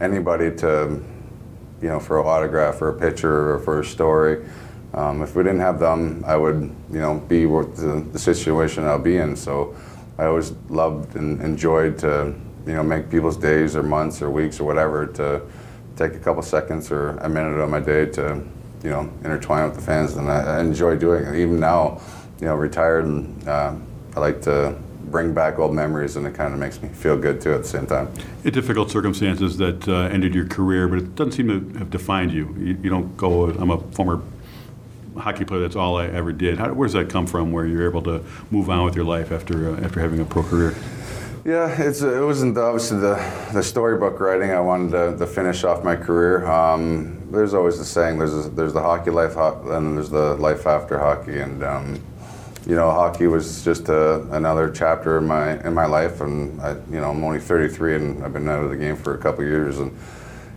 anybody 0.00 0.54
to, 0.56 1.00
you 1.80 1.88
know, 1.88 2.00
for 2.00 2.20
an 2.20 2.26
autograph 2.26 2.82
or 2.82 2.88
a 2.88 2.98
picture 2.98 3.54
or 3.54 3.60
for 3.60 3.80
a 3.80 3.84
story. 3.84 4.44
Um, 4.94 5.22
if 5.22 5.36
we 5.36 5.44
didn't 5.44 5.60
have 5.60 5.78
them, 5.78 6.24
I 6.26 6.36
would, 6.36 6.74
you 6.90 6.98
know, 6.98 7.20
be 7.28 7.46
with 7.46 7.76
the, 7.76 8.00
the 8.10 8.18
situation 8.18 8.84
I'll 8.84 8.98
be 8.98 9.18
in. 9.18 9.36
So 9.36 9.76
I 10.18 10.24
always 10.24 10.52
loved 10.68 11.14
and 11.14 11.40
enjoyed 11.42 11.96
to, 11.98 12.34
you 12.66 12.72
know, 12.72 12.82
make 12.82 13.08
people's 13.08 13.36
days 13.36 13.76
or 13.76 13.84
months 13.84 14.20
or 14.20 14.30
weeks 14.30 14.58
or 14.58 14.64
whatever 14.64 15.06
to 15.06 15.42
take 15.94 16.14
a 16.14 16.18
couple 16.18 16.42
seconds 16.42 16.90
or 16.90 17.10
a 17.18 17.28
minute 17.28 17.56
of 17.56 17.70
my 17.70 17.80
day 17.80 18.06
to, 18.06 18.42
you 18.82 18.90
know, 18.90 19.10
intertwine 19.24 19.64
with 19.64 19.74
the 19.76 19.82
fans. 19.82 20.16
And 20.16 20.30
I, 20.30 20.58
I 20.58 20.60
enjoy 20.60 20.96
doing 20.96 21.24
it. 21.24 21.36
Even 21.36 21.60
now, 21.60 22.00
you 22.40 22.46
know, 22.46 22.54
retired, 22.54 23.04
and 23.04 23.48
uh, 23.48 23.74
I 24.16 24.20
like 24.20 24.42
to 24.42 24.76
bring 25.10 25.32
back 25.32 25.58
old 25.58 25.74
memories, 25.74 26.16
and 26.16 26.26
it 26.26 26.34
kind 26.34 26.52
of 26.52 26.60
makes 26.60 26.82
me 26.82 26.88
feel 26.88 27.16
good 27.16 27.40
too 27.40 27.54
at 27.54 27.62
the 27.62 27.68
same 27.68 27.86
time. 27.86 28.08
Difficult 28.44 28.90
circumstances 28.90 29.56
that 29.56 29.88
uh, 29.88 30.02
ended 30.02 30.34
your 30.34 30.46
career, 30.46 30.86
but 30.88 30.98
it 30.98 31.14
doesn't 31.14 31.32
seem 31.32 31.48
to 31.48 31.78
have 31.78 31.90
defined 31.90 32.32
you. 32.32 32.54
You, 32.58 32.78
you 32.82 32.90
don't 32.90 33.16
go. 33.16 33.44
I'm 33.44 33.70
a 33.70 33.78
former 33.92 34.22
hockey 35.16 35.44
player. 35.44 35.60
That's 35.60 35.76
all 35.76 35.96
I 35.96 36.06
ever 36.06 36.32
did. 36.32 36.58
How, 36.58 36.72
where 36.72 36.86
does 36.86 36.94
that 36.94 37.10
come 37.10 37.26
from? 37.26 37.52
Where 37.52 37.66
you're 37.66 37.88
able 37.88 38.02
to 38.02 38.22
move 38.50 38.70
on 38.70 38.84
with 38.84 38.94
your 38.94 39.04
life 39.04 39.32
after 39.32 39.74
uh, 39.74 39.80
after 39.80 40.00
having 40.00 40.20
a 40.20 40.24
pro 40.24 40.42
career? 40.42 40.74
Yeah, 41.44 41.74
it's 41.80 42.02
it 42.02 42.22
wasn't 42.22 42.56
obviously 42.58 42.98
the 43.00 43.14
the 43.52 43.62
storybook 43.62 44.20
writing. 44.20 44.50
I 44.50 44.60
wanted 44.60 44.90
to, 44.92 45.18
to 45.18 45.26
finish 45.26 45.64
off 45.64 45.82
my 45.82 45.96
career. 45.96 46.46
Um, 46.46 47.17
there's 47.30 47.54
always 47.54 47.78
the 47.78 47.84
saying: 47.84 48.18
there's 48.18 48.46
a, 48.46 48.48
there's 48.50 48.72
the 48.72 48.82
hockey 48.82 49.10
life, 49.10 49.36
and 49.36 49.96
there's 49.96 50.10
the 50.10 50.36
life 50.36 50.66
after 50.66 50.98
hockey, 50.98 51.40
and 51.40 51.62
um, 51.62 52.02
you 52.66 52.74
know, 52.74 52.90
hockey 52.90 53.26
was 53.26 53.64
just 53.64 53.88
a, 53.88 54.20
another 54.32 54.70
chapter 54.70 55.18
in 55.18 55.26
my 55.26 55.58
in 55.64 55.74
my 55.74 55.86
life, 55.86 56.20
and 56.20 56.60
I, 56.60 56.72
you 56.90 57.00
know, 57.00 57.10
I'm 57.10 57.24
only 57.24 57.40
33, 57.40 57.96
and 57.96 58.24
I've 58.24 58.32
been 58.32 58.48
out 58.48 58.62
of 58.64 58.70
the 58.70 58.76
game 58.76 58.96
for 58.96 59.14
a 59.14 59.18
couple 59.18 59.44
years, 59.44 59.78
and 59.78 59.96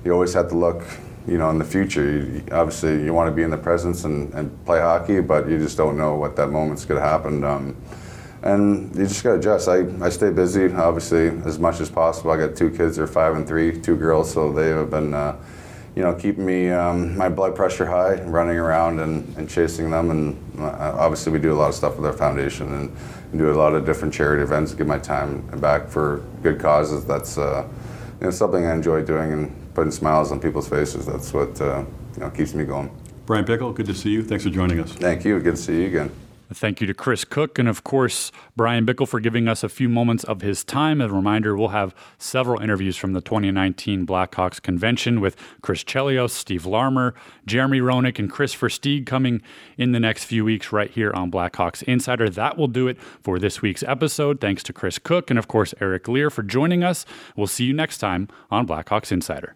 you 0.03 0.11
always 0.11 0.33
have 0.33 0.49
to 0.49 0.57
look, 0.57 0.83
you 1.27 1.37
know, 1.37 1.49
in 1.49 1.57
the 1.57 1.65
future. 1.65 2.03
You, 2.03 2.43
obviously, 2.51 3.03
you 3.03 3.13
want 3.13 3.29
to 3.29 3.35
be 3.35 3.43
in 3.43 3.49
the 3.49 3.57
presence 3.57 4.03
and, 4.03 4.33
and 4.33 4.65
play 4.65 4.79
hockey, 4.79 5.21
but 5.21 5.47
you 5.47 5.57
just 5.57 5.77
don't 5.77 5.97
know 5.97 6.15
what 6.15 6.35
that 6.35 6.47
moment's 6.47 6.85
going 6.85 7.01
to 7.01 7.07
happen. 7.07 7.43
Um, 7.43 7.75
and 8.43 8.95
you 8.95 9.05
just 9.05 9.23
got 9.23 9.33
to 9.33 9.37
adjust. 9.37 9.67
I, 9.67 9.85
I 10.03 10.09
stay 10.09 10.31
busy, 10.31 10.73
obviously, 10.73 11.27
as 11.45 11.59
much 11.59 11.79
as 11.79 11.89
possible. 11.89 12.31
I 12.31 12.37
got 12.37 12.55
two 12.55 12.71
kids, 12.71 12.97
they're 12.97 13.07
five 13.07 13.35
and 13.35 13.47
three, 13.47 13.79
two 13.79 13.95
girls, 13.95 14.33
so 14.33 14.51
they 14.51 14.69
have 14.69 14.89
been, 14.89 15.13
uh, 15.13 15.37
you 15.95 16.03
know, 16.03 16.13
keeping 16.13 16.45
me, 16.45 16.69
um, 16.69 17.17
my 17.17 17.27
blood 17.27 17.55
pressure 17.55 17.85
high, 17.85 18.21
running 18.23 18.57
around 18.57 18.99
and, 18.99 19.37
and 19.37 19.49
chasing 19.49 19.91
them. 19.91 20.09
And 20.09 20.59
uh, 20.59 20.95
obviously, 20.97 21.31
we 21.33 21.39
do 21.39 21.51
a 21.51 21.55
lot 21.55 21.69
of 21.69 21.75
stuff 21.75 21.97
with 21.97 22.05
our 22.05 22.13
foundation 22.13 22.73
and, 22.73 22.97
and 23.31 23.39
do 23.39 23.51
a 23.51 23.53
lot 23.53 23.73
of 23.73 23.85
different 23.85 24.13
charity 24.13 24.43
events, 24.43 24.73
give 24.73 24.87
my 24.87 24.99
time 24.99 25.41
back 25.59 25.89
for 25.89 26.23
good 26.43 26.59
causes. 26.59 27.05
That's 27.05 27.37
uh, 27.37 27.67
you 28.19 28.27
know, 28.27 28.31
something 28.31 28.65
I 28.65 28.73
enjoy 28.73 29.03
doing 29.03 29.33
and 29.33 29.73
putting 29.73 29.91
smiles 29.91 30.31
on 30.31 30.39
people's 30.39 30.69
faces. 30.69 31.05
That's 31.05 31.33
what 31.33 31.59
uh, 31.59 31.83
you 32.15 32.21
know, 32.21 32.29
keeps 32.29 32.53
me 32.53 32.63
going. 32.63 32.89
Bryan 33.25 33.45
Bickell, 33.45 33.73
good 33.73 33.85
to 33.87 33.93
see 33.93 34.09
you. 34.09 34.23
Thanks 34.23 34.43
for 34.43 34.49
joining 34.49 34.79
us. 34.79 34.93
Thank 34.93 35.25
you. 35.25 35.39
Good 35.39 35.55
to 35.55 35.61
see 35.61 35.81
you 35.81 35.87
again. 35.87 36.11
Thank 36.53 36.81
you 36.81 36.87
to 36.87 36.93
Chris 36.93 37.23
Kuc 37.23 37.57
and, 37.57 37.69
of 37.69 37.83
course, 37.83 38.31
Bryan 38.57 38.85
Bickell 38.85 39.07
for 39.07 39.19
giving 39.19 39.47
us 39.47 39.63
a 39.63 39.69
few 39.69 39.87
moments 39.87 40.23
of 40.25 40.41
his 40.41 40.63
time. 40.65 41.01
As 41.01 41.09
a 41.09 41.13
reminder, 41.13 41.55
we'll 41.55 41.69
have 41.69 41.95
several 42.17 42.61
interviews 42.61 42.97
from 42.97 43.13
the 43.13 43.21
2019 43.21 44.05
Blackhawks 44.05 44.61
convention 44.61 45.21
with 45.21 45.37
Chris 45.61 45.83
Chelios, 45.83 46.31
Steve 46.31 46.65
Larmer, 46.65 47.15
Jeremy 47.45 47.79
Roenick, 47.79 48.19
and 48.19 48.29
Kris 48.29 48.53
Versteeg 48.53 49.05
coming 49.05 49.41
in 49.77 49.93
the 49.93 49.99
next 49.99 50.25
few 50.25 50.43
weeks 50.43 50.73
right 50.73 50.91
here 50.91 51.11
on 51.13 51.31
Blackhawks 51.31 51.83
Insider. 51.83 52.29
That 52.29 52.57
will 52.57 52.67
do 52.67 52.87
it 52.87 52.99
for 52.99 53.39
this 53.39 53.61
week's 53.61 53.83
episode. 53.83 54.41
Thanks 54.41 54.61
to 54.63 54.73
Chris 54.73 54.99
Kuc 54.99 55.29
and, 55.29 55.39
of 55.39 55.47
course, 55.47 55.73
Eric 55.79 56.07
Lear 56.07 56.29
for 56.29 56.43
joining 56.43 56.83
us. 56.83 57.05
We'll 57.35 57.47
see 57.47 57.65
you 57.65 57.73
next 57.73 57.99
time 57.99 58.27
on 58.49 58.67
Blackhawks 58.67 59.11
Insider. 59.11 59.55